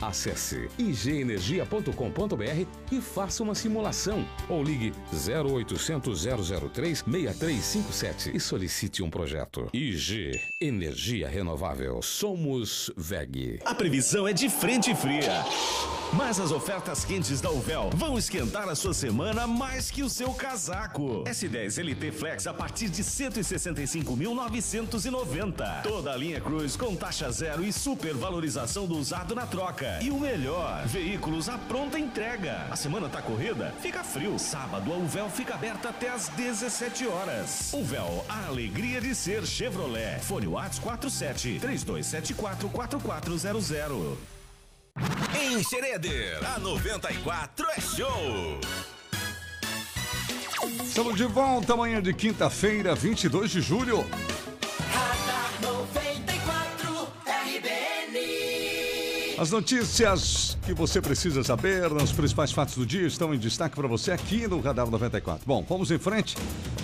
Acesse 0.00 0.68
igenergia.com.br 0.78 2.66
e 2.92 3.00
faça 3.00 3.42
uma 3.42 3.54
simulação 3.54 4.24
ou 4.48 4.62
ligue 4.62 4.92
0800 5.12 6.24
003 6.72 6.98
6357 6.98 8.36
e 8.36 8.40
solicite 8.40 9.02
um 9.02 9.10
projeto. 9.10 9.68
IG 9.72 10.40
Energia 10.60 11.28
Renovável. 11.28 12.00
Somos 12.02 12.90
VEG. 12.96 13.60
A 13.64 13.74
previsão 13.74 14.28
é 14.28 14.32
de 14.32 14.48
frente 14.48 14.94
fria. 14.94 15.44
Mas 16.12 16.38
as 16.38 16.52
ofertas 16.52 17.04
quentes 17.04 17.40
da 17.40 17.50
Uvel 17.50 17.90
vão 17.94 18.16
esquentar 18.16 18.68
a 18.68 18.76
sua 18.76 18.94
semana 18.94 19.46
mais 19.46 19.90
que 19.90 20.02
o 20.02 20.08
seu 20.08 20.32
casaco. 20.32 21.24
S10 21.24 21.82
LT 21.82 22.12
Flex 22.12 22.46
a 22.46 22.54
partir 22.54 22.88
de 22.88 23.02
165.990. 23.02 25.82
Toda 25.82 26.12
a 26.12 26.16
linha 26.16 26.40
Cruz 26.40 26.76
com 26.76 26.94
taxa 26.94 27.30
zero 27.30 27.64
e 27.64 27.72
supervalorização 27.72 28.86
do 28.86 28.96
usado 28.96 29.34
na 29.34 29.46
troca. 29.46 29.85
E 30.02 30.10
o 30.10 30.18
melhor, 30.18 30.84
veículos 30.86 31.48
à 31.48 31.56
pronta 31.56 31.98
entrega. 31.98 32.66
A 32.70 32.76
semana 32.76 33.08
tá 33.08 33.22
corrida? 33.22 33.72
Fica 33.80 34.02
frio. 34.02 34.38
Sábado 34.38 34.92
a 34.92 34.96
Uvel 34.96 35.28
fica 35.30 35.54
aberta 35.54 35.88
até 35.88 36.08
às 36.08 36.28
17 36.28 37.06
horas. 37.06 37.72
Uvel, 37.72 38.24
a 38.28 38.46
alegria 38.46 39.00
de 39.00 39.14
ser 39.14 39.46
Chevrolet. 39.46 40.20
Fone 40.20 40.46
Whats 40.46 40.78
47 40.78 41.58
3274 41.60 42.68
4400. 42.68 44.18
Em 45.38 45.62
Xereder, 45.62 46.38
a 46.54 46.58
94 46.58 47.66
é 47.76 47.80
show. 47.80 48.60
Estamos 50.82 51.16
de 51.16 51.24
volta 51.24 51.74
amanhã 51.74 52.00
de 52.00 52.14
quinta-feira, 52.14 52.94
22 52.94 53.50
de 53.50 53.60
julho. 53.60 54.06
As 59.38 59.50
notícias 59.50 60.56
que 60.64 60.72
você 60.72 60.98
precisa 60.98 61.44
saber, 61.44 61.92
os 61.92 62.10
principais 62.10 62.52
fatos 62.52 62.74
do 62.74 62.86
dia 62.86 63.06
estão 63.06 63.34
em 63.34 63.38
destaque 63.38 63.76
para 63.76 63.86
você 63.86 64.10
aqui 64.10 64.48
no 64.48 64.60
Radar 64.60 64.88
94. 64.88 65.42
Bom, 65.46 65.62
vamos 65.68 65.90
em 65.90 65.98
frente, 65.98 66.34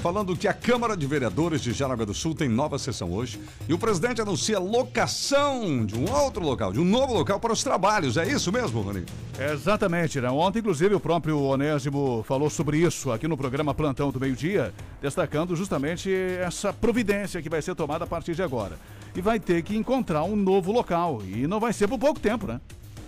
falando 0.02 0.36
que 0.36 0.46
a 0.46 0.52
Câmara 0.52 0.94
de 0.94 1.06
Vereadores 1.06 1.62
de 1.62 1.72
Jaraguá 1.72 2.04
do 2.04 2.12
Sul 2.12 2.34
tem 2.34 2.50
nova 2.50 2.78
sessão 2.78 3.10
hoje 3.10 3.40
e 3.66 3.72
o 3.72 3.78
presidente 3.78 4.20
anuncia 4.20 4.58
locação 4.58 5.86
de 5.86 5.94
um 5.94 6.12
outro 6.12 6.44
local, 6.44 6.74
de 6.74 6.78
um 6.78 6.84
novo 6.84 7.14
local 7.14 7.40
para 7.40 7.54
os 7.54 7.64
trabalhos. 7.64 8.18
É 8.18 8.28
isso 8.28 8.52
mesmo, 8.52 8.82
Rony? 8.82 9.06
Exatamente, 9.40 10.20
né? 10.20 10.28
Ontem, 10.28 10.58
inclusive, 10.58 10.94
o 10.94 11.00
próprio 11.00 11.40
Onésimo 11.40 12.22
falou 12.28 12.50
sobre 12.50 12.76
isso 12.76 13.10
aqui 13.10 13.26
no 13.26 13.36
programa 13.36 13.72
Plantão 13.72 14.10
do 14.10 14.20
Meio-Dia, 14.20 14.74
destacando 15.00 15.56
justamente 15.56 16.12
essa 16.38 16.70
providência 16.70 17.40
que 17.40 17.48
vai 17.48 17.62
ser 17.62 17.74
tomada 17.74 18.04
a 18.04 18.06
partir 18.06 18.34
de 18.34 18.42
agora. 18.42 18.76
E 19.14 19.20
vai 19.20 19.38
ter 19.38 19.62
que 19.62 19.76
encontrar 19.76 20.24
um 20.24 20.36
novo 20.36 20.72
local. 20.72 21.20
E 21.26 21.46
não 21.46 21.60
vai 21.60 21.72
ser 21.72 21.88
por 21.88 21.98
pouco 21.98 22.18
tempo, 22.18 22.46
né? 22.46 22.60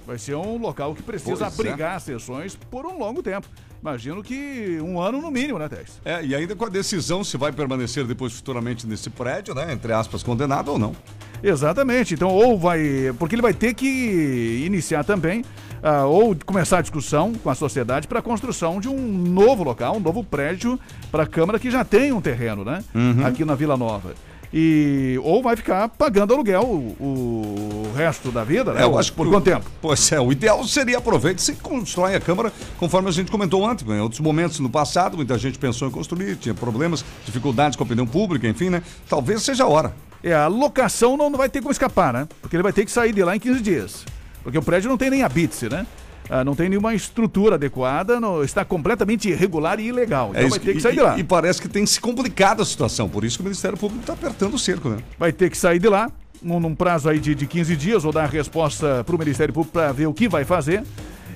Vai 0.06 0.18
ser 0.18 0.34
um 0.34 0.58
local 0.58 0.94
que 0.94 1.02
precisa 1.02 1.30
Pois 1.30 1.40
é. 1.40 1.46
abrigar 1.70 2.00
sessões 2.00 2.54
por 2.70 2.84
um 2.84 2.98
longo 2.98 3.22
tempo. 3.22 3.48
Imagino 3.80 4.22
que 4.22 4.78
um 4.82 5.00
ano 5.00 5.20
no 5.20 5.30
mínimo, 5.30 5.58
né, 5.58 5.68
Tess? 5.68 6.00
É, 6.04 6.24
e 6.24 6.34
ainda 6.34 6.54
com 6.56 6.64
a 6.64 6.68
decisão 6.68 7.22
se 7.22 7.36
vai 7.36 7.52
permanecer 7.52 8.04
depois 8.06 8.32
futuramente 8.32 8.86
nesse 8.86 9.10
prédio, 9.10 9.54
né? 9.54 9.72
Entre 9.72 9.92
aspas, 9.92 10.22
condenado 10.22 10.72
ou 10.72 10.78
não. 10.78 10.94
Exatamente. 11.42 12.14
Então, 12.14 12.30
ou 12.30 12.58
vai. 12.58 12.80
Porque 13.18 13.34
ele 13.34 13.42
vai 13.42 13.52
ter 13.52 13.74
que 13.74 14.62
iniciar 14.64 15.04
também, 15.04 15.44
ah, 15.82 16.06
ou 16.06 16.34
começar 16.46 16.78
a 16.78 16.80
discussão 16.80 17.34
com 17.34 17.50
a 17.50 17.54
sociedade 17.54 18.08
para 18.08 18.20
a 18.20 18.22
construção 18.22 18.80
de 18.80 18.88
um 18.88 18.98
novo 18.98 19.62
local, 19.62 19.96
um 19.96 20.00
novo 20.00 20.24
prédio 20.24 20.80
para 21.10 21.24
a 21.24 21.26
Câmara 21.26 21.58
que 21.58 21.70
já 21.70 21.84
tem 21.84 22.10
um 22.12 22.22
terreno, 22.22 22.64
né? 22.64 22.82
Uhum. 22.94 23.26
Aqui 23.26 23.44
na 23.44 23.54
Vila 23.54 23.76
Nova. 23.76 24.14
E, 24.56 25.18
ou 25.24 25.42
vai 25.42 25.56
ficar 25.56 25.88
pagando 25.88 26.32
aluguel 26.32 26.62
o, 26.62 26.96
o 27.00 27.92
resto 27.96 28.30
da 28.30 28.44
vida, 28.44 28.72
né? 28.72 28.82
É, 28.82 28.84
eu 28.84 28.96
acho 28.96 29.10
que 29.10 29.16
Por 29.16 29.28
quanto 29.28 29.42
tempo? 29.42 29.68
Pois 29.82 30.12
é, 30.12 30.20
o 30.20 30.30
ideal 30.30 30.62
seria 30.62 30.98
aproveitar 30.98 31.40
e 31.40 31.42
se 31.42 31.54
constrói 31.54 32.14
a 32.14 32.20
Câmara, 32.20 32.52
conforme 32.78 33.08
a 33.08 33.10
gente 33.10 33.32
comentou 33.32 33.62
ontem. 33.62 33.84
Em 33.90 33.98
outros 33.98 34.20
momentos 34.20 34.60
no 34.60 34.70
passado, 34.70 35.16
muita 35.16 35.36
gente 35.38 35.58
pensou 35.58 35.88
em 35.88 35.90
construir, 35.90 36.36
tinha 36.36 36.54
problemas, 36.54 37.04
dificuldades 37.26 37.74
com 37.74 37.82
a 37.82 37.86
opinião 37.86 38.06
pública, 38.06 38.46
enfim, 38.46 38.70
né? 38.70 38.80
Talvez 39.08 39.42
seja 39.42 39.64
a 39.64 39.66
hora. 39.66 39.92
É, 40.22 40.32
a 40.32 40.46
locação 40.46 41.16
não, 41.16 41.28
não 41.28 41.36
vai 41.36 41.48
ter 41.48 41.60
como 41.60 41.72
escapar, 41.72 42.12
né? 42.12 42.28
Porque 42.40 42.54
ele 42.54 42.62
vai 42.62 42.72
ter 42.72 42.84
que 42.84 42.92
sair 42.92 43.12
de 43.12 43.24
lá 43.24 43.34
em 43.34 43.40
15 43.40 43.60
dias. 43.60 44.04
Porque 44.44 44.56
o 44.56 44.62
prédio 44.62 44.88
não 44.88 44.96
tem 44.96 45.10
nem 45.10 45.24
habite 45.24 45.68
né? 45.68 45.84
Ah, 46.30 46.42
não 46.42 46.54
tem 46.54 46.68
nenhuma 46.68 46.94
estrutura 46.94 47.56
adequada, 47.56 48.18
não- 48.18 48.42
está 48.42 48.64
completamente 48.64 49.28
irregular 49.28 49.78
e 49.78 49.88
ilegal. 49.88 50.30
Então 50.34 50.48
vai 50.48 50.58
ter 50.58 50.70
que 50.72 50.76
É 50.76 50.78
e- 50.78 50.80
sair 50.80 50.94
de 50.94 51.00
lá. 51.00 51.18
E 51.18 51.24
parece 51.24 51.60
que 51.60 51.68
tem 51.68 51.84
se 51.84 52.00
complicado 52.00 52.62
a 52.62 52.64
situação, 52.64 53.08
por 53.08 53.24
isso 53.24 53.36
que 53.36 53.42
o 53.42 53.44
Ministério 53.44 53.76
Público 53.76 54.00
está 54.00 54.14
apertando 54.14 54.54
o 54.54 54.58
cerco, 54.58 54.88
né? 54.88 54.98
Vai 55.18 55.32
ter 55.32 55.50
que 55.50 55.58
sair 55.58 55.78
de 55.78 55.88
lá, 55.88 56.10
num, 56.42 56.58
num 56.58 56.74
prazo 56.74 57.08
aí 57.10 57.18
de, 57.18 57.34
de 57.34 57.46
15 57.46 57.76
dias, 57.76 58.04
ou 58.04 58.12
dar 58.12 58.24
a 58.24 58.26
resposta 58.26 59.04
para 59.04 59.14
o 59.14 59.18
Ministério 59.18 59.52
Público 59.52 59.72
para 59.74 59.92
ver 59.92 60.06
o 60.06 60.14
que 60.14 60.28
vai 60.28 60.44
fazer. 60.44 60.82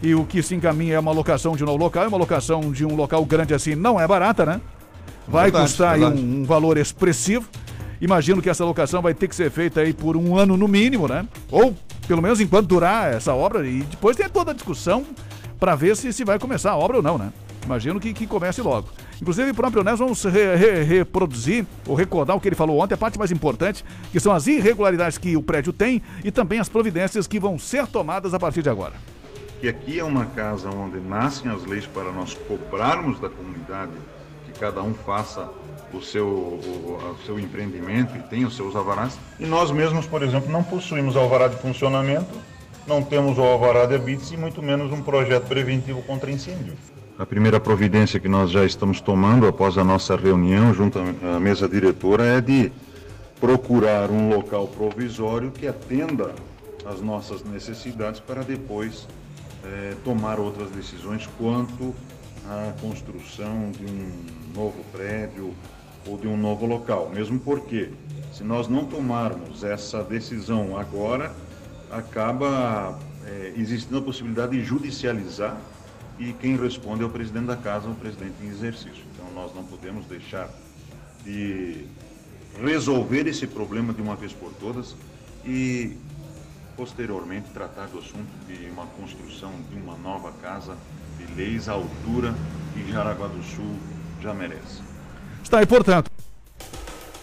E 0.03 0.15
o 0.15 0.25
que 0.25 0.43
se 0.43 0.55
encaminha 0.55 0.95
é 0.95 0.99
uma 0.99 1.13
locação 1.13 1.57
de 1.57 1.63
um 1.63 1.67
novo 1.67 1.79
local. 1.79 2.05
E 2.05 2.07
uma 2.07 2.17
locação 2.19 2.71
de 2.73 2.85
um 2.87 2.95
local 2.95 3.25
grande 3.25 3.53
assim 3.53 3.75
não 3.75 4.01
é 4.01 4.07
barata, 4.07 4.47
né? 4.47 4.61
Vai 5.27 5.45
Verdade, 5.51 5.65
custar 5.67 5.95
aí 5.95 6.01
verdade. 6.01 6.23
um, 6.23 6.41
um 6.41 6.45
valor 6.45 6.79
expressivo. 6.79 7.47
Imagino 8.01 8.41
que 8.41 8.49
essa 8.49 8.65
locação 8.65 9.03
vai 9.03 9.13
ter 9.13 9.27
que 9.29 9.35
ser 9.35 9.51
feita 9.51 9.81
aí 9.81 9.93
por 9.93 10.17
um 10.17 10.37
ano 10.39 10.57
no 10.57 10.69
mínimo, 10.69 11.09
né? 11.09 11.27
Ou 11.51 11.75
pelo 12.09 12.21
menos 12.23 12.41
enquanto 12.41 12.67
durar 12.67 13.13
essa 13.15 13.33
obra. 13.35 13.65
E 13.67 13.83
depois 13.83 14.17
tem 14.17 14.29
toda 14.29 14.51
a 14.51 14.55
discussão 14.55 15.05
para 15.61 15.77
ver 15.77 15.97
se, 15.97 16.13
se 16.13 16.25
vai 16.25 16.39
começar 16.39 16.73
a 16.73 16.77
obra 16.77 16.97
ou 16.97 17.03
não, 17.03 17.17
né? 17.19 17.33
Imagino 17.65 18.01
que, 18.01 18.13
que 18.15 18.27
comece 18.27 18.63
logo. 18.63 18.89
Inclusive, 19.21 19.51
o 19.51 19.55
próprio 19.55 19.83
Nés 19.85 19.99
vamos 19.99 20.25
re- 20.25 20.57
re- 20.57 20.83
reproduzir 20.85 21.67
ou 21.87 21.95
recordar 21.95 22.35
o 22.37 22.41
que 22.41 22.49
ele 22.49 22.57
falou 22.57 22.81
ontem, 22.81 22.95
a 22.95 22.97
parte 22.97 23.19
mais 23.19 23.31
importante, 23.31 23.85
que 24.11 24.19
são 24.19 24.33
as 24.33 24.47
irregularidades 24.47 25.19
que 25.19 25.37
o 25.37 25.43
prédio 25.43 25.73
tem 25.73 26.01
e 26.25 26.31
também 26.31 26.61
as 26.61 26.69
providências 26.69 27.27
que 27.27 27.39
vão 27.39 27.59
ser 27.59 27.87
tomadas 27.87 28.33
a 28.33 28.39
partir 28.39 28.63
de 28.63 28.71
agora. 28.71 28.95
que 29.61 29.69
aqui 29.69 29.99
é 29.99 30.05
uma 30.05 30.25
casa 30.27 30.71
onde 30.71 30.99
nascem 31.01 31.51
as 31.51 31.65
leis 31.67 31.85
para 31.85 32.11
nós 32.13 32.33
cobrarmos 32.47 33.19
da 33.21 33.29
comunidade 33.29 33.93
que 34.47 34.59
cada 34.59 34.81
um 34.83 34.95
faça 34.95 35.49
o 35.93 36.03
seu, 36.03 36.27
o, 36.27 37.17
o 37.21 37.27
seu 37.27 37.39
empreendimento 37.39 38.17
e 38.17 38.21
tenha 38.21 38.47
os 38.47 38.57
seus 38.57 38.75
alvarás. 38.77 39.19
E 39.39 39.47
nós 39.47 39.71
mesmos, 39.71 40.07
por 40.07 40.23
exemplo, 40.23 40.51
não 40.51 40.63
possuímos 40.63 41.17
alvará 41.17 41.49
de 41.49 41.57
funcionamento, 41.57 42.35
não 42.87 43.03
temos 43.03 43.39
o 43.39 43.43
alvará 43.43 43.87
de 43.87 43.95
habites 43.95 44.31
e 44.33 44.37
muito 44.37 44.63
menos 44.63 44.93
um 44.93 45.03
projeto 45.03 45.47
preventivo 45.47 46.03
contra 46.03 46.31
incêndio. 46.31 46.75
A 47.19 47.27
primeira 47.27 47.59
providência 47.59 48.21
que 48.21 48.29
nós 48.29 48.51
já 48.51 48.65
estamos 48.65 49.01
tomando 49.01 49.47
após 49.47 49.77
a 49.77 49.83
nossa 49.83 50.17
reunião 50.17 50.73
junto 50.73 50.99
à 50.99 51.37
à 51.37 51.41
mesa 51.41 51.69
diretora 51.69 52.25
é 52.25 52.41
de 52.41 52.71
procurar 53.41 54.11
um 54.11 54.29
local 54.29 54.67
provisório 54.69 55.51
que 55.51 55.67
atenda 55.67 56.35
às 56.85 57.01
nossas 57.01 57.45
necessidades 57.45 58.21
para 58.21 58.43
depois 58.43 59.07
eh, 59.65 59.95
tomar 60.05 60.39
outras 60.39 60.71
decisões 60.71 61.29
quanto 61.39 61.95
à 62.49 62.73
construção 62.81 63.71
de 63.73 63.85
um 63.85 64.13
novo 64.55 64.83
prédio 64.93 65.53
ou 66.09 66.17
de 66.17 66.27
um 66.27 66.37
novo 66.37 66.67
local. 66.67 67.11
Mesmo 67.11 67.39
porque, 67.39 67.91
se 68.33 68.43
nós 68.43 68.69
não 68.69 68.85
tomarmos 68.85 69.63
essa 69.63 70.03
decisão 70.03 70.79
agora, 70.79 71.35
acaba 71.91 72.99
eh, 73.27 73.53
existindo 73.57 73.99
a 73.99 74.03
possibilidade 74.03 74.53
de 74.53 74.65
judicializar 74.65 75.57
e 76.19 76.33
quem 76.33 76.57
responde 76.57 77.03
é 77.03 77.07
o 77.07 77.11
presidente 77.11 77.47
da 77.47 77.57
casa, 77.57 77.89
o 77.89 77.95
presidente 77.95 78.35
em 78.43 78.49
exercício. 78.49 79.05
Então 79.15 79.27
nós 79.35 79.55
não 79.55 79.65
podemos 79.65 80.05
deixar 80.07 80.49
de 81.25 81.85
resolver 82.61 83.27
esse 83.27 83.47
problema 83.47 83.93
de 83.93 84.03
uma 84.03 84.17
vez 84.17 84.33
por 84.33 84.53
todas 84.55 84.97
e 85.45 85.97
posteriormente 86.77 87.51
tratar 87.51 87.87
do 87.87 87.99
assunto 87.99 88.29
de 88.47 88.69
uma 88.71 88.87
construção 88.87 89.53
de 89.71 89.77
uma 89.77 89.97
nova 89.97 90.33
casa 90.43 90.77
de 91.19 91.35
leis 91.35 91.69
à 91.69 91.73
altura 91.73 92.35
que 92.73 92.91
Jaraguá 92.91 93.29
do 93.29 93.43
Sul 93.43 93.77
já 94.21 94.33
merece. 94.33 94.88
Está 95.49 95.61
aí, 95.61 95.67
portanto. 95.67 96.11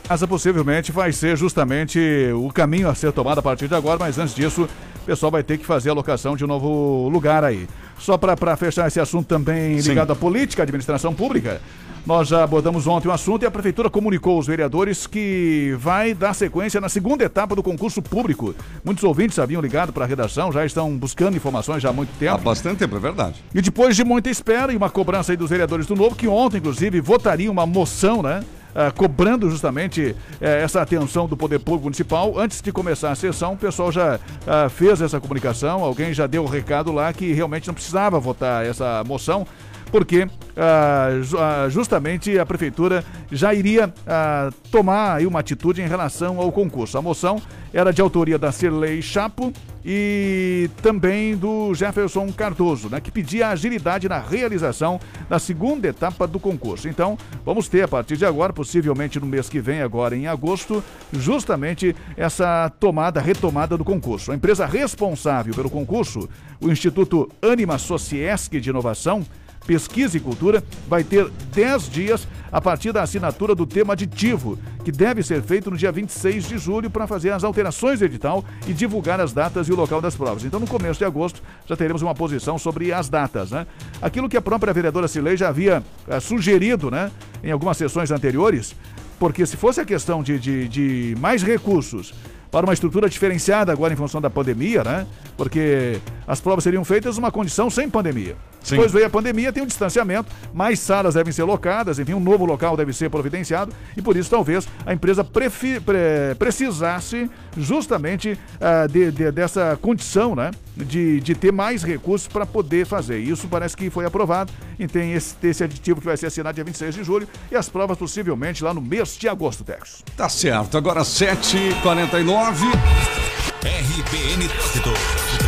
Essa 0.10 0.28
possivelmente 0.28 0.92
vai 0.92 1.12
ser 1.12 1.38
justamente 1.38 2.00
o 2.34 2.52
caminho 2.52 2.90
a 2.90 2.96
ser 2.96 3.12
tomado 3.12 3.38
a 3.38 3.42
partir 3.42 3.68
de 3.68 3.76
agora, 3.76 4.00
mas 4.00 4.18
antes 4.18 4.34
disso, 4.34 4.64
o 4.64 5.06
pessoal 5.06 5.32
vai 5.32 5.44
ter 5.44 5.60
que 5.60 5.66
fazer 5.66 5.92
a 5.92 5.94
locação 5.94 6.36
de 6.36 6.44
um 6.44 6.48
novo 6.48 7.08
lugar 7.08 7.44
aí. 7.44 7.68
Só 8.00 8.18
para 8.18 8.58
fechar 8.58 8.88
esse 8.88 9.00
assunto 9.00 9.28
também 9.28 9.80
Sim. 9.80 9.90
ligado 9.90 10.12
à 10.12 10.16
política, 10.16 10.64
à 10.64 10.64
administração 10.64 11.14
pública, 11.14 11.62
nós 12.06 12.28
já 12.28 12.44
abordamos 12.44 12.86
ontem 12.86 13.08
o 13.08 13.12
assunto 13.12 13.44
e 13.44 13.46
a 13.46 13.52
Prefeitura 13.52 13.90
comunicou 13.90 14.36
aos 14.36 14.46
vereadores 14.46 15.08
que 15.08 15.76
vai 15.80 16.14
dar 16.14 16.34
sequência 16.34 16.80
na 16.80 16.88
segunda 16.88 17.24
etapa 17.24 17.56
do 17.56 17.64
concurso 17.64 18.02
público. 18.02 18.54
Muitos 18.84 19.04
ouvintes 19.04 19.40
haviam 19.40 19.62
ligado 19.62 19.92
para 19.92 20.06
a 20.06 20.08
redação, 20.08 20.52
já 20.52 20.66
estão 20.66 20.96
buscando 20.96 21.36
informações 21.36 21.82
já 21.82 21.90
há 21.90 21.94
muito 21.94 22.16
tempo. 22.20 22.36
Há 22.36 22.38
bastante 22.38 22.78
tempo, 22.78 22.96
é 22.96 23.00
verdade. 23.00 23.44
E 23.54 23.62
depois 23.62 23.96
de 23.96 24.04
muita 24.04 24.30
espera 24.30 24.72
e 24.72 24.78
uma 24.78 24.90
cobrança 24.90 25.32
aí 25.32 25.38
dos 25.38 25.50
vereadores 25.50 25.88
do 25.88 25.96
Novo, 25.96 26.16
que 26.16 26.28
ontem, 26.28 26.58
inclusive, 26.58 27.02
votariam 27.02 27.52
uma 27.52 27.66
moção, 27.66 28.22
né? 28.22 28.44
ah, 28.76 28.92
cobrando 28.92 29.50
justamente 29.50 30.16
eh, 30.42 30.62
essa 30.62 30.82
atenção 30.82 31.28
do 31.28 31.38
Poder 31.38 31.60
Público 31.60 31.86
Municipal. 31.86 32.38
Antes 32.38 32.62
de 32.62 32.72
começar 32.72 33.12
a 33.12 33.16
sessão, 33.16 33.54
o 33.54 33.58
pessoal 33.58 33.92
já 33.92 34.20
ah, 34.46 34.68
fez 34.70 35.02
essa 35.02 35.20
comunicação, 35.20 35.84
alguém 35.84 36.14
já 36.14 36.28
deu 36.28 36.44
o 36.44 36.48
recado 36.48 36.92
lá 36.92 37.12
que 37.14 37.32
realmente 37.32 37.68
não 37.68 37.74
precisava 37.74 38.20
votar 38.20 38.66
essa 38.66 39.02
moção, 39.06 39.48
porque 39.96 40.28
ah, 40.58 41.08
ah, 41.40 41.70
justamente 41.70 42.38
a 42.38 42.46
Prefeitura 42.46 43.02
já 43.32 43.54
iria 43.54 43.94
ah, 44.06 44.50
tomar 44.70 45.22
uma 45.22 45.40
atitude 45.40 45.82
em 45.82 45.88
relação 45.88 46.38
ao 46.38 46.52
concurso. 46.52 46.98
A 46.98 47.02
moção 47.02 47.42
era 47.74 47.94
de 47.94 48.02
autoria 48.02 48.38
da 48.38 48.52
Cirlei 48.52 49.02
Chapo 49.02 49.54
e 49.86 50.70
também 50.82 51.38
do 51.38 51.74
Jefferson 51.74 52.30
Cardoso, 52.34 52.90
né, 52.90 53.00
que 53.00 53.10
pedia 53.10 53.48
agilidade 53.50 54.10
na 54.10 54.20
realização 54.20 55.00
da 55.30 55.40
segunda 55.40 55.88
etapa 55.88 56.28
do 56.28 56.42
concurso. 56.42 56.90
Então, 56.90 57.18
vamos 57.46 57.70
ter 57.70 57.84
a 57.84 57.88
partir 57.88 58.18
de 58.18 58.26
agora, 58.26 58.52
possivelmente 58.52 59.18
no 59.18 59.26
mês 59.26 59.48
que 59.48 59.62
vem, 59.62 59.82
agora 59.82 60.14
em 60.14 60.28
agosto, 60.28 60.84
justamente 61.14 61.96
essa 62.18 62.70
tomada, 62.82 63.22
retomada 63.22 63.78
do 63.78 63.86
concurso. 63.86 64.34
A 64.34 64.36
empresa 64.36 64.66
responsável 64.66 65.54
pelo 65.54 65.70
concurso, 65.70 66.28
o 66.60 66.70
Instituto 66.70 67.32
Anima 67.42 67.78
Sociesc 67.78 68.60
de 68.60 68.70
Inovação, 68.70 69.26
Pesquisa 69.66 70.18
e 70.18 70.20
Cultura 70.20 70.64
vai 70.88 71.04
ter 71.04 71.30
10 71.54 71.90
dias 71.90 72.28
a 72.52 72.62
partir 72.62 72.92
da 72.92 73.02
assinatura 73.02 73.54
do 73.54 73.66
tema 73.66 73.94
aditivo, 73.94 74.58
que 74.84 74.92
deve 74.92 75.22
ser 75.24 75.42
feito 75.42 75.70
no 75.70 75.78
dia 75.78 75.92
26 75.92 76.48
de 76.48 76.58
julho 76.58 76.90
para 76.90 77.08
fazer 77.08 77.32
as 77.32 77.44
alterações 77.44 78.00
do 78.00 78.06
edital 78.06 78.46
e 78.68 78.74
divulgar 78.74 79.20
as 79.20 79.34
datas 79.34 79.68
e 79.68 79.74
o 79.74 79.76
local 79.76 80.00
das 80.00 80.16
provas. 80.16 80.46
Então, 80.46 80.60
no 80.60 80.68
começo 80.68 81.00
de 81.00 81.06
agosto, 81.06 81.42
já 81.68 81.76
teremos 81.76 82.02
uma 82.02 82.16
posição 82.16 82.58
sobre 82.58 82.94
as 82.94 83.10
datas. 83.10 83.52
Né? 83.52 83.68
Aquilo 84.02 84.30
que 84.30 84.38
a 84.38 84.42
própria 84.42 84.72
vereadora 84.72 85.08
Cilei 85.08 85.36
já 85.36 85.50
havia 85.50 85.84
eh, 86.08 86.20
sugerido 86.20 86.90
né, 86.90 87.12
em 87.44 87.52
algumas 87.52 87.76
sessões 87.78 88.12
anteriores, 88.12 88.76
porque 89.20 89.46
se 89.46 89.58
fosse 89.58 89.82
a 89.82 89.86
questão 89.86 90.22
de, 90.22 90.40
de, 90.40 90.68
de 90.68 91.16
mais 91.20 91.42
recursos 91.44 92.14
para 92.56 92.66
uma 92.66 92.74
estrutura 92.74 93.10
diferenciada 93.10 93.70
agora 93.74 93.92
em 93.92 93.98
função 93.98 94.22
da 94.22 94.30
pandemia, 94.30 94.82
né? 94.82 95.06
Porque 95.36 96.00
as 96.26 96.40
provas 96.40 96.64
seriam 96.64 96.86
feitas 96.86 97.18
numa 97.18 97.30
condição 97.30 97.70
sem 97.70 97.90
pandemia. 97.90 98.38
Sim. 98.64 98.76
Depois 98.78 98.94
veio 98.94 99.06
a 99.06 99.10
pandemia, 99.10 99.52
tem 99.54 99.62
um 99.62 99.66
distanciamento, 99.68 100.32
mais 100.54 100.80
salas 100.80 101.14
devem 101.14 101.32
ser 101.34 101.44
locadas, 101.44 102.00
enfim, 102.00 102.14
um 102.16 102.20
novo 102.20 102.46
local 102.46 102.76
deve 102.76 102.94
ser 102.94 103.10
providenciado 103.12 103.72
e 103.96 104.02
por 104.02 104.16
isso 104.18 104.28
talvez 104.30 104.68
a 104.86 104.92
empresa 104.94 105.24
prefi- 105.24 105.80
pre- 105.82 106.34
precisasse 106.40 107.30
justamente 107.56 108.40
ah, 108.60 108.88
de- 108.88 109.12
de- 109.12 109.32
dessa 109.32 109.78
condição, 109.82 110.34
né? 110.34 110.50
De, 110.76 111.20
de 111.22 111.36
ter 111.36 111.52
mais 111.54 111.84
recursos 111.84 112.28
para 112.28 112.46
poder 112.46 112.86
fazer. 112.86 113.20
Isso 113.20 113.48
parece 113.48 113.78
que 113.78 113.90
foi 113.90 114.06
aprovado 114.06 114.52
e 114.80 114.88
tem 114.88 115.14
esse, 115.14 115.34
esse 115.44 115.64
aditivo 115.64 116.00
que 116.02 116.06
vai 116.06 116.18
ser 116.18 116.26
assinado 116.26 116.56
dia 116.56 116.64
26 116.66 116.96
de 116.96 117.04
julho 117.04 117.28
e 117.52 117.56
as 117.56 117.70
provas 117.70 117.98
possivelmente 117.98 118.64
lá 118.64 118.74
no 118.74 118.82
mês 118.82 119.16
de 119.18 119.28
agosto, 119.30 119.64
Tex. 119.64 120.04
Tá 120.18 120.28
certo, 120.28 120.78
agora 120.78 121.02
7h49. 121.02 122.45
RBN 122.48 124.48
Trânsito. 124.48 124.94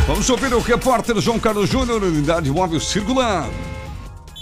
Vamos 0.08 0.28
ouvir 0.28 0.52
o 0.52 0.58
repórter 0.58 1.20
João 1.20 1.38
Carlos 1.38 1.70
Júnior, 1.70 2.02
unidade 2.02 2.50
móvel 2.50 2.80
circulando. 2.80 3.52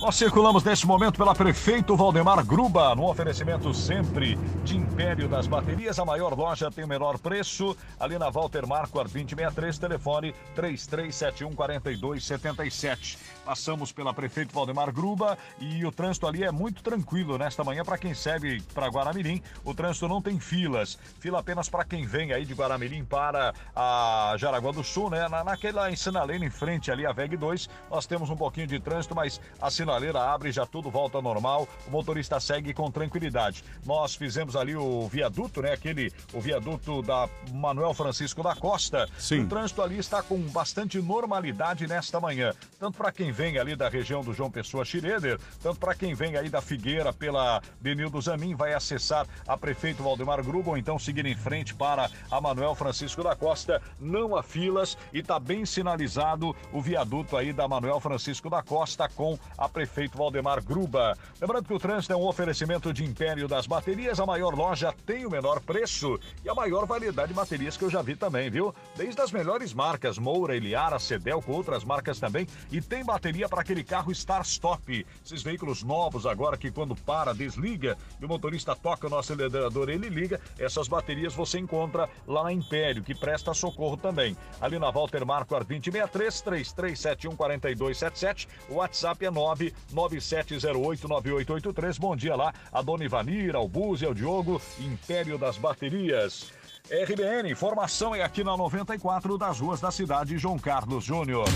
Nós 0.00 0.16
circulamos 0.16 0.64
neste 0.64 0.86
momento 0.86 1.18
pela 1.18 1.34
Prefeito 1.34 1.94
Valdemar 1.94 2.42
Gruba, 2.46 2.94
no 2.94 3.10
oferecimento 3.10 3.74
sempre 3.74 4.38
de 4.64 4.74
Império 4.74 5.28
das 5.28 5.46
Baterias. 5.46 5.98
A 5.98 6.04
maior 6.06 6.34
loja 6.34 6.70
tem 6.70 6.84
o 6.84 6.88
menor 6.88 7.18
preço. 7.18 7.76
Ali 8.00 8.18
na 8.18 8.30
Walter 8.30 8.66
Marquardt 8.66 9.12
2063, 9.12 9.78
telefone 9.78 10.34
33714277. 10.54 13.18
Passamos 13.46 13.92
pela 13.92 14.12
Prefeito 14.12 14.52
Valdemar 14.52 14.92
Gruba 14.92 15.38
e 15.60 15.86
o 15.86 15.92
trânsito 15.92 16.26
ali 16.26 16.42
é 16.42 16.50
muito 16.50 16.82
tranquilo 16.82 17.38
nesta 17.38 17.62
manhã 17.62 17.84
para 17.84 17.96
quem 17.96 18.12
segue 18.12 18.60
para 18.74 18.88
Guaramirim. 18.88 19.40
O 19.64 19.72
trânsito 19.72 20.08
não 20.08 20.20
tem 20.20 20.40
filas. 20.40 20.98
Fila 21.20 21.38
apenas 21.38 21.68
para 21.68 21.84
quem 21.84 22.04
vem 22.04 22.32
aí 22.32 22.44
de 22.44 22.54
Guaramirim 22.54 23.04
para 23.04 23.54
a 23.74 24.34
Jaraguá 24.36 24.72
do 24.72 24.82
Sul, 24.82 25.10
né? 25.10 25.28
Na, 25.28 25.44
naquela 25.44 25.94
sinaleira 25.94 26.44
em 26.44 26.50
frente 26.50 26.90
ali, 26.90 27.06
a 27.06 27.12
VEG 27.12 27.36
2, 27.36 27.70
nós 27.88 28.04
temos 28.04 28.30
um 28.30 28.36
pouquinho 28.36 28.66
de 28.66 28.80
trânsito, 28.80 29.14
mas 29.14 29.40
a 29.60 29.70
sinaleira 29.70 30.20
abre, 30.20 30.50
já 30.50 30.66
tudo 30.66 30.90
volta 30.90 31.18
ao 31.18 31.22
normal. 31.22 31.68
O 31.86 31.90
motorista 31.92 32.40
segue 32.40 32.74
com 32.74 32.90
tranquilidade. 32.90 33.62
Nós 33.84 34.16
fizemos 34.16 34.56
ali 34.56 34.74
o 34.74 35.06
viaduto, 35.06 35.62
né? 35.62 35.72
Aquele, 35.72 36.12
o 36.32 36.40
viaduto 36.40 37.00
da 37.00 37.28
Manuel 37.52 37.94
Francisco 37.94 38.42
da 38.42 38.56
Costa. 38.56 39.08
Sim. 39.16 39.44
O 39.44 39.48
trânsito 39.48 39.82
ali 39.82 39.98
está 39.98 40.20
com 40.20 40.36
bastante 40.48 41.00
normalidade 41.00 41.86
nesta 41.86 42.18
manhã. 42.18 42.52
Tanto 42.80 42.98
para 42.98 43.12
quem 43.12 43.35
vem 43.36 43.58
ali 43.58 43.76
da 43.76 43.90
região 43.90 44.24
do 44.24 44.32
João 44.32 44.50
Pessoa 44.50 44.82
Schroeder, 44.82 45.38
tanto 45.62 45.78
para 45.78 45.94
quem 45.94 46.14
vem 46.14 46.38
aí 46.38 46.48
da 46.48 46.62
Figueira 46.62 47.12
pela 47.12 47.60
Benildo 47.78 48.18
Zamin, 48.18 48.54
vai 48.54 48.72
acessar 48.72 49.26
a 49.46 49.58
prefeito 49.58 50.02
Valdemar 50.02 50.42
Gruba 50.42 50.70
ou 50.70 50.78
então 50.78 50.98
seguir 50.98 51.26
em 51.26 51.36
frente 51.36 51.74
para 51.74 52.10
a 52.30 52.40
Manuel 52.40 52.74
Francisco 52.74 53.22
da 53.22 53.36
Costa. 53.36 53.82
Não 54.00 54.34
há 54.34 54.42
filas 54.42 54.96
e 55.12 55.18
está 55.18 55.38
bem 55.38 55.66
sinalizado 55.66 56.56
o 56.72 56.80
viaduto 56.80 57.36
aí 57.36 57.52
da 57.52 57.68
Manuel 57.68 58.00
Francisco 58.00 58.48
da 58.48 58.62
Costa 58.62 59.06
com 59.06 59.38
a 59.58 59.68
prefeito 59.68 60.16
Valdemar 60.16 60.64
Gruba. 60.64 61.14
Lembrando 61.38 61.66
que 61.66 61.74
o 61.74 61.78
trânsito 61.78 62.14
é 62.14 62.16
um 62.16 62.26
oferecimento 62.26 62.90
de 62.90 63.04
Império 63.04 63.46
das 63.46 63.66
Baterias, 63.66 64.18
a 64.18 64.24
maior 64.24 64.54
loja 64.54 64.94
tem 65.04 65.26
o 65.26 65.30
menor 65.30 65.60
preço 65.60 66.18
e 66.42 66.48
a 66.48 66.54
maior 66.54 66.86
variedade 66.86 67.28
de 67.28 67.34
baterias 67.34 67.76
que 67.76 67.84
eu 67.84 67.90
já 67.90 68.00
vi 68.00 68.16
também, 68.16 68.48
viu? 68.48 68.74
Desde 68.96 69.20
as 69.20 69.30
melhores 69.30 69.74
marcas, 69.74 70.16
Moura, 70.16 70.56
Eliara, 70.56 70.98
Cedel, 70.98 71.42
com 71.42 71.52
outras 71.52 71.84
marcas 71.84 72.18
também. 72.18 72.46
E 72.72 72.80
tem 72.80 73.04
bateria 73.04 73.25
para 73.48 73.60
aquele 73.60 73.82
carro 73.82 74.12
Start-Stop. 74.12 75.04
Esses 75.24 75.42
veículos 75.42 75.82
novos 75.82 76.26
agora 76.26 76.56
que 76.56 76.70
quando 76.70 76.94
para, 76.94 77.34
desliga 77.34 77.98
e 78.20 78.24
o 78.24 78.28
motorista 78.28 78.76
toca 78.76 79.08
o 79.08 79.10
nosso 79.10 79.32
acelerador, 79.32 79.88
ele 79.88 80.08
liga. 80.08 80.40
Essas 80.58 80.86
baterias 80.86 81.34
você 81.34 81.58
encontra 81.58 82.08
lá 82.26 82.44
na 82.44 82.52
Império, 82.52 83.02
que 83.02 83.14
presta 83.14 83.52
socorro 83.52 83.96
também. 83.96 84.36
Ali 84.60 84.78
na 84.78 84.90
Walter 84.90 85.26
Marquardt 85.26 85.66
2063, 85.68 86.42
3371 86.42 87.34
4277. 87.36 88.48
O 88.68 88.74
WhatsApp 88.74 89.26
é 89.26 89.30
997089883. 89.30 91.98
Bom 91.98 92.14
dia 92.14 92.36
lá, 92.36 92.54
a 92.72 92.80
Dona 92.80 93.04
Ivanira, 93.04 93.58
o 93.58 93.66
Búzia, 93.68 94.08
o 94.08 94.14
Diogo, 94.14 94.62
Império 94.78 95.36
das 95.36 95.58
Baterias. 95.58 96.52
RBN, 96.88 97.50
informação 97.50 98.14
é 98.14 98.22
aqui 98.22 98.44
na 98.44 98.56
94 98.56 99.36
das 99.36 99.58
ruas 99.58 99.80
da 99.80 99.90
cidade, 99.90 100.38
João 100.38 100.56
Carlos 100.56 101.04
Júnior. 101.04 101.48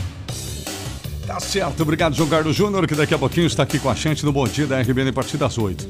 Tá 1.31 1.39
certo, 1.39 1.85
obrigado 1.85 2.13
João 2.17 2.29
Carlos 2.29 2.57
Júnior, 2.57 2.89
que 2.89 2.95
daqui 2.97 3.15
a 3.15 3.19
pouquinho 3.19 3.47
está 3.47 3.63
aqui 3.63 3.79
com 3.79 3.89
a 3.89 3.95
gente 3.95 4.25
no 4.25 4.33
Bom 4.33 4.49
Dia 4.49 4.67
da 4.67 4.81
RBN 4.81 5.11
a 5.11 5.13
partir 5.13 5.37
das 5.37 5.57
8. 5.59 5.89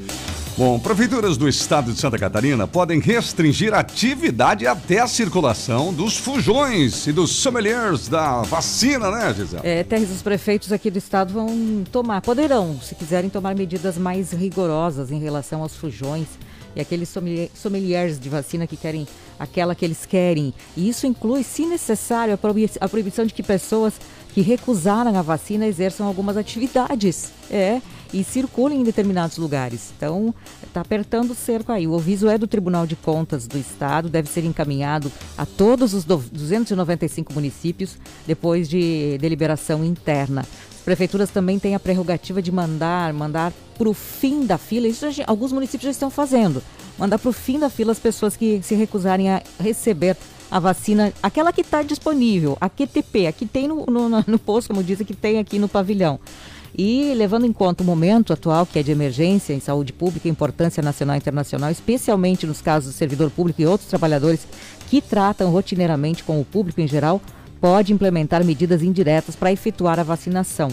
Bom, 0.55 0.77
prefeituras 0.77 1.35
do 1.35 1.49
estado 1.49 1.91
de 1.91 1.99
Santa 1.99 2.15
Catarina 2.19 2.67
podem 2.67 2.99
restringir 2.99 3.73
a 3.73 3.79
atividade 3.79 4.67
até 4.67 4.99
a 4.99 5.07
circulação 5.07 5.91
dos 5.91 6.15
fujões 6.15 7.07
e 7.07 7.11
dos 7.11 7.31
sommeliers 7.37 8.07
da 8.07 8.43
vacina, 8.43 9.09
né, 9.09 9.33
Gisele? 9.33 9.61
É, 9.65 9.83
Terres, 9.83 10.11
os 10.11 10.21
prefeitos 10.21 10.71
aqui 10.71 10.91
do 10.91 10.99
estado 10.99 11.33
vão 11.33 11.83
tomar, 11.91 12.21
poderão, 12.21 12.79
se 12.79 12.93
quiserem 12.93 13.27
tomar 13.27 13.55
medidas 13.55 13.97
mais 13.97 14.31
rigorosas 14.33 15.09
em 15.09 15.17
relação 15.19 15.63
aos 15.63 15.75
fujões 15.75 16.27
e 16.75 16.81
aqueles 16.81 17.09
sommelier- 17.09 17.49
sommeliers 17.55 18.19
de 18.19 18.29
vacina 18.29 18.67
que 18.67 18.77
querem 18.77 19.07
aquela 19.39 19.73
que 19.73 19.83
eles 19.83 20.05
querem. 20.05 20.53
E 20.77 20.87
isso 20.87 21.07
inclui, 21.07 21.43
se 21.43 21.65
necessário, 21.65 22.37
a 22.79 22.87
proibição 22.87 23.25
de 23.25 23.33
que 23.33 23.41
pessoas 23.41 23.93
que 24.33 24.41
recusaram 24.41 25.15
a 25.17 25.21
vacina 25.21 25.65
exerçam 25.67 26.05
algumas 26.07 26.37
atividades. 26.37 27.31
É. 27.49 27.81
E 28.13 28.25
circulem 28.25 28.81
em 28.81 28.83
determinados 28.83 29.37
lugares. 29.37 29.93
Então, 29.95 30.35
está 30.61 30.81
apertando 30.81 31.31
o 31.31 31.35
cerco 31.35 31.71
aí. 31.71 31.87
O 31.87 31.95
aviso 31.95 32.27
é 32.27 32.37
do 32.37 32.45
Tribunal 32.45 32.85
de 32.85 32.93
Contas 32.97 33.47
do 33.47 33.57
Estado, 33.57 34.09
deve 34.09 34.27
ser 34.27 34.43
encaminhado 34.43 35.09
a 35.37 35.45
todos 35.45 35.93
os 35.93 36.03
do- 36.03 36.17
295 36.29 37.33
municípios 37.33 37.97
depois 38.27 38.67
de 38.67 39.17
deliberação 39.19 39.85
interna. 39.85 40.41
As 40.41 40.81
prefeituras 40.83 41.29
também 41.29 41.57
têm 41.57 41.73
a 41.73 41.79
prerrogativa 41.79 42.41
de 42.41 42.51
mandar, 42.51 43.13
mandar 43.13 43.53
para 43.77 43.87
o 43.87 43.93
fim 43.93 44.45
da 44.45 44.57
fila. 44.57 44.89
Isso 44.89 45.05
alguns 45.25 45.53
municípios 45.53 45.83
já 45.85 45.91
estão 45.91 46.09
fazendo. 46.09 46.61
Mandar 46.99 47.17
para 47.17 47.29
o 47.29 47.33
fim 47.33 47.57
da 47.59 47.69
fila 47.69 47.93
as 47.93 47.99
pessoas 47.99 48.35
que 48.35 48.59
se 48.61 48.75
recusarem 48.75 49.29
a 49.29 49.41
receber 49.57 50.17
a 50.51 50.59
vacina, 50.59 51.13
aquela 51.23 51.53
que 51.53 51.61
está 51.61 51.81
disponível, 51.81 52.57
a 52.59 52.67
QTP, 52.69 53.27
a 53.27 53.31
que 53.31 53.45
tem 53.45 53.67
no, 53.69 53.85
no, 53.85 54.09
no 54.27 54.37
posto, 54.39 54.67
como 54.67 54.83
dizem, 54.83 55.07
que 55.07 55.15
tem 55.15 55.39
aqui 55.39 55.57
no 55.57 55.69
pavilhão. 55.69 56.19
E 56.77 57.13
levando 57.15 57.45
em 57.45 57.51
conta 57.53 57.83
o 57.83 57.85
momento 57.85 58.31
atual, 58.33 58.65
que 58.65 58.79
é 58.79 58.83
de 58.83 58.91
emergência 58.91 59.53
em 59.53 59.59
saúde 59.59 59.91
pública, 59.91 60.27
importância 60.29 60.81
nacional 60.83 61.15
e 61.15 61.19
internacional, 61.19 61.69
especialmente 61.71 62.45
nos 62.45 62.61
casos 62.61 62.93
do 62.93 62.97
servidor 62.97 63.29
público 63.31 63.61
e 63.61 63.65
outros 63.65 63.89
trabalhadores 63.89 64.45
que 64.89 65.01
tratam 65.01 65.49
rotineiramente 65.51 66.23
com 66.23 66.39
o 66.39 66.45
público 66.45 66.79
em 66.81 66.87
geral, 66.87 67.21
pode 67.59 67.93
implementar 67.93 68.43
medidas 68.43 68.81
indiretas 68.81 69.35
para 69.35 69.51
efetuar 69.51 69.99
a 69.99 70.03
vacinação. 70.03 70.69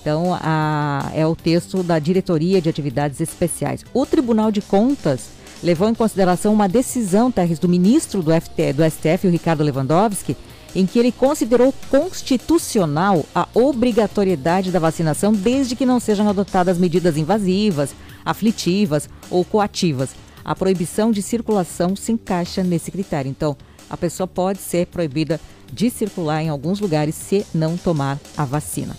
Então, 0.00 0.34
a- 0.40 1.10
é 1.14 1.26
o 1.26 1.36
texto 1.36 1.82
da 1.82 1.98
Diretoria 1.98 2.60
de 2.60 2.68
Atividades 2.68 3.20
Especiais. 3.20 3.84
O 3.92 4.06
Tribunal 4.06 4.50
de 4.50 4.60
Contas 4.62 5.28
levou 5.62 5.88
em 5.88 5.94
consideração 5.94 6.52
uma 6.52 6.68
decisão, 6.68 7.32
do 7.60 7.68
ministro 7.68 8.22
do, 8.22 8.32
FT, 8.32 8.72
do 8.72 8.82
STF, 8.84 9.26
o 9.26 9.30
Ricardo 9.30 9.62
Lewandowski, 9.62 10.36
em 10.74 10.86
que 10.86 10.98
ele 10.98 11.12
considerou 11.12 11.74
constitucional 11.90 13.24
a 13.34 13.48
obrigatoriedade 13.54 14.70
da 14.70 14.78
vacinação 14.78 15.32
desde 15.32 15.74
que 15.74 15.86
não 15.86 15.98
sejam 15.98 16.28
adotadas 16.28 16.78
medidas 16.78 17.16
invasivas, 17.16 17.94
aflitivas 18.24 19.08
ou 19.30 19.44
coativas. 19.44 20.10
A 20.44 20.54
proibição 20.54 21.10
de 21.10 21.22
circulação 21.22 21.94
se 21.96 22.12
encaixa 22.12 22.62
nesse 22.62 22.90
critério. 22.90 23.28
Então, 23.28 23.56
a 23.88 23.96
pessoa 23.96 24.26
pode 24.26 24.60
ser 24.60 24.86
proibida 24.86 25.40
de 25.72 25.90
circular 25.90 26.42
em 26.42 26.48
alguns 26.48 26.80
lugares 26.80 27.14
se 27.14 27.44
não 27.52 27.76
tomar 27.76 28.18
a 28.36 28.44
vacina. 28.44 28.96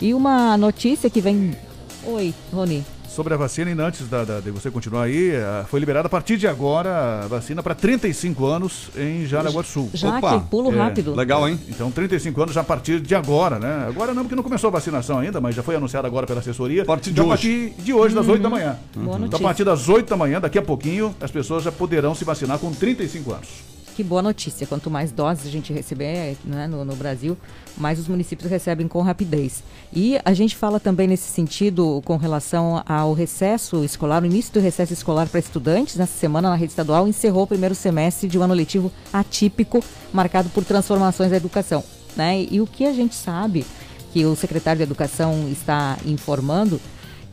E 0.00 0.12
uma 0.12 0.56
notícia 0.56 1.08
que 1.08 1.20
vem. 1.20 1.56
Oi, 2.04 2.34
Rony. 2.52 2.84
Sobre 3.14 3.34
a 3.34 3.36
vacina, 3.36 3.70
ainda 3.70 3.86
antes 3.86 4.08
da, 4.08 4.24
da- 4.24 4.40
de 4.40 4.50
você 4.50 4.70
continuar 4.70 5.02
aí, 5.04 5.30
eh, 5.30 5.64
foi 5.68 5.78
liberada 5.78 6.06
a 6.06 6.10
partir 6.10 6.36
de 6.36 6.46
agora 6.48 7.22
a 7.24 7.26
vacina 7.26 7.62
para 7.62 7.74
35 7.74 8.46
anos 8.46 8.88
em 8.96 9.26
Jaraguá 9.26 9.60
do 9.62 9.68
Sul. 9.68 9.90
Já, 9.92 10.18
Opa, 10.18 10.40
que 10.40 10.46
pulo 10.46 10.70
rápido. 10.70 11.14
Legal, 11.14 11.48
hein? 11.48 11.58
Então, 11.68 11.90
35 11.90 12.42
anos 12.42 12.54
já 12.54 12.62
a 12.62 12.64
partir 12.64 13.00
de 13.00 13.14
agora, 13.14 13.58
né? 13.58 13.86
Agora 13.88 14.14
não, 14.14 14.22
porque 14.22 14.34
não 14.34 14.42
começou 14.42 14.68
a 14.68 14.70
vacinação 14.70 15.18
ainda, 15.18 15.40
mas 15.40 15.54
já 15.54 15.62
foi 15.62 15.76
anunciado 15.76 16.06
agora 16.06 16.26
pela 16.26 16.40
assessoria. 16.40 16.82
A 16.82 16.86
partir 16.86 17.12
de 17.12 17.20
hoje. 17.20 17.26
A 17.28 17.32
partir 17.34 17.74
de 17.82 17.92
hoje, 17.92 18.14
das 18.14 18.26
8 18.26 18.42
da 18.42 18.48
manhã. 18.50 18.76
Boa 18.96 19.18
Então, 19.24 19.38
a 19.38 19.42
partir 19.42 19.64
das 19.64 19.88
8 19.88 20.08
da 20.08 20.16
manhã, 20.16 20.40
daqui 20.40 20.58
a 20.58 20.62
pouquinho, 20.62 21.14
as 21.20 21.30
pessoas 21.30 21.64
já 21.64 21.72
poderão 21.72 22.14
se 22.14 22.24
vacinar 22.24 22.58
com 22.58 22.72
35 22.72 23.32
anos. 23.32 23.71
Que 23.94 24.02
boa 24.02 24.22
notícia. 24.22 24.66
Quanto 24.66 24.90
mais 24.90 25.12
doses 25.12 25.46
a 25.46 25.50
gente 25.50 25.72
receber 25.72 26.36
né, 26.44 26.66
no, 26.66 26.82
no 26.82 26.96
Brasil, 26.96 27.36
mais 27.76 27.98
os 27.98 28.08
municípios 28.08 28.50
recebem 28.50 28.88
com 28.88 29.02
rapidez. 29.02 29.62
E 29.92 30.18
a 30.24 30.32
gente 30.32 30.56
fala 30.56 30.80
também 30.80 31.06
nesse 31.06 31.30
sentido 31.30 32.00
com 32.04 32.16
relação 32.16 32.82
ao 32.86 33.12
recesso 33.12 33.84
escolar, 33.84 34.22
o 34.22 34.26
início 34.26 34.54
do 34.54 34.60
recesso 34.60 34.94
escolar 34.94 35.28
para 35.28 35.40
estudantes. 35.40 35.96
Nessa 35.96 36.18
semana, 36.18 36.48
na 36.48 36.56
rede 36.56 36.72
estadual, 36.72 37.06
encerrou 37.06 37.42
o 37.42 37.46
primeiro 37.46 37.74
semestre 37.74 38.28
de 38.28 38.38
um 38.38 38.42
ano 38.42 38.54
letivo 38.54 38.90
atípico, 39.12 39.84
marcado 40.10 40.48
por 40.48 40.64
transformações 40.64 41.30
da 41.30 41.36
educação. 41.36 41.84
Né? 42.16 42.46
E 42.50 42.60
o 42.60 42.66
que 42.66 42.86
a 42.86 42.92
gente 42.94 43.14
sabe, 43.14 43.66
que 44.12 44.24
o 44.24 44.34
secretário 44.36 44.78
de 44.78 44.84
Educação 44.84 45.48
está 45.50 45.98
informando, 46.06 46.80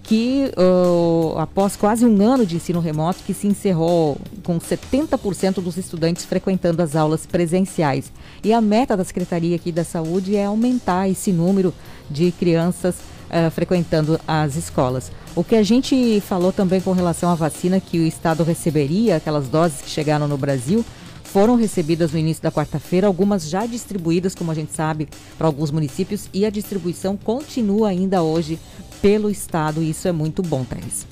que 0.09 0.51
uh, 0.57 1.37
após 1.37 1.75
quase 1.75 2.03
um 2.03 2.27
ano 2.27 2.43
de 2.43 2.55
ensino 2.55 2.79
remoto, 2.79 3.19
que 3.23 3.31
se 3.31 3.45
encerrou 3.45 4.17
com 4.43 4.59
70% 4.59 5.61
dos 5.61 5.77
estudantes 5.77 6.25
frequentando 6.25 6.81
as 6.81 6.95
aulas 6.95 7.27
presenciais. 7.27 8.11
E 8.43 8.51
a 8.51 8.59
meta 8.59 8.97
da 8.97 9.03
Secretaria 9.03 9.55
aqui 9.55 9.71
da 9.71 9.83
Saúde 9.83 10.35
é 10.35 10.45
aumentar 10.45 11.07
esse 11.07 11.31
número 11.31 11.71
de 12.09 12.31
crianças 12.31 12.95
uh, 12.95 13.51
frequentando 13.51 14.19
as 14.27 14.55
escolas. 14.55 15.11
O 15.35 15.43
que 15.43 15.55
a 15.55 15.61
gente 15.61 16.19
falou 16.21 16.51
também 16.51 16.81
com 16.81 16.91
relação 16.91 17.29
à 17.29 17.35
vacina 17.35 17.79
que 17.79 17.99
o 17.99 18.03
Estado 18.07 18.43
receberia, 18.43 19.17
aquelas 19.17 19.47
doses 19.47 19.79
que 19.79 19.91
chegaram 19.91 20.27
no 20.27 20.39
Brasil, 20.39 20.83
foram 21.23 21.55
recebidas 21.55 22.11
no 22.11 22.17
início 22.17 22.41
da 22.41 22.51
quarta-feira, 22.51 23.05
algumas 23.05 23.47
já 23.47 23.67
distribuídas, 23.67 24.33
como 24.33 24.49
a 24.49 24.55
gente 24.55 24.73
sabe, 24.73 25.07
para 25.37 25.45
alguns 25.45 25.69
municípios, 25.69 26.27
e 26.33 26.43
a 26.43 26.49
distribuição 26.49 27.15
continua 27.15 27.89
ainda 27.89 28.23
hoje 28.23 28.57
pelo 29.01 29.29
Estado, 29.29 29.81
e 29.81 29.89
isso 29.89 30.07
é 30.07 30.11
muito 30.11 30.41
bom, 30.41 30.63
Thais. 30.63 31.05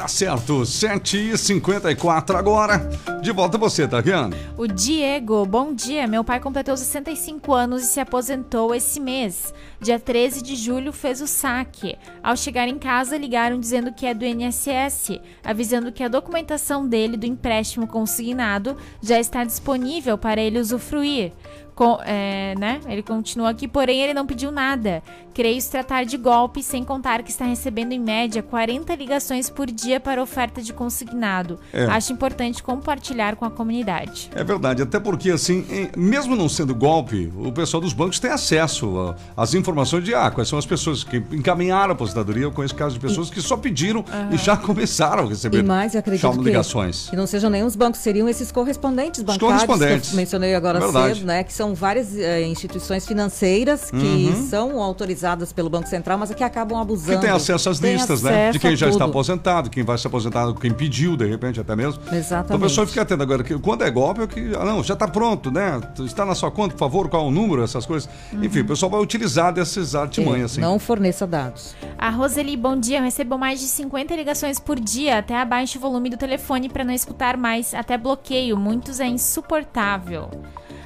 Tá 0.00 0.08
certo, 0.08 0.62
7h54 0.62 2.34
agora. 2.34 2.78
De 3.20 3.30
volta 3.32 3.58
você, 3.58 3.86
Taviane. 3.86 4.34
O 4.56 4.66
Diego, 4.66 5.44
bom 5.44 5.74
dia. 5.74 6.06
Meu 6.06 6.24
pai 6.24 6.40
completou 6.40 6.74
65 6.74 7.52
anos 7.52 7.82
e 7.82 7.86
se 7.86 8.00
aposentou 8.00 8.74
esse 8.74 8.98
mês. 8.98 9.52
Dia 9.78 10.00
13 10.00 10.42
de 10.42 10.56
julho 10.56 10.90
fez 10.90 11.20
o 11.20 11.26
saque. 11.26 11.98
Ao 12.22 12.34
chegar 12.34 12.66
em 12.66 12.78
casa, 12.78 13.18
ligaram 13.18 13.60
dizendo 13.60 13.92
que 13.92 14.06
é 14.06 14.14
do 14.14 14.24
INSS, 14.24 15.20
avisando 15.44 15.92
que 15.92 16.02
a 16.02 16.08
documentação 16.08 16.88
dele 16.88 17.18
do 17.18 17.26
empréstimo 17.26 17.86
consignado 17.86 18.78
já 19.02 19.20
está 19.20 19.44
disponível 19.44 20.16
para 20.16 20.40
ele 20.40 20.58
usufruir. 20.58 21.32
Com- 21.80 21.98
é, 22.04 22.54
né? 22.58 22.78
Ele 22.86 23.02
continua 23.02 23.48
aqui, 23.48 23.66
porém 23.66 24.02
ele 24.02 24.12
não 24.12 24.26
pediu 24.26 24.52
nada. 24.52 25.02
Creio 25.32 25.58
se 25.62 25.70
tratar 25.70 26.04
de 26.04 26.18
golpe, 26.18 26.62
sem 26.62 26.84
contar 26.84 27.22
que 27.22 27.30
está 27.30 27.46
recebendo 27.46 27.92
em 27.92 27.98
média 27.98 28.42
40 28.42 28.94
ligações 28.96 29.48
por 29.48 29.66
dia 29.70 29.98
para 29.98 30.22
oferta 30.22 30.60
de 30.60 30.74
consignado. 30.74 31.58
É. 31.72 31.84
Acho 31.84 32.12
importante 32.12 32.62
compartilhar 32.62 33.34
com 33.36 33.46
a 33.46 33.50
comunidade. 33.50 34.28
É 34.34 34.44
verdade, 34.44 34.82
até 34.82 35.00
porque 35.00 35.30
assim, 35.30 35.64
em- 35.70 35.88
mesmo 35.98 36.36
não 36.36 36.50
sendo 36.50 36.74
golpe, 36.74 37.32
o 37.34 37.50
pessoal 37.50 37.80
dos 37.80 37.94
bancos 37.94 38.18
tem 38.18 38.30
acesso 38.30 39.14
às 39.34 39.54
informações 39.54 40.04
de 40.04 40.14
ah, 40.14 40.30
quais 40.30 40.48
são 40.50 40.58
as 40.58 40.66
pessoas 40.66 41.02
que 41.02 41.16
encaminharam 41.32 41.92
a 41.92 41.94
aposentadoria. 41.94 42.42
Eu 42.42 42.52
conheço 42.52 42.74
casos 42.74 42.92
de 42.94 43.00
pessoas 43.00 43.30
que 43.30 43.40
só 43.40 43.56
pediram 43.56 44.04
e 44.30 44.36
já 44.36 44.54
começaram 44.54 45.24
a 45.24 45.28
receber 45.30 45.60
E 45.60 45.62
mais, 45.62 45.96
acredito 45.96 46.30
que, 46.30 46.44
ligações. 46.44 47.08
que 47.08 47.16
não 47.16 47.26
sejam 47.26 47.48
nem 47.48 47.62
os 47.64 47.74
bancos, 47.74 48.00
seriam 48.00 48.28
esses 48.28 48.52
correspondentes 48.52 49.22
bancários 49.22 49.62
correspondentes. 49.64 50.10
que 50.10 50.14
eu 50.14 50.18
mencionei 50.18 50.54
agora 50.54 50.78
É 50.78 51.14
cedo, 51.14 51.24
né? 51.26 51.42
Que 51.42 51.52
são 51.54 51.69
várias 51.74 52.16
eh, 52.16 52.42
instituições 52.46 53.06
financeiras 53.06 53.90
que 53.90 53.96
Uhum. 53.96 54.46
são 54.48 54.82
autorizadas 54.82 55.52
pelo 55.52 55.68
Banco 55.70 55.88
Central, 55.88 56.18
mas 56.18 56.32
que 56.34 56.42
acabam 56.44 56.78
abusando. 56.80 57.18
Que 57.18 57.26
tem 57.26 57.34
acesso 57.34 57.70
às 57.70 57.78
listas, 57.78 58.22
né? 58.22 58.48
acesso 58.48 58.52
De 58.52 58.58
quem 58.58 58.76
já 58.76 58.88
está 58.88 59.04
aposentado, 59.04 59.70
quem 59.70 59.82
vai 59.84 59.96
se 59.98 60.06
aposentar, 60.06 60.52
quem 60.54 60.72
pediu, 60.72 61.16
de 61.16 61.26
repente, 61.26 61.60
até 61.60 61.74
mesmo. 61.76 62.00
Exatamente. 62.12 62.44
Então 62.46 62.56
a 62.56 62.60
pessoa 62.60 62.86
fica 62.86 63.02
atenta 63.02 63.22
agora, 63.22 63.42
que 63.42 63.58
quando 63.58 63.82
é 63.82 63.90
golpe, 63.90 64.22
é 64.22 64.26
que. 64.26 64.52
Ah, 64.56 64.64
não, 64.64 64.82
já 64.82 64.94
está 64.94 65.06
pronto, 65.08 65.50
né? 65.50 65.80
Está 66.04 66.24
na 66.24 66.34
sua 66.34 66.50
conta, 66.50 66.74
por 66.74 66.80
favor, 66.80 67.08
qual 67.08 67.24
é 67.24 67.28
o 67.28 67.30
número, 67.30 67.62
essas 67.62 67.86
coisas. 67.86 68.08
Enfim, 68.32 68.60
o 68.60 68.66
pessoal 68.66 68.90
vai 68.90 69.00
utilizar 69.00 69.52
dessas 69.52 69.94
artimanhas, 69.94 70.52
assim. 70.52 70.60
Não 70.60 70.78
forneça 70.78 71.26
dados. 71.26 71.74
A 71.98 72.10
Roseli, 72.10 72.56
bom 72.56 72.76
dia. 72.76 72.98
Eu 72.98 73.02
recebo 73.04 73.36
mais 73.38 73.60
de 73.60 73.66
50 73.66 74.14
ligações 74.14 74.58
por 74.58 74.78
dia, 74.78 75.18
até 75.18 75.36
abaixo 75.36 75.78
o 75.78 75.80
volume 75.80 76.10
do 76.10 76.16
telefone 76.16 76.68
para 76.68 76.84
não 76.84 76.92
escutar 76.92 77.36
mais, 77.36 77.74
até 77.74 77.96
bloqueio. 77.96 78.56
Muitos 78.56 79.00
é 79.00 79.06
insuportável. 79.06 80.28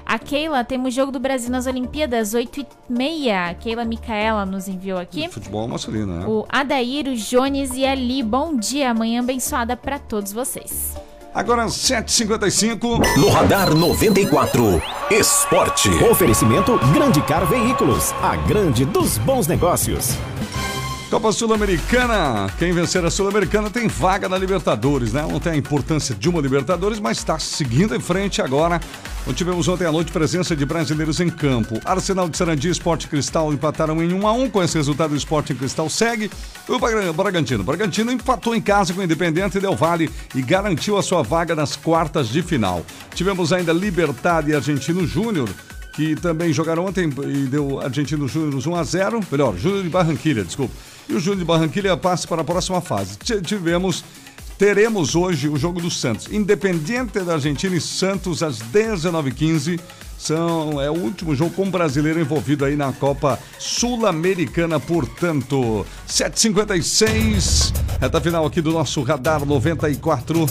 A 0.07 0.19
Keila, 0.19 0.63
temos 0.63 0.93
jogo 0.95 1.11
do 1.11 1.19
Brasil 1.19 1.51
nas 1.51 1.67
Olimpíadas, 1.67 2.35
8 2.35 2.61
e 2.61 2.67
meia. 2.89 3.49
A 3.49 3.55
Keila 3.55 3.85
Micaela 3.85 4.45
nos 4.45 4.69
enviou 4.69 4.99
aqui. 4.99 5.29
Futebol 5.29 5.67
masculino, 5.67 6.19
né? 6.21 6.27
O 6.27 6.45
Adair, 6.49 7.09
o 7.09 7.17
Jones 7.17 7.73
e 7.75 7.87
a 7.87 7.95
Li, 7.95 8.23
bom 8.23 8.57
dia. 8.57 8.91
Amanhã 8.91 9.21
abençoada 9.21 9.77
para 9.77 9.99
todos 9.99 10.33
vocês. 10.33 10.95
Agora 11.35 11.65
7h55. 11.67 13.17
No 13.17 13.29
Radar 13.29 13.75
94, 13.75 14.81
Esporte. 15.11 15.89
Oferecimento 16.09 16.79
Grande 16.93 17.21
Car 17.23 17.45
Veículos, 17.47 18.13
a 18.23 18.37
grande 18.37 18.85
dos 18.85 19.19
bons 19.19 19.49
negócios. 19.49 20.17
Copa 21.15 21.31
Sul-Americana. 21.31 22.53
Quem 22.59 22.73
vencer 22.73 23.05
a 23.05 23.09
Sul-Americana 23.09 23.71
tem 23.71 23.87
vaga 23.87 24.29
na 24.29 24.37
Libertadores, 24.37 25.13
né? 25.13 25.23
Não 25.23 25.39
tem 25.39 25.53
a 25.53 25.57
importância 25.57 26.13
de 26.13 26.29
uma 26.29 26.41
Libertadores, 26.41 26.99
mas 26.99 27.19
está 27.19 27.39
seguindo 27.39 27.95
em 27.95 28.01
frente 28.01 28.43
agora. 28.43 28.81
Onde 29.25 29.37
tivemos 29.37 29.69
ontem 29.69 29.87
à 29.87 29.93
noite 29.93 30.11
presença 30.11 30.57
de 30.57 30.67
brasileiros 30.67 31.21
em 31.21 31.31
campo. 31.31 31.81
Arsenal 31.85 32.29
de 32.29 32.37
Sarandi 32.37 32.67
e 32.67 32.73
Sport 32.73 33.07
Cristal 33.07 33.53
empataram 33.53 34.03
em 34.03 34.13
1 34.13 34.27
a 34.27 34.33
1 34.33 34.51
Com 34.51 34.61
esse 34.61 34.77
resultado, 34.77 35.13
o 35.13 35.17
Sport 35.17 35.53
Cristal 35.55 35.89
segue. 35.89 36.29
O 36.69 36.81
Bra- 36.81 37.13
Bragantino. 37.13 37.63
Bragantino 37.63 38.11
empatou 38.11 38.53
em 38.53 38.61
casa 38.61 38.93
com 38.93 39.01
o 39.01 39.05
Independente 39.05 39.61
Del 39.61 39.77
Valle 39.77 40.11
e 40.35 40.43
garantiu 40.43 40.99
a 40.99 41.03
sua 41.03 41.23
vaga 41.23 41.55
nas 41.55 41.77
quartas 41.77 42.29
de 42.29 42.43
final. 42.43 42.85
Tivemos 43.15 43.53
ainda 43.53 43.73
Libertad 43.73 44.49
e 44.49 44.55
Argentino 44.57 45.07
Júnior 45.07 45.49
que 45.93 46.17
também 46.17 46.53
jogaram 46.53 46.85
ontem 46.87 47.09
e 47.09 47.47
deu 47.47 47.81
Argentino 47.81 48.27
Júnior 48.27 48.61
1 48.67 48.75
a 48.75 48.83
0 48.83 49.21
melhor, 49.31 49.57
Júnior 49.57 49.85
de 49.85 49.89
Barranquilha, 49.89 50.43
desculpa. 50.43 50.75
E 51.09 51.15
o 51.15 51.21
Júnior 51.21 51.39
de 51.39 51.45
Barranquilha 51.45 51.97
passa 51.97 52.27
para 52.27 52.43
a 52.43 52.45
próxima 52.45 52.81
fase. 52.81 53.17
Tivemos, 53.45 54.05
teremos 54.59 55.15
hoje 55.15 55.49
o 55.49 55.57
jogo 55.57 55.81
do 55.81 55.91
Santos. 55.91 56.33
Independiente 56.33 57.21
da 57.21 57.35
Argentina 57.35 57.75
e 57.77 57.81
Santos 57.81 58.43
às 58.43 58.59
19h15. 58.59 59.81
São, 60.19 60.81
é 60.81 60.89
o 60.89 60.95
último 60.95 61.35
jogo 61.35 61.51
com 61.51 61.71
brasileiro 61.71 62.21
envolvido 62.21 62.65
aí 62.65 62.77
na 62.77 62.93
Copa 62.93 63.39
Sul-Americana, 63.59 64.81
portanto. 64.81 65.85
7h56, 66.09 67.75
reta 68.01 68.21
final 68.21 68.47
aqui 68.47 68.63
do 68.63 68.73
nosso 68.73 69.03
Radar 69.03 69.45
94. 69.45 70.47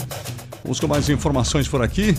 Vamos 0.62 0.78
com 0.78 0.86
mais 0.86 1.08
informações 1.08 1.66
por 1.66 1.82
aqui. 1.82 2.16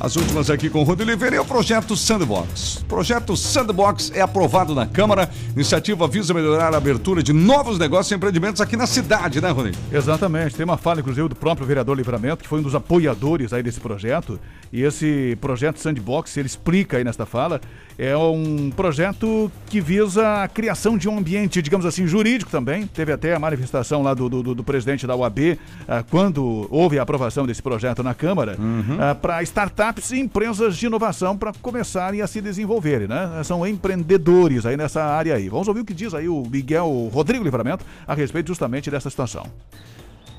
As 0.00 0.16
últimas 0.16 0.48
aqui 0.48 0.70
com 0.70 0.80
o 0.80 0.82
Rodrigo 0.82 1.10
Oliveira 1.10 1.36
é 1.36 1.40
o 1.42 1.44
projeto 1.44 1.94
Sandbox. 1.94 2.76
O 2.76 2.84
projeto 2.86 3.36
Sandbox 3.36 4.10
é 4.14 4.22
aprovado 4.22 4.74
na 4.74 4.86
Câmara. 4.86 5.28
Iniciativa 5.54 6.08
visa 6.08 6.32
melhorar 6.32 6.72
a 6.72 6.78
abertura 6.78 7.22
de 7.22 7.34
novos 7.34 7.78
negócios 7.78 8.10
e 8.10 8.14
empreendimentos 8.14 8.62
aqui 8.62 8.78
na 8.78 8.86
cidade, 8.86 9.42
né, 9.42 9.50
Rodrigo? 9.50 9.76
Exatamente. 9.92 10.54
Tem 10.54 10.64
uma 10.64 10.78
fala, 10.78 11.00
inclusive, 11.00 11.28
do 11.28 11.36
próprio 11.36 11.66
vereador 11.66 11.98
Livramento, 11.98 12.42
que 12.42 12.48
foi 12.48 12.60
um 12.60 12.62
dos 12.62 12.74
apoiadores 12.74 13.52
aí 13.52 13.62
desse 13.62 13.78
projeto. 13.78 14.40
E 14.72 14.82
esse 14.82 15.36
projeto 15.38 15.78
Sandbox, 15.78 16.34
ele 16.38 16.46
explica 16.46 16.96
aí 16.96 17.04
nesta 17.04 17.26
fala, 17.26 17.60
é 17.98 18.16
um 18.16 18.70
projeto 18.70 19.52
que 19.66 19.82
visa 19.82 20.44
a 20.44 20.48
criação 20.48 20.96
de 20.96 21.10
um 21.10 21.18
ambiente, 21.18 21.60
digamos 21.60 21.84
assim, 21.84 22.06
jurídico 22.06 22.50
também. 22.50 22.86
Teve 22.86 23.12
até 23.12 23.34
a 23.34 23.38
manifestação 23.38 24.02
lá 24.02 24.14
do, 24.14 24.30
do, 24.30 24.54
do 24.54 24.64
presidente 24.64 25.06
da 25.06 25.14
UAB, 25.14 25.58
ah, 25.86 26.02
quando 26.08 26.66
houve 26.70 26.98
a 26.98 27.02
aprovação 27.02 27.46
desse 27.46 27.60
projeto 27.60 28.02
na 28.02 28.14
Câmara, 28.14 28.56
para 29.20 29.42
startups 29.42 29.89
e 30.12 30.18
empresas 30.18 30.76
de 30.76 30.86
inovação 30.86 31.36
para 31.36 31.52
começarem 31.60 32.22
a 32.22 32.26
se 32.26 32.40
desenvolverem, 32.40 33.08
né? 33.08 33.42
São 33.44 33.66
empreendedores 33.66 34.64
aí 34.64 34.76
nessa 34.76 35.02
área 35.02 35.34
aí. 35.34 35.48
Vamos 35.48 35.66
ouvir 35.68 35.80
o 35.80 35.84
que 35.84 35.92
diz 35.92 36.14
aí 36.14 36.28
o 36.28 36.44
Miguel 36.48 37.10
Rodrigo 37.12 37.42
Livramento 37.42 37.84
a 38.06 38.14
respeito 38.14 38.46
justamente 38.46 38.90
dessa 38.90 39.10
situação. 39.10 39.44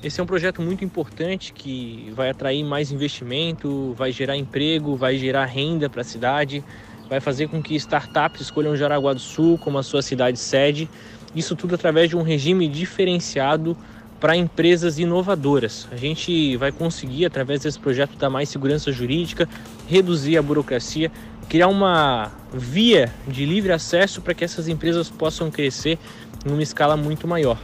Esse 0.02 0.20
é 0.20 0.22
um 0.22 0.26
projeto 0.26 0.60
muito 0.60 0.84
importante 0.84 1.52
que 1.52 2.12
vai 2.16 2.30
atrair 2.30 2.64
mais 2.64 2.90
investimento, 2.90 3.94
vai 3.96 4.10
gerar 4.10 4.36
emprego, 4.36 4.96
vai 4.96 5.16
gerar 5.16 5.44
renda 5.44 5.88
para 5.88 6.00
a 6.00 6.04
cidade, 6.04 6.64
vai 7.08 7.20
fazer 7.20 7.48
com 7.48 7.62
que 7.62 7.74
startups 7.76 8.40
escolham 8.40 8.74
Jaraguá 8.74 9.12
do 9.12 9.20
Sul 9.20 9.58
como 9.58 9.78
a 9.78 9.82
sua 9.82 10.02
cidade 10.02 10.38
sede. 10.38 10.88
Isso 11.36 11.54
tudo 11.54 11.74
através 11.74 12.08
de 12.08 12.16
um 12.16 12.22
regime 12.22 12.66
diferenciado 12.66 13.76
para 14.22 14.36
empresas 14.36 15.00
inovadoras. 15.00 15.88
A 15.90 15.96
gente 15.96 16.56
vai 16.56 16.70
conseguir, 16.70 17.26
através 17.26 17.62
desse 17.62 17.76
projeto, 17.76 18.16
dar 18.16 18.30
mais 18.30 18.48
segurança 18.48 18.92
jurídica, 18.92 19.48
reduzir 19.88 20.38
a 20.38 20.42
burocracia, 20.42 21.10
criar 21.48 21.66
uma 21.66 22.30
via 22.54 23.12
de 23.26 23.44
livre 23.44 23.72
acesso 23.72 24.22
para 24.22 24.32
que 24.32 24.44
essas 24.44 24.68
empresas 24.68 25.10
possam 25.10 25.50
crescer 25.50 25.98
numa 26.44 26.62
escala 26.62 26.96
muito 26.96 27.26
maior. 27.26 27.58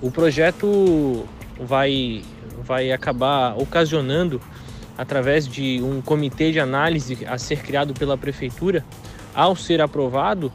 O 0.00 0.10
projeto 0.10 1.24
vai, 1.60 2.24
vai 2.64 2.90
acabar 2.90 3.56
ocasionando, 3.56 4.40
através 4.98 5.46
de 5.46 5.80
um 5.84 6.02
comitê 6.02 6.50
de 6.50 6.58
análise 6.58 7.24
a 7.26 7.38
ser 7.38 7.62
criado 7.62 7.94
pela 7.94 8.18
prefeitura, 8.18 8.84
ao 9.32 9.54
ser 9.54 9.80
aprovado, 9.80 10.52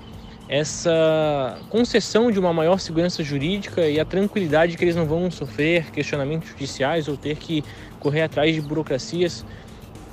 essa 0.50 1.58
concessão 1.70 2.32
de 2.32 2.40
uma 2.40 2.54
maior 2.54 2.80
segurança 2.80 3.24
jurídica 3.24 3.88
e 3.88 4.00
a 4.00 4.06
tranquilidade 4.06 4.78
que 4.78 4.84
eles 4.84 4.96
não 4.96 5.06
vão 5.06 5.30
sofrer 5.30 5.92
questionamentos 5.92 6.50
judiciais 6.50 7.08
ou 7.08 7.18
ter 7.18 7.36
que 7.38 7.64
correr 8.00 8.22
atrás 8.22 8.54
de 8.56 8.62
burocracias 8.62 9.46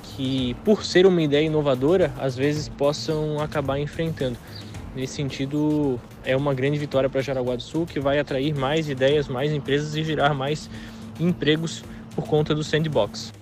que, 0.03 0.55
por 0.65 0.83
ser 0.83 1.05
uma 1.05 1.21
ideia 1.21 1.45
inovadora, 1.45 2.13
às 2.19 2.35
vezes 2.35 2.67
possam 2.67 3.39
acabar 3.39 3.79
enfrentando. 3.79 4.37
Nesse 4.95 5.13
sentido, 5.13 5.99
é 6.23 6.35
uma 6.35 6.53
grande 6.53 6.77
vitória 6.77 7.09
para 7.09 7.21
Jaraguá 7.21 7.55
do 7.55 7.61
Sul, 7.61 7.85
que 7.85 7.99
vai 7.99 8.17
atrair 8.17 8.55
mais 8.55 8.89
ideias, 8.89 9.27
mais 9.27 9.51
empresas 9.51 9.95
e 9.95 10.03
gerar 10.03 10.33
mais 10.33 10.69
empregos 11.19 11.83
por 12.15 12.25
conta 12.25 12.55
do 12.55 12.63
sandbox. 12.63 13.33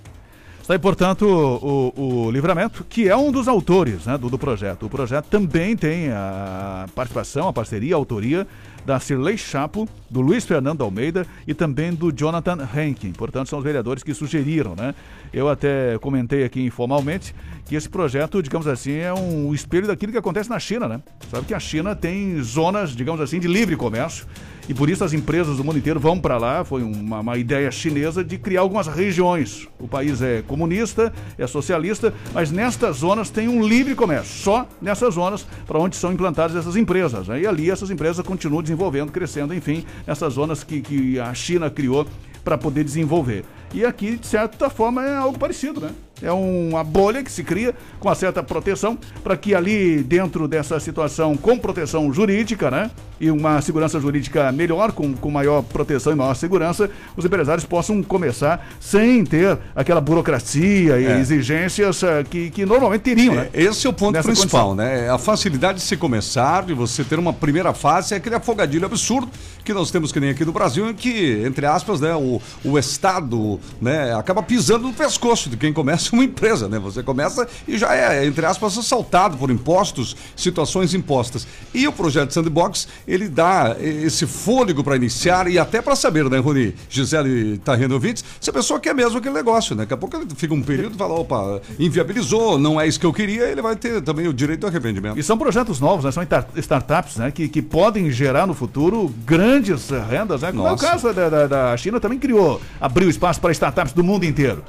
Está 0.63 0.75
aí, 0.75 0.79
portanto, 0.79 1.25
o, 1.27 1.93
o, 2.25 2.31
Livramento, 2.31 2.85
que 2.85 3.09
é 3.09 3.17
um 3.17 3.33
dos 3.33 3.49
autores 3.49 4.05
né, 4.05 4.17
do, 4.17 4.29
do 4.29 4.39
projeto. 4.39 4.85
O 4.85 4.89
projeto 4.89 5.25
também 5.25 5.75
tem 5.75 6.09
a 6.09 6.85
participação, 6.95 7.49
a 7.49 7.53
parceria, 7.53 7.93
a 7.93 7.97
autoria 7.97 8.47
da 8.85 8.97
Cirlei 8.97 9.37
Chapo, 9.37 9.89
do 10.09 10.21
Luiz 10.21 10.45
Fernando 10.45 10.81
Almeida 10.81 11.27
e 11.45 11.53
também 11.53 11.93
do 11.93 12.13
Jonathan 12.13 12.65
Henkin. 12.73 13.11
Portanto, 13.11 13.49
são 13.49 13.59
os 13.59 13.65
vereadores 13.65 14.03
que 14.03 14.13
sugeriram, 14.13 14.73
né? 14.73 14.95
Eu 15.33 15.49
até 15.49 15.97
comentei 15.99 16.45
aqui 16.45 16.63
informalmente 16.63 17.35
que 17.65 17.75
esse 17.75 17.87
projeto, 17.87 18.41
digamos 18.41 18.67
assim, 18.67 18.93
é 18.93 19.13
um 19.13 19.53
espelho 19.53 19.87
daquilo 19.87 20.11
que 20.11 20.17
acontece 20.17 20.49
na 20.49 20.59
China, 20.59 20.87
né? 20.87 21.01
Sabe 21.31 21.45
que 21.45 21.53
a 21.53 21.59
China 21.59 21.95
tem 21.95 22.41
zonas, 22.41 22.95
digamos 22.95 23.21
assim, 23.21 23.39
de 23.39 23.47
livre 23.47 23.75
comércio 23.75 24.25
e 24.67 24.73
por 24.73 24.89
isso 24.89 25.03
as 25.03 25.11
empresas 25.11 25.57
do 25.57 25.63
mundo 25.63 25.77
inteiro 25.77 25.99
vão 25.99 26.19
para 26.19 26.37
lá. 26.37 26.63
Foi 26.63 26.81
uma, 26.83 27.19
uma, 27.19 27.37
ideia 27.37 27.69
chinesa 27.71 28.23
de 28.23 28.37
criar 28.37 28.61
algumas 28.61 28.87
regiões. 28.87 29.67
O 29.79 29.87
país 29.87 30.21
é 30.21 30.41
comunista, 30.41 31.13
é 31.37 31.45
socialista, 31.47 32.13
mas 32.33 32.51
nestas 32.51 32.97
zonas 32.97 33.29
tem 33.29 33.47
um 33.47 33.65
livre 33.65 33.95
comércio. 33.95 34.33
Só 34.43 34.67
nessas 34.81 35.15
zonas 35.15 35.45
para 35.65 35.79
onde 35.79 35.95
são 35.95 36.13
implantadas 36.13 36.55
essas 36.55 36.75
empresas. 36.75 37.27
Né? 37.27 37.41
E 37.41 37.47
ali 37.47 37.69
essas 37.69 37.89
empresas 37.89 38.25
continuam 38.25 38.61
desenvolvendo, 38.61 39.11
crescendo, 39.11 39.53
enfim, 39.53 39.85
nessas 40.07 40.33
zonas 40.33 40.63
que, 40.63 40.81
que 40.81 41.19
a 41.19 41.33
China 41.33 41.69
criou 41.69 42.07
para 42.43 42.57
poder 42.57 42.83
desenvolver. 42.83 43.43
E 43.73 43.85
aqui, 43.85 44.17
de 44.17 44.27
certa 44.27 44.69
forma, 44.69 45.03
é 45.03 45.15
algo 45.15 45.39
parecido, 45.39 45.81
né? 45.81 45.89
É 46.21 46.31
uma 46.31 46.83
bolha 46.83 47.23
que 47.23 47.31
se 47.31 47.43
cria 47.43 47.73
com 47.99 48.07
uma 48.07 48.15
certa 48.15 48.41
proteção 48.41 48.97
para 49.23 49.35
que 49.35 49.53
ali 49.53 50.01
dentro 50.03 50.47
dessa 50.47 50.79
situação 50.79 51.35
com 51.35 51.57
proteção 51.57 52.13
jurídica, 52.13 52.69
né? 52.69 52.91
E 53.19 53.31
uma 53.31 53.61
segurança 53.61 53.99
jurídica 53.99 54.51
melhor, 54.51 54.91
com, 54.91 55.13
com 55.13 55.31
maior 55.31 55.61
proteção 55.63 56.13
e 56.13 56.15
maior 56.15 56.33
segurança, 56.35 56.89
os 57.15 57.23
empresários 57.25 57.65
possam 57.65 58.01
começar 58.03 58.65
sem 58.79 59.23
ter 59.23 59.57
aquela 59.75 60.01
burocracia 60.01 60.99
e 60.99 61.05
é. 61.05 61.19
exigências 61.19 62.01
uh, 62.03 62.07
que, 62.29 62.49
que 62.51 62.65
normalmente 62.65 63.01
teriam, 63.01 63.35
né? 63.35 63.49
É, 63.53 63.63
esse 63.63 63.87
é 63.87 63.89
o 63.89 63.93
ponto 63.93 64.13
Nessa 64.13 64.27
principal, 64.27 64.69
condição. 64.69 64.85
né? 64.85 65.09
A 65.09 65.17
facilidade 65.17 65.79
de 65.79 65.83
se 65.83 65.97
começar, 65.97 66.63
de 66.63 66.73
você 66.73 67.03
ter 67.03 67.17
uma 67.17 67.33
primeira 67.33 67.73
fase, 67.73 68.13
é 68.13 68.17
aquele 68.17 68.35
afogadilho 68.35 68.85
absurdo 68.85 69.29
que 69.63 69.73
nós 69.73 69.89
temos 69.89 70.11
que 70.11 70.19
nem 70.19 70.31
aqui 70.31 70.43
no 70.43 70.51
Brasil, 70.51 70.89
em 70.89 70.93
que, 70.93 71.41
entre 71.45 71.65
aspas, 71.65 72.01
né, 72.01 72.13
o, 72.13 72.41
o 72.65 72.77
Estado 72.77 73.59
né, 73.81 74.13
acaba 74.13 74.43
pisando 74.43 74.87
no 74.87 74.93
pescoço 74.93 75.49
de 75.49 75.55
quem 75.55 75.71
começa 75.71 76.02
uma 76.11 76.23
empresa, 76.23 76.67
né? 76.67 76.79
Você 76.79 77.03
começa 77.03 77.47
e 77.67 77.77
já 77.77 77.95
é, 77.95 78.25
entre 78.25 78.45
aspas, 78.45 78.77
assaltado 78.77 79.37
por 79.37 79.49
impostos, 79.49 80.15
situações 80.35 80.93
impostas. 80.93 81.47
E 81.73 81.87
o 81.87 81.91
projeto 81.91 82.31
Sandbox, 82.33 82.87
ele 83.07 83.29
dá 83.29 83.75
esse 83.79 84.25
fôlego 84.25 84.83
para 84.83 84.95
iniciar 84.95 85.47
e 85.47 85.57
até 85.57 85.81
para 85.81 85.95
saber, 85.95 86.29
né, 86.29 86.39
Rony? 86.39 86.75
Gisele 86.89 87.61
ouvintes, 87.91 88.23
se 88.39 88.49
a 88.49 88.53
pessoa 88.53 88.79
quer 88.79 88.93
mesmo 88.93 89.17
aquele 89.17 89.33
negócio, 89.33 89.75
né? 89.75 89.83
Daqui 89.83 89.93
a 89.93 89.97
pouco 89.97 90.15
ele 90.15 90.27
fica 90.35 90.53
um 90.53 90.61
período 90.61 90.95
e 90.95 90.97
fala, 90.97 91.13
opa, 91.13 91.61
inviabilizou, 91.79 92.57
não 92.57 92.79
é 92.79 92.87
isso 92.87 92.99
que 92.99 93.05
eu 93.05 93.13
queria, 93.13 93.43
ele 93.43 93.61
vai 93.61 93.75
ter 93.75 94.01
também 94.01 94.27
o 94.27 94.33
direito 94.33 94.61
do 94.61 94.67
arrependimento. 94.67 95.17
E 95.19 95.23
são 95.23 95.37
projetos 95.37 95.79
novos, 95.79 96.05
né? 96.05 96.11
São 96.11 96.23
startups, 96.55 97.17
né? 97.17 97.31
Que, 97.31 97.47
que 97.47 97.61
podem 97.61 98.11
gerar 98.11 98.47
no 98.47 98.53
futuro 98.53 99.13
grandes 99.25 99.89
rendas, 100.09 100.41
né? 100.41 100.51
Como 100.51 100.63
Nossa. 100.63 100.85
é 100.85 100.87
o 100.87 100.91
caso 100.91 101.13
da, 101.13 101.29
da, 101.29 101.47
da 101.47 101.77
China, 101.77 101.99
também 101.99 102.19
criou, 102.19 102.61
abriu 102.79 103.09
espaço 103.09 103.39
para 103.39 103.51
startups 103.51 103.93
do 103.93 104.03
mundo 104.03 104.25
inteiro. 104.25 104.63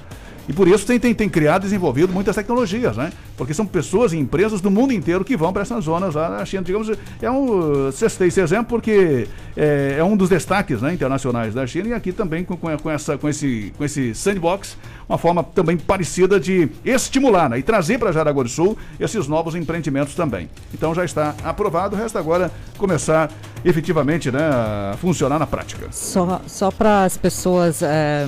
E 0.48 0.52
por 0.52 0.68
isso 0.68 0.86
tem, 0.86 0.98
tem, 0.98 1.14
tem 1.14 1.28
criado 1.28 1.62
e 1.62 1.64
desenvolvido 1.64 2.12
muitas 2.12 2.36
tecnologias, 2.36 2.96
né? 2.96 3.12
Porque 3.36 3.52
são 3.52 3.66
pessoas 3.66 4.12
e 4.12 4.16
empresas 4.16 4.60
do 4.60 4.70
mundo 4.70 4.92
inteiro 4.92 5.24
que 5.24 5.36
vão 5.36 5.52
para 5.52 5.62
essas 5.62 5.84
zonas 5.84 6.14
lá 6.14 6.28
na 6.28 6.44
China. 6.44 6.62
Digamos, 6.62 6.90
é 7.20 7.30
um. 7.30 7.90
Cestei 7.90 8.28
esse 8.28 8.40
exemplo 8.40 8.66
porque 8.66 9.26
é, 9.56 9.96
é, 9.98 10.04
um 10.04 10.16
dos 10.16 10.28
destaques 10.28 10.82
né, 10.82 10.92
internacionais 10.92 11.54
da 11.54 11.66
China 11.66 11.88
e 11.88 11.92
aqui 11.92 12.12
também 12.12 12.44
com, 12.44 12.56
com, 12.56 12.90
essa, 12.90 13.16
com, 13.16 13.28
esse, 13.28 13.72
com 13.76 13.84
esse 13.84 14.14
sandbox, 14.14 14.76
uma 15.08 15.18
forma 15.18 15.42
também 15.42 15.76
parecida 15.76 16.38
de 16.40 16.68
estimular 16.84 17.48
né, 17.48 17.58
e 17.58 17.62
trazer 17.62 17.98
para 17.98 18.12
Jaraguá 18.12 18.42
do 18.42 18.48
Sul 18.48 18.76
esses 18.98 19.28
novos 19.28 19.54
empreendimentos 19.54 20.14
também. 20.14 20.48
Então 20.72 20.94
já 20.94 21.04
está 21.04 21.34
aprovado, 21.44 21.96
resta 21.96 22.18
agora 22.18 22.50
começar 22.76 23.30
efetivamente 23.64 24.30
né, 24.30 24.40
a 24.40 24.96
funcionar 25.00 25.38
na 25.38 25.46
prática. 25.46 25.88
Só, 25.90 26.40
só 26.46 26.70
para 26.70 27.04
as 27.04 27.16
pessoas, 27.16 27.82
é, 27.82 28.26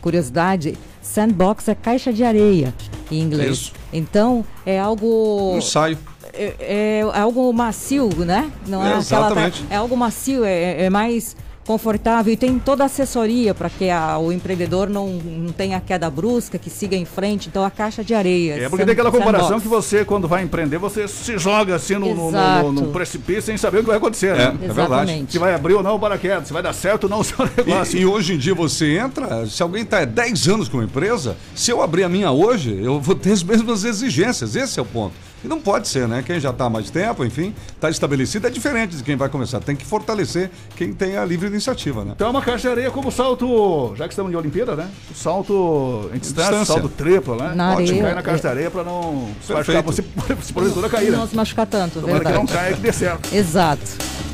curiosidade, 0.00 0.76
Sandbox 1.02 1.68
é 1.68 1.74
caixa 1.74 2.12
de 2.12 2.24
areia 2.24 2.72
em 3.10 3.20
inglês. 3.20 3.50
Isso. 3.50 3.72
Então 3.92 4.41
é 4.64 4.78
algo. 4.78 5.52
Um 5.54 5.58
ensaio. 5.58 5.98
É, 6.34 6.54
é, 6.58 7.00
é, 7.00 7.20
algo 7.20 7.52
macio, 7.52 8.08
né? 8.24 8.50
Não 8.66 8.84
é, 8.84 8.94
é 8.94 8.96
exatamente. 8.96 9.64
é 9.68 9.76
algo 9.76 9.96
macio, 9.96 10.44
é, 10.44 10.84
é 10.84 10.90
mais 10.90 11.36
confortável 11.66 12.32
e 12.32 12.36
tem 12.36 12.58
toda 12.58 12.82
a 12.82 12.86
assessoria 12.86 13.54
para 13.54 13.70
que 13.70 13.88
a, 13.88 14.18
o 14.18 14.32
empreendedor 14.32 14.88
não, 14.88 15.08
não 15.08 15.52
tenha 15.52 15.80
queda 15.80 16.10
brusca, 16.10 16.58
que 16.58 16.68
siga 16.68 16.96
em 16.96 17.04
frente. 17.04 17.48
Então 17.48 17.64
a 17.64 17.70
caixa 17.70 18.02
de 18.02 18.14
areia. 18.14 18.54
É 18.54 18.68
porque 18.68 18.84
tem 18.84 18.92
aquela 18.92 19.10
comparação 19.10 19.60
que 19.60 19.68
você, 19.68 20.04
quando 20.04 20.26
vai 20.26 20.42
empreender, 20.42 20.78
você 20.78 21.06
se 21.06 21.38
joga 21.38 21.76
assim 21.76 21.94
no, 21.94 22.14
no, 22.14 22.30
no, 22.30 22.72
no, 22.72 22.86
precipício 22.88 23.42
sem 23.42 23.56
saber 23.56 23.78
o 23.78 23.80
que 23.80 23.88
vai 23.88 23.96
acontecer. 23.96 24.36
Né? 24.36 24.56
É, 24.62 24.66
é 24.66 24.72
verdade. 24.72 25.26
Se 25.28 25.38
vai 25.38 25.54
abrir 25.54 25.74
ou 25.74 25.82
não 25.82 25.96
o 25.96 26.00
paraquedas, 26.00 26.46
se 26.46 26.52
vai 26.52 26.62
dar 26.62 26.72
certo 26.72 27.04
ou 27.04 27.10
não 27.10 27.20
o 27.20 27.24
seu 27.24 27.38
negócio. 27.56 27.98
E, 27.98 28.02
e 28.02 28.06
hoje 28.06 28.34
em 28.34 28.38
dia 28.38 28.54
você 28.54 28.98
entra, 28.98 29.46
se 29.46 29.62
alguém 29.62 29.82
está 29.82 30.00
há 30.00 30.04
10 30.04 30.48
anos 30.48 30.68
com 30.68 30.78
uma 30.78 30.84
empresa, 30.84 31.36
se 31.54 31.70
eu 31.70 31.82
abrir 31.82 32.04
a 32.04 32.08
minha 32.08 32.30
hoje, 32.30 32.78
eu 32.82 33.00
vou 33.00 33.14
ter 33.14 33.32
as 33.32 33.42
mesmas 33.42 33.84
exigências. 33.84 34.56
Esse 34.56 34.78
é 34.78 34.82
o 34.82 34.86
ponto. 34.86 35.14
E 35.44 35.48
não 35.48 35.60
pode 35.60 35.88
ser, 35.88 36.06
né? 36.06 36.22
Quem 36.24 36.38
já 36.38 36.50
está 36.50 36.66
há 36.66 36.70
mais 36.70 36.90
tempo, 36.90 37.24
enfim, 37.24 37.54
está 37.74 37.90
estabelecido, 37.90 38.46
é 38.46 38.50
diferente 38.50 38.96
de 38.96 39.02
quem 39.02 39.16
vai 39.16 39.28
começar. 39.28 39.60
Tem 39.60 39.74
que 39.74 39.84
fortalecer 39.84 40.50
quem 40.76 40.92
tem 40.92 41.16
a 41.16 41.24
livre 41.24 41.48
iniciativa, 41.48 42.04
né? 42.04 42.12
Então 42.14 42.28
é 42.28 42.30
uma 42.30 42.42
caixa 42.42 42.62
de 42.62 42.68
areia 42.68 42.90
como 42.90 43.10
salto, 43.10 43.94
já 43.96 44.06
que 44.06 44.12
estamos 44.12 44.32
em 44.32 44.36
Olimpíada, 44.36 44.76
né? 44.76 44.88
O 45.10 45.14
salto 45.14 46.10
em 46.14 46.18
distância, 46.18 46.50
distância. 46.50 46.74
salto 46.74 46.88
triplo, 46.88 47.36
né? 47.36 47.52
Na 47.54 47.74
Pode 47.74 47.88
areia, 47.88 48.02
cair 48.04 48.14
na 48.14 48.22
caixa 48.22 48.40
de 48.40 48.48
areia 48.48 48.70
para 48.70 48.84
não 48.84 49.28
se 49.44 49.52
machucar, 49.52 49.92
se, 49.92 50.04
se 50.42 50.52
porventura 50.52 50.88
cair, 50.88 51.10
né? 51.10 51.16
Não 51.16 51.26
se 51.26 51.34
machucar 51.36 51.66
tanto, 51.66 52.00
Tomara 52.00 52.12
verdade. 52.14 52.36
que 52.36 52.40
não 52.40 52.46
caia, 52.46 52.74
que 52.74 52.80
dê 52.80 52.92
certo. 52.92 53.34
Exato. 53.34 53.82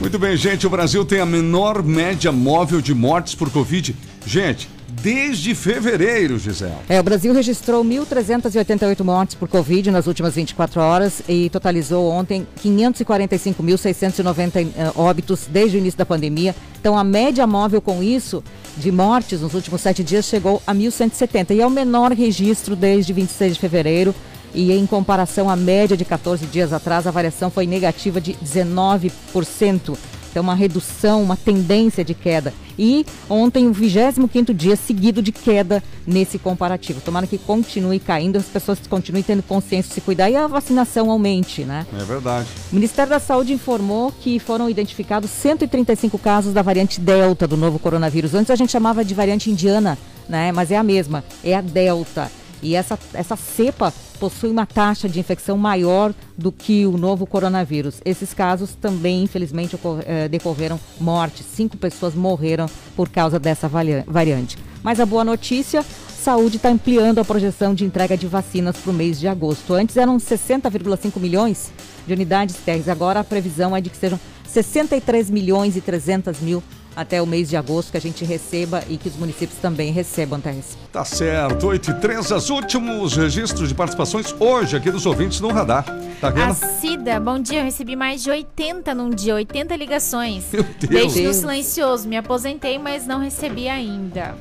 Muito 0.01 0.19
bem, 0.19 0.37
gente, 0.37 0.67
o 0.67 0.71
Brasil 0.71 1.05
tem 1.05 1.21
a 1.21 1.27
menor 1.27 1.83
média 1.83 2.31
móvel 2.31 2.81
de 2.81 2.95
mortes 2.95 3.35
por 3.35 3.51
Covid. 3.51 3.97
Gente, 4.27 4.69
desde 5.03 5.55
fevereiro, 5.55 6.39
Gisele. 6.39 6.73
É, 6.89 6.99
o 7.01 7.03
Brasil 7.03 7.33
registrou 7.33 7.85
1.388 7.85 9.05
mortes 9.05 9.35
por 9.35 9.49
Covid 9.49 9.91
nas 9.91 10.07
últimas 10.07 10.35
24 10.35 10.81
horas 10.81 11.23
e 11.29 11.51
totalizou 11.51 12.11
ontem 12.11 12.47
545.690 12.63 14.69
eh, 14.77 14.93
óbitos 14.95 15.47
desde 15.49 15.77
o 15.77 15.79
início 15.79 15.99
da 15.99 16.07
pandemia. 16.07 16.55
Então, 16.81 16.99
a 16.99 17.05
média 17.05 17.47
móvel 17.47 17.81
com 17.81 18.03
isso 18.03 18.43
de 18.77 18.93
mortes 18.93 19.41
nos 19.41 19.55
últimos 19.55 19.81
sete 19.81 20.05
dias 20.05 20.25
chegou 20.25 20.63
a 20.67 20.75
1.170 20.75 21.55
e 21.55 21.61
é 21.61 21.67
o 21.67 21.71
menor 21.71 22.13
registro 22.13 22.77
desde 22.77 23.13
26 23.13 23.55
de 23.55 23.61
fevereiro. 23.61 24.15
E 24.55 24.73
em 24.73 24.87
comparação 24.87 25.51
à 25.51 25.57
média 25.57 25.97
de 25.97 26.05
14 26.05 26.47
dias 26.47 26.73
atrás, 26.73 27.05
a 27.07 27.11
variação 27.11 27.51
foi 27.51 27.67
negativa 27.67 28.21
de 28.21 28.35
19%. 28.35 29.97
Então, 30.31 30.43
uma 30.43 30.55
redução, 30.55 31.23
uma 31.23 31.37
tendência 31.37 32.05
de 32.05 32.15
queda. 32.15 32.53
E 32.79 33.05
ontem, 33.29 33.67
o 33.67 33.73
25 33.73 34.55
dia 34.55 34.77
seguido 34.77 35.21
de 35.21 35.33
queda 35.33 35.83
nesse 36.07 36.39
comparativo. 36.39 37.01
Tomara 37.01 37.27
que 37.27 37.37
continue 37.37 37.99
caindo, 37.99 38.37
as 38.37 38.47
pessoas 38.47 38.79
continuem 38.89 39.23
tendo 39.23 39.43
consciência 39.43 39.89
de 39.89 39.95
se 39.95 40.01
cuidar 40.01 40.31
e 40.31 40.37
a 40.37 40.47
vacinação 40.47 41.11
aumente, 41.11 41.65
né? 41.65 41.87
É 41.93 42.05
verdade. 42.05 42.49
O 42.71 42.75
Ministério 42.75 43.11
da 43.11 43.19
Saúde 43.19 43.53
informou 43.53 44.13
que 44.13 44.39
foram 44.39 44.71
identificados 44.71 45.31
135 45.31 46.19
casos 46.19 46.55
da 46.55 46.63
variante 46.63 47.01
Delta 47.01 47.47
do 47.47 47.57
novo 47.57 47.79
coronavírus. 47.79 48.35
Antes 48.35 48.51
a 48.51 48.57
gente 48.57 48.71
chamava 48.71 49.05
de 49.05 49.15
variante 49.15 49.51
indiana, 49.51 49.99
né? 50.29 50.53
Mas 50.53 50.71
é 50.71 50.77
a 50.77 50.83
mesma, 50.83 51.25
é 51.43 51.55
a 51.55 51.61
Delta. 51.61 52.31
E 52.63 52.75
essa, 52.75 52.99
essa 53.15 53.37
cepa 53.37 53.93
possui 54.19 54.51
uma 54.51 54.67
taxa 54.67 55.09
de 55.09 55.19
infecção 55.19 55.57
maior 55.57 56.13
do 56.37 56.51
que 56.53 56.87
o 56.87 56.97
novo 56.97 57.27
coronavírus. 57.27 58.01
Esses 58.05 58.35
casos 58.35 58.75
também, 58.75 59.23
infelizmente, 59.23 59.79
eh, 60.05 60.29
decorreram 60.29 60.79
mortes. 61.01 61.47
Cinco 61.47 61.77
pessoas 61.77 62.15
morreram 62.15 62.69
por 62.97 63.09
causa 63.09 63.39
dessa 63.39 63.69
variante. 63.69 64.59
Mas 64.83 65.01
a 65.01 65.07
boa 65.07 65.25
notícia, 65.25 65.83
saúde 65.83 66.57
está 66.57 66.69
ampliando 66.69 67.19
a 67.19 67.25
projeção 67.25 67.75
de 67.75 67.85
entrega 67.85 68.17
de 68.17 68.27
vacinas 68.27 68.77
para 68.77 68.91
o 68.91 68.95
mês 68.95 69.19
de 69.19 69.29
agosto. 69.29 69.75
Antes 69.75 69.97
eram 69.97 70.19
60,5 70.19 71.19
milhões 71.19 71.71
de 72.07 72.13
unidades 72.13 72.57
térreas. 72.57 72.89
Agora 72.89 73.21
a 73.21 73.25
previsão 73.25 73.77
é 73.77 73.81
de 73.81 73.91
que 73.91 73.97
sejam 73.97 74.19
63 74.47 75.31
milhões 75.31 75.77
e 75.77 75.81
300 75.81 76.41
mil 76.41 76.63
até 76.99 77.23
o 77.23 77.27
mês 77.27 77.49
de 77.49 77.57
agosto 77.57 77.93
que 77.93 77.97
a 77.97 78.01
gente 78.01 78.25
receba 78.25 78.83
e 78.89 78.97
que 78.97 79.09
os 79.09 79.15
municípios 79.15 79.61
também 79.61 79.93
recebam, 79.93 80.41
Terres. 80.41 80.77
Tá 80.93 81.05
certo, 81.05 81.69
8 81.69 81.93
e 81.93 81.95
3, 81.95 82.33
os 82.33 82.51
últimos 82.51 83.17
registros 83.17 83.69
de 83.69 83.75
participações 83.75 84.35
hoje 84.41 84.77
aqui 84.77 84.91
dos 84.91 85.07
ouvintes 85.07 85.39
no 85.39 85.47
radar. 85.47 85.85
Tá 86.21 86.27
A 86.27 86.31
vendo? 86.33 86.55
Cida, 86.81 87.21
bom 87.21 87.39
dia. 87.39 87.61
Eu 87.61 87.65
recebi 87.65 87.95
mais 87.95 88.25
de 88.25 88.31
80 88.33 88.93
num 88.97 89.11
dia, 89.11 89.37
80 89.37 89.77
ligações. 89.77 90.47
Meu 90.53 90.65
Deus. 90.65 91.15
No 91.15 91.23
Deus. 91.23 91.37
silencioso. 91.37 92.09
Me 92.09 92.17
aposentei, 92.17 92.81
mas 92.81 93.07
não 93.07 93.21
recebi 93.21 93.69
ainda. 93.69 94.35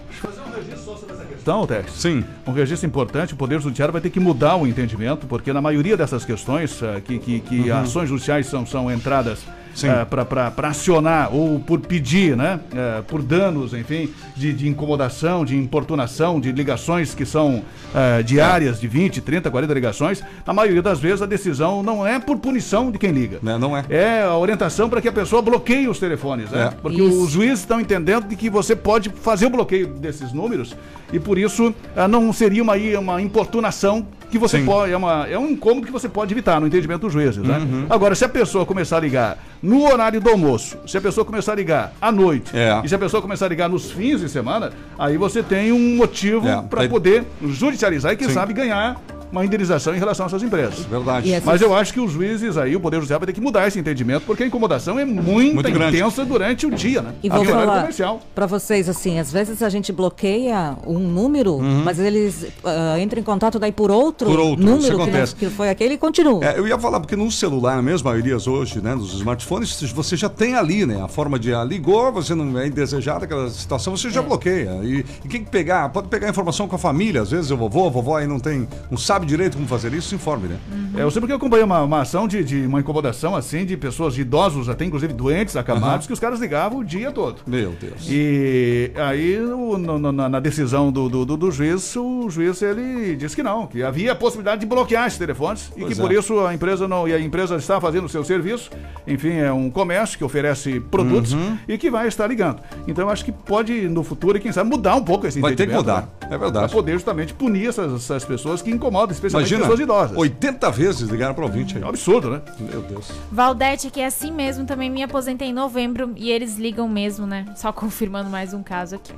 Então, 1.39 1.67
Tex, 1.67 1.91
Sim. 1.91 2.25
um 2.47 2.51
registro 2.51 2.87
importante, 2.87 3.35
o 3.35 3.37
Poder 3.37 3.61
Judiciário 3.61 3.91
vai 3.91 4.01
ter 4.01 4.09
que 4.09 4.19
mudar 4.19 4.55
o 4.55 4.65
entendimento, 4.65 5.27
porque 5.27 5.53
na 5.53 5.61
maioria 5.61 5.95
dessas 5.95 6.25
questões 6.25 6.81
eh, 6.81 7.01
que, 7.01 7.19
que, 7.19 7.39
que 7.39 7.71
ações 7.71 8.09
judiciais 8.09 8.47
são, 8.47 8.65
são 8.65 8.91
entradas 8.91 9.39
Uhum. 9.83 9.87
Sim. 9.87 9.87
para 10.09 10.67
acionar 10.69 11.33
ou 11.33 11.59
por 11.59 11.79
pedir, 11.79 12.35
né? 12.35 12.59
eh, 12.75 13.03
por 13.07 13.21
danos, 13.21 13.73
enfim, 13.73 14.09
de, 14.35 14.51
de 14.51 14.67
incomodação, 14.67 15.45
de 15.45 15.55
importunação, 15.55 16.39
de 16.39 16.51
ligações 16.51 17.13
que 17.13 17.25
são 17.25 17.61
eh, 17.93 18.23
diárias, 18.23 18.79
de 18.79 18.87
20, 18.87 19.21
30, 19.21 19.51
40 19.51 19.73
ligações, 19.73 20.23
na 20.45 20.53
maioria 20.53 20.81
das 20.81 20.99
vezes 20.99 21.21
a 21.21 21.25
decisão 21.25 21.83
não 21.83 22.05
é 22.05 22.19
por 22.19 22.37
punição 22.37 22.91
de 22.91 22.97
quem 22.97 23.11
liga. 23.11 23.39
Né, 23.41 23.57
Não 23.57 23.77
é. 23.77 23.85
É 23.89 24.23
a 24.23 24.35
orientação 24.35 24.89
para 24.89 24.99
que 24.99 25.07
a 25.07 25.11
pessoa 25.11 25.41
bloqueie 25.41 25.87
os 25.87 25.99
telefones, 25.99 26.49
né? 26.49 26.71
É. 26.73 26.81
Porque 26.81 27.01
Isso. 27.01 27.23
os 27.23 27.31
juízes 27.31 27.59
estão 27.59 27.79
entendendo 27.79 28.27
de 28.27 28.35
que 28.35 28.49
você 28.49 28.75
pode 28.75 29.09
fazer 29.09 29.45
o 29.45 29.49
bloqueio 29.49 29.87
desses 29.87 30.33
números 30.33 30.75
e 31.13 31.19
por 31.19 31.37
isso 31.37 31.73
não 32.09 32.33
seria 32.33 32.63
uma, 32.63 32.73
aí 32.73 32.95
uma 32.95 33.21
importunação 33.21 34.05
que 34.29 34.37
você 34.37 34.59
Sim. 34.59 34.65
pode. 34.65 34.91
É, 34.91 34.97
uma, 34.97 35.27
é 35.27 35.37
um 35.37 35.49
incômodo 35.49 35.85
que 35.85 35.91
você 35.91 36.09
pode 36.09 36.33
evitar 36.33 36.59
no 36.59 36.67
entendimento 36.67 37.01
dos 37.01 37.13
juízes, 37.13 37.43
né? 37.43 37.57
Uhum. 37.57 37.85
Agora, 37.89 38.13
se 38.15 38.25
a 38.25 38.29
pessoa 38.29 38.65
começar 38.65 38.97
a 38.97 38.99
ligar 38.99 39.37
no 39.61 39.85
horário 39.85 40.19
do 40.19 40.29
almoço, 40.29 40.77
se 40.85 40.97
a 40.97 41.01
pessoa 41.01 41.23
começar 41.25 41.53
a 41.53 41.55
ligar 41.55 41.93
à 42.01 42.11
noite 42.11 42.51
É. 42.55 42.81
e 42.83 42.89
se 42.89 42.95
a 42.95 42.99
pessoa 42.99 43.21
começar 43.21 43.45
a 43.45 43.49
ligar 43.49 43.69
nos 43.69 43.91
fins 43.91 44.21
de 44.21 44.29
semana, 44.29 44.71
aí 44.99 45.17
você 45.17 45.41
tem 45.41 45.71
um 45.71 45.95
motivo 45.95 46.47
É, 46.47 46.61
para 46.61 46.87
poder 46.87 47.23
judicializar 47.41 48.13
e, 48.13 48.17
quem 48.17 48.27
Sim. 48.27 48.33
sabe, 48.33 48.53
ganhar 48.53 48.97
uma 49.31 49.43
indenização 49.45 49.95
em 49.95 49.99
relação 49.99 50.25
a 50.25 50.27
essas 50.27 50.43
empresas. 50.43 50.79
Verdade. 50.85 51.29
E 51.29 51.33
essa- 51.33 51.45
Mas 51.45 51.61
eu 51.61 51.73
acho 51.75 51.93
que 51.93 51.99
os 51.99 52.11
juízes 52.11 52.57
aí, 52.57 52.75
o 52.75 52.79
Poder 52.79 52.97
Judiciário 52.97 53.25
vai 53.25 53.33
ter 53.33 53.39
que 53.39 53.41
mudar 53.43 53.67
esse 53.67 53.79
entendimento, 53.79 54.23
porque 54.25 54.43
a 54.43 54.47
incomodação 54.47 54.97
é 54.99 55.05
muito, 55.05 55.55
Muito 55.55 55.71
grande. 55.71 55.97
intensa 55.97 56.23
durante 56.25 56.65
o 56.65 56.71
dia, 56.71 57.01
né? 57.01 57.13
E 57.23 57.29
vou 57.29 57.41
Aqui 57.41 57.51
falar 57.51 57.79
comercial. 57.81 58.19
para 58.33 58.45
vocês 58.45 58.87
assim, 58.89 59.19
às 59.19 59.31
vezes 59.31 59.61
a 59.61 59.69
gente 59.69 59.91
bloqueia 59.91 60.75
um 60.85 60.99
número, 60.99 61.59
mas 61.83 61.99
eles 61.99 62.47
ah, 62.63 62.99
entram 62.99 63.19
em 63.19 63.23
contato 63.23 63.59
daí 63.59 63.71
por 63.71 63.91
outro, 63.91 64.27
Uhum. 64.29 64.35
Por 64.35 64.41
outro, 64.41 64.65
número 64.65 64.99
que, 65.05 65.11
não- 65.11 65.27
que 65.27 65.45
foi 65.49 65.69
aquele 65.69 65.95
e 65.95 65.97
continua. 65.97 66.43
É, 66.45 66.57
eu 66.57 66.67
ia 66.67 66.77
falar 66.77 66.99
porque 66.99 67.15
no 67.15 67.29
celular 67.31 67.81
mesmo, 67.81 68.07
a 68.07 68.11
maioria 68.11 68.37
hoje, 68.37 68.81
né, 68.81 68.93
nos 68.95 69.13
smartphones, 69.13 69.81
você 69.91 70.15
já 70.15 70.29
tem 70.29 70.55
ali, 70.55 70.85
né, 70.85 71.01
a 71.01 71.07
forma 71.07 71.37
de 71.39 71.53
ah, 71.53 71.63
ligou, 71.63 72.11
você 72.11 72.33
não 72.35 72.57
é 72.59 72.67
indesejado 72.67 73.25
aquela 73.25 73.49
situação, 73.49 73.95
você 73.95 74.07
É. 74.07 74.11
já 74.11 74.21
bloqueia. 74.21 74.79
E, 74.83 75.05
e 75.23 75.27
quem 75.27 75.43
que 75.43 75.49
pegar, 75.49 75.89
pode 75.89 76.07
pegar 76.07 76.29
informação 76.29 76.67
com 76.67 76.75
a 76.75 76.79
família, 76.79 77.21
às 77.21 77.31
vezes 77.31 77.49
o 77.51 77.57
vovô, 77.57 77.87
a 77.87 77.89
vovó 77.89 78.17
aí 78.17 78.27
não 78.27 78.39
tem, 78.39 78.67
não 78.91 78.97
sabe 78.97 79.16
direito 79.25 79.55
como 79.55 79.67
fazer 79.67 79.93
isso, 79.93 80.09
se 80.09 80.15
informe, 80.15 80.47
né? 80.47 80.57
É, 80.95 81.01
eu 81.03 81.11
sei 81.11 81.19
porque 81.19 81.31
eu 81.33 81.37
acompanhei 81.37 81.63
uma, 81.65 81.81
uma 81.83 82.01
ação 82.01 82.27
de, 82.27 82.43
de 82.43 82.65
uma 82.65 82.79
incomodação 82.79 83.35
assim 83.35 83.65
de 83.65 83.75
pessoas 83.77 84.13
de 84.13 84.21
idosos, 84.21 84.69
até 84.69 84.85
inclusive 84.85 85.13
doentes, 85.13 85.55
acamados, 85.55 86.07
que 86.07 86.13
os 86.13 86.19
caras 86.19 86.39
ligavam 86.39 86.79
o 86.79 86.83
dia 86.85 87.11
todo. 87.11 87.37
Meu 87.45 87.71
Deus. 87.79 88.07
E 88.09 88.91
aí, 88.95 89.39
o- 89.39 89.77
no- 89.77 90.11
na, 90.11 90.29
na 90.29 90.39
decisão 90.39 90.91
do, 90.91 91.07
do, 91.09 91.25
do- 91.25 91.37
do 91.37 91.51
juiz, 91.51 91.95
o 91.95 92.29
juiz 92.29 92.61
ele 92.61 93.15
disse 93.15 93.35
que 93.35 93.43
não, 93.43 93.67
que 93.67 93.83
havia 93.83 94.11
a 94.11 94.15
possibilidade 94.15 94.61
de 94.61 94.67
bloquear 94.67 95.07
esses 95.07 95.19
telefones 95.19 95.71
e 95.75 95.81
Pois 95.81 95.93
que 95.93 95.99
é. 95.99 96.03
por 96.03 96.11
isso 96.11 96.39
a 96.45 96.53
empresa 96.53 96.87
não. 96.87 97.07
E 97.07 97.13
a 97.13 97.19
empresa 97.19 97.55
está 97.55 97.79
fazendo 97.79 98.05
o 98.05 98.09
seu 98.09 98.23
serviço. 98.23 98.69
Enfim, 99.05 99.33
é 99.33 99.51
um 99.51 99.69
comércio 99.69 100.17
que 100.17 100.23
oferece 100.23 100.79
produtos 100.79 101.33
Uhum. 101.33 101.57
e 101.67 101.77
que 101.77 101.89
vai 101.91 102.07
estar 102.07 102.27
ligando. 102.27 102.61
Então 102.87 103.05
eu 103.05 103.09
acho 103.11 103.23
que 103.23 103.31
pode, 103.31 103.87
no 103.89 104.03
futuro, 104.03 104.39
quem 104.39 104.51
sabe, 104.51 104.69
mudar 104.69 104.95
um 104.95 105.03
pouco 105.03 105.27
esse 105.27 105.39
Vai 105.39 105.55
ter 105.55 105.67
que 105.67 105.73
mudar, 105.73 106.01
né? 106.21 106.27
é 106.31 106.37
verdade. 106.37 106.65
Para 106.67 106.75
poder 106.75 106.93
justamente 106.93 107.33
punir 107.33 107.67
essas, 107.69 107.93
essas 107.93 108.25
pessoas 108.25 108.61
que 108.61 108.69
incomodam, 108.71 109.06
especialmente 109.13 109.49
Imagina, 109.49 109.69
pessoas 109.69 109.79
idosas. 109.79 110.17
80 110.17 110.71
vezes 110.71 111.09
ligaram 111.09 111.33
para 111.33 111.45
ouvinte 111.45 111.75
aí. 111.75 111.83
É 111.83 111.85
um 111.85 111.89
absurdo, 111.89 112.29
né? 112.29 112.41
Meu 112.59 112.81
Deus. 112.81 113.11
Valdete, 113.31 113.89
que 113.89 114.01
é 114.01 114.05
assim 114.05 114.31
mesmo, 114.31 114.65
também 114.65 114.89
me 114.89 115.03
aposentei 115.03 115.49
em 115.49 115.53
novembro 115.53 116.13
e 116.15 116.31
eles 116.31 116.57
ligam 116.57 116.87
mesmo, 116.87 117.25
né? 117.25 117.45
Só 117.55 117.71
confirmando 117.71 118.29
mais 118.29 118.53
um 118.53 118.63
caso 118.63 118.95
aqui. 118.95 119.13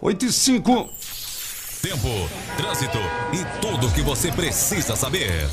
8 0.00 0.26
e 0.26 0.32
5. 0.32 0.90
Tempo, 1.82 2.08
trânsito 2.56 2.98
e 3.32 3.60
tudo 3.60 3.88
o 3.88 3.92
que 3.92 4.02
você 4.02 4.30
precisa 4.30 4.94
saber. 4.94 5.48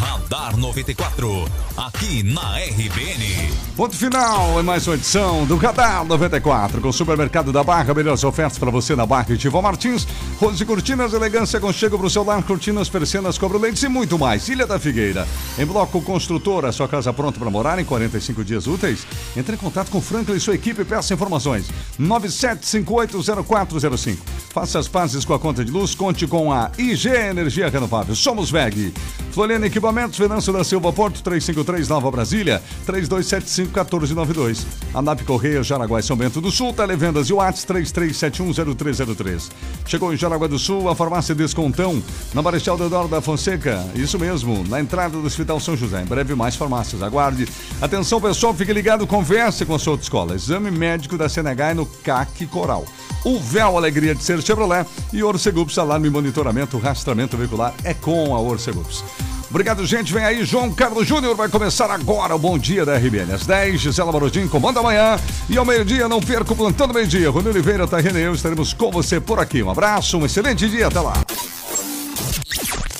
Radar 0.00 0.56
94, 0.56 1.44
aqui 1.76 2.22
na 2.22 2.56
RBN. 2.56 3.52
Ponto 3.76 3.94
final 3.94 4.58
em 4.58 4.62
mais 4.62 4.86
uma 4.86 4.96
edição 4.96 5.44
do 5.44 5.56
Radar 5.56 6.06
94 6.06 6.80
com 6.80 6.88
o 6.88 6.92
Supermercado 6.92 7.52
da 7.52 7.62
Barra. 7.62 7.92
Melhores 7.92 8.24
ofertas 8.24 8.58
para 8.58 8.70
você 8.70 8.96
na 8.96 9.04
Barra 9.04 9.36
Tivo 9.36 9.60
Martins. 9.60 10.08
Rose 10.38 10.64
Cortinas, 10.64 11.12
elegância, 11.12 11.60
conchego 11.60 11.98
para 11.98 12.06
o 12.06 12.10
seu 12.10 12.24
lar, 12.24 12.42
cortinas, 12.42 12.88
persianas, 12.88 13.36
cobrolentes 13.36 13.82
e 13.82 13.88
muito 13.88 14.18
mais. 14.18 14.48
Ilha 14.48 14.66
da 14.66 14.78
Figueira. 14.78 15.28
Em 15.58 15.66
Bloco 15.66 16.00
Construtora, 16.00 16.72
sua 16.72 16.88
casa 16.88 17.12
pronta 17.12 17.38
para 17.38 17.50
morar 17.50 17.78
em 17.78 17.84
45 17.84 18.42
dias 18.42 18.66
úteis. 18.66 19.06
Entre 19.36 19.54
em 19.54 19.58
contato 19.58 19.90
com 19.90 19.98
o 19.98 20.02
Franklin 20.02 20.36
e 20.36 20.40
sua 20.40 20.54
equipe 20.54 20.80
e 20.80 20.84
peça 20.86 21.12
informações. 21.12 21.66
97580405. 22.00 24.16
Faça 24.50 24.80
as 24.80 24.88
pazes 24.88 25.24
com 25.24 25.32
a 25.32 25.38
conta 25.38 25.64
de 25.64 25.70
luz, 25.70 25.94
conte 25.94 26.26
com 26.26 26.52
a 26.52 26.72
IG 26.76 27.08
Energia 27.08 27.68
Renovável. 27.68 28.16
Somos 28.16 28.50
VEG. 28.50 28.92
Floriana 29.30 29.68
Equipamentos, 29.68 30.18
Venâncio 30.18 30.52
da 30.52 30.64
Silva 30.64 30.92
Porto, 30.92 31.22
353 31.22 31.88
Nova 31.88 32.10
Brasília, 32.10 32.60
3275-1492. 32.84 34.66
ANAP 34.92 35.22
Correia, 35.22 35.62
Jaraguá 35.62 36.00
e 36.00 36.02
São 36.02 36.16
Bento 36.16 36.40
do 36.40 36.50
Sul, 36.50 36.72
Televendas 36.72 37.30
e 37.30 37.32
Whats 37.32 37.64
33710303. 37.64 39.50
Chegou 39.86 40.12
em 40.12 40.16
Jaraguá 40.16 40.48
do 40.48 40.58
Sul, 40.58 40.88
a 40.88 40.96
farmácia 40.96 41.32
Descontão, 41.32 42.02
na 42.34 42.42
Marechal 42.42 42.76
Deodoro 42.76 43.06
da 43.06 43.20
Fonseca. 43.20 43.86
Isso 43.94 44.18
mesmo, 44.18 44.64
na 44.68 44.80
entrada 44.80 45.16
do 45.16 45.24
Hospital 45.24 45.60
São 45.60 45.76
José. 45.76 46.02
Em 46.02 46.06
breve, 46.06 46.34
mais 46.34 46.56
farmácias. 46.56 47.04
Aguarde. 47.04 47.46
Atenção, 47.80 48.20
pessoal, 48.20 48.52
fique 48.52 48.72
ligado, 48.72 49.06
converse 49.06 49.64
com 49.64 49.76
a 49.76 49.78
sua 49.78 49.92
autoescola. 49.92 50.34
Exame 50.34 50.72
médico 50.72 51.16
da 51.16 51.28
CNH 51.28 51.74
no 51.74 51.86
CAC 51.86 52.48
Coral. 52.48 52.84
O 53.24 53.38
véu 53.38 53.76
Alegria 53.76 54.14
de 54.14 54.24
Ser 54.24 54.39
Chevrolet 54.40 54.86
e 55.12 55.22
Orcegups 55.22 55.78
Alarme 55.78 56.08
e 56.08 56.10
Monitoramento 56.10 56.78
Rastramento 56.78 57.36
Veicular 57.36 57.72
é 57.84 57.94
com 57.94 58.34
a 58.34 58.40
Orcegups. 58.40 59.04
Obrigado, 59.50 59.84
gente. 59.84 60.12
Vem 60.12 60.24
aí, 60.24 60.44
João 60.44 60.72
Carlos 60.72 61.04
Júnior. 61.06 61.34
Vai 61.34 61.48
começar 61.48 61.90
agora 61.90 62.36
o 62.36 62.38
Bom 62.38 62.56
Dia 62.56 62.86
da 62.86 62.96
RBN. 62.96 63.32
Às 63.32 63.44
10, 63.44 63.80
Gisela 63.80 64.12
Marodin 64.12 64.46
comanda 64.46 64.78
amanhã. 64.78 65.18
E 65.48 65.58
ao 65.58 65.64
meio-dia, 65.64 66.08
não 66.08 66.20
perca 66.20 66.52
o 66.52 66.56
plantão 66.56 66.86
do 66.86 66.94
meio-dia. 66.94 67.28
Rony 67.30 67.48
Oliveira, 67.48 67.88
Tarrene 67.88 68.20
e 68.20 68.22
eu 68.22 68.34
estaremos 68.34 68.72
com 68.72 68.92
você 68.92 69.20
por 69.20 69.40
aqui. 69.40 69.60
Um 69.60 69.70
abraço, 69.70 70.18
um 70.18 70.24
excelente 70.24 70.68
dia. 70.68 70.86
Até 70.86 71.00
lá. 71.00 71.14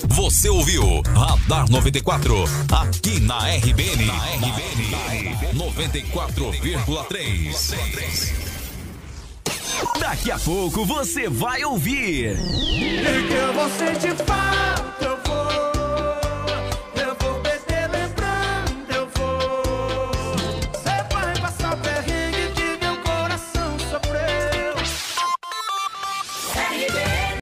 Você 0.08 0.48
ouviu 0.48 1.02
Radar 1.14 1.70
94, 1.70 2.44
aqui 2.72 3.20
na 3.20 3.38
RBN. 3.56 4.06
Na 4.06 4.16
RBN 4.16 5.36
94,3. 5.54 8.39
Daqui 9.98 10.30
a 10.30 10.38
pouco 10.38 10.84
você 10.84 11.28
vai 11.28 11.64
ouvir. 11.64 12.36
E 12.38 13.28
que 13.28 13.34
eu 13.34 13.52
vou 13.52 13.68
sentir 13.70 14.14
falta, 14.24 15.04
eu 15.04 15.18
vou 15.24 15.79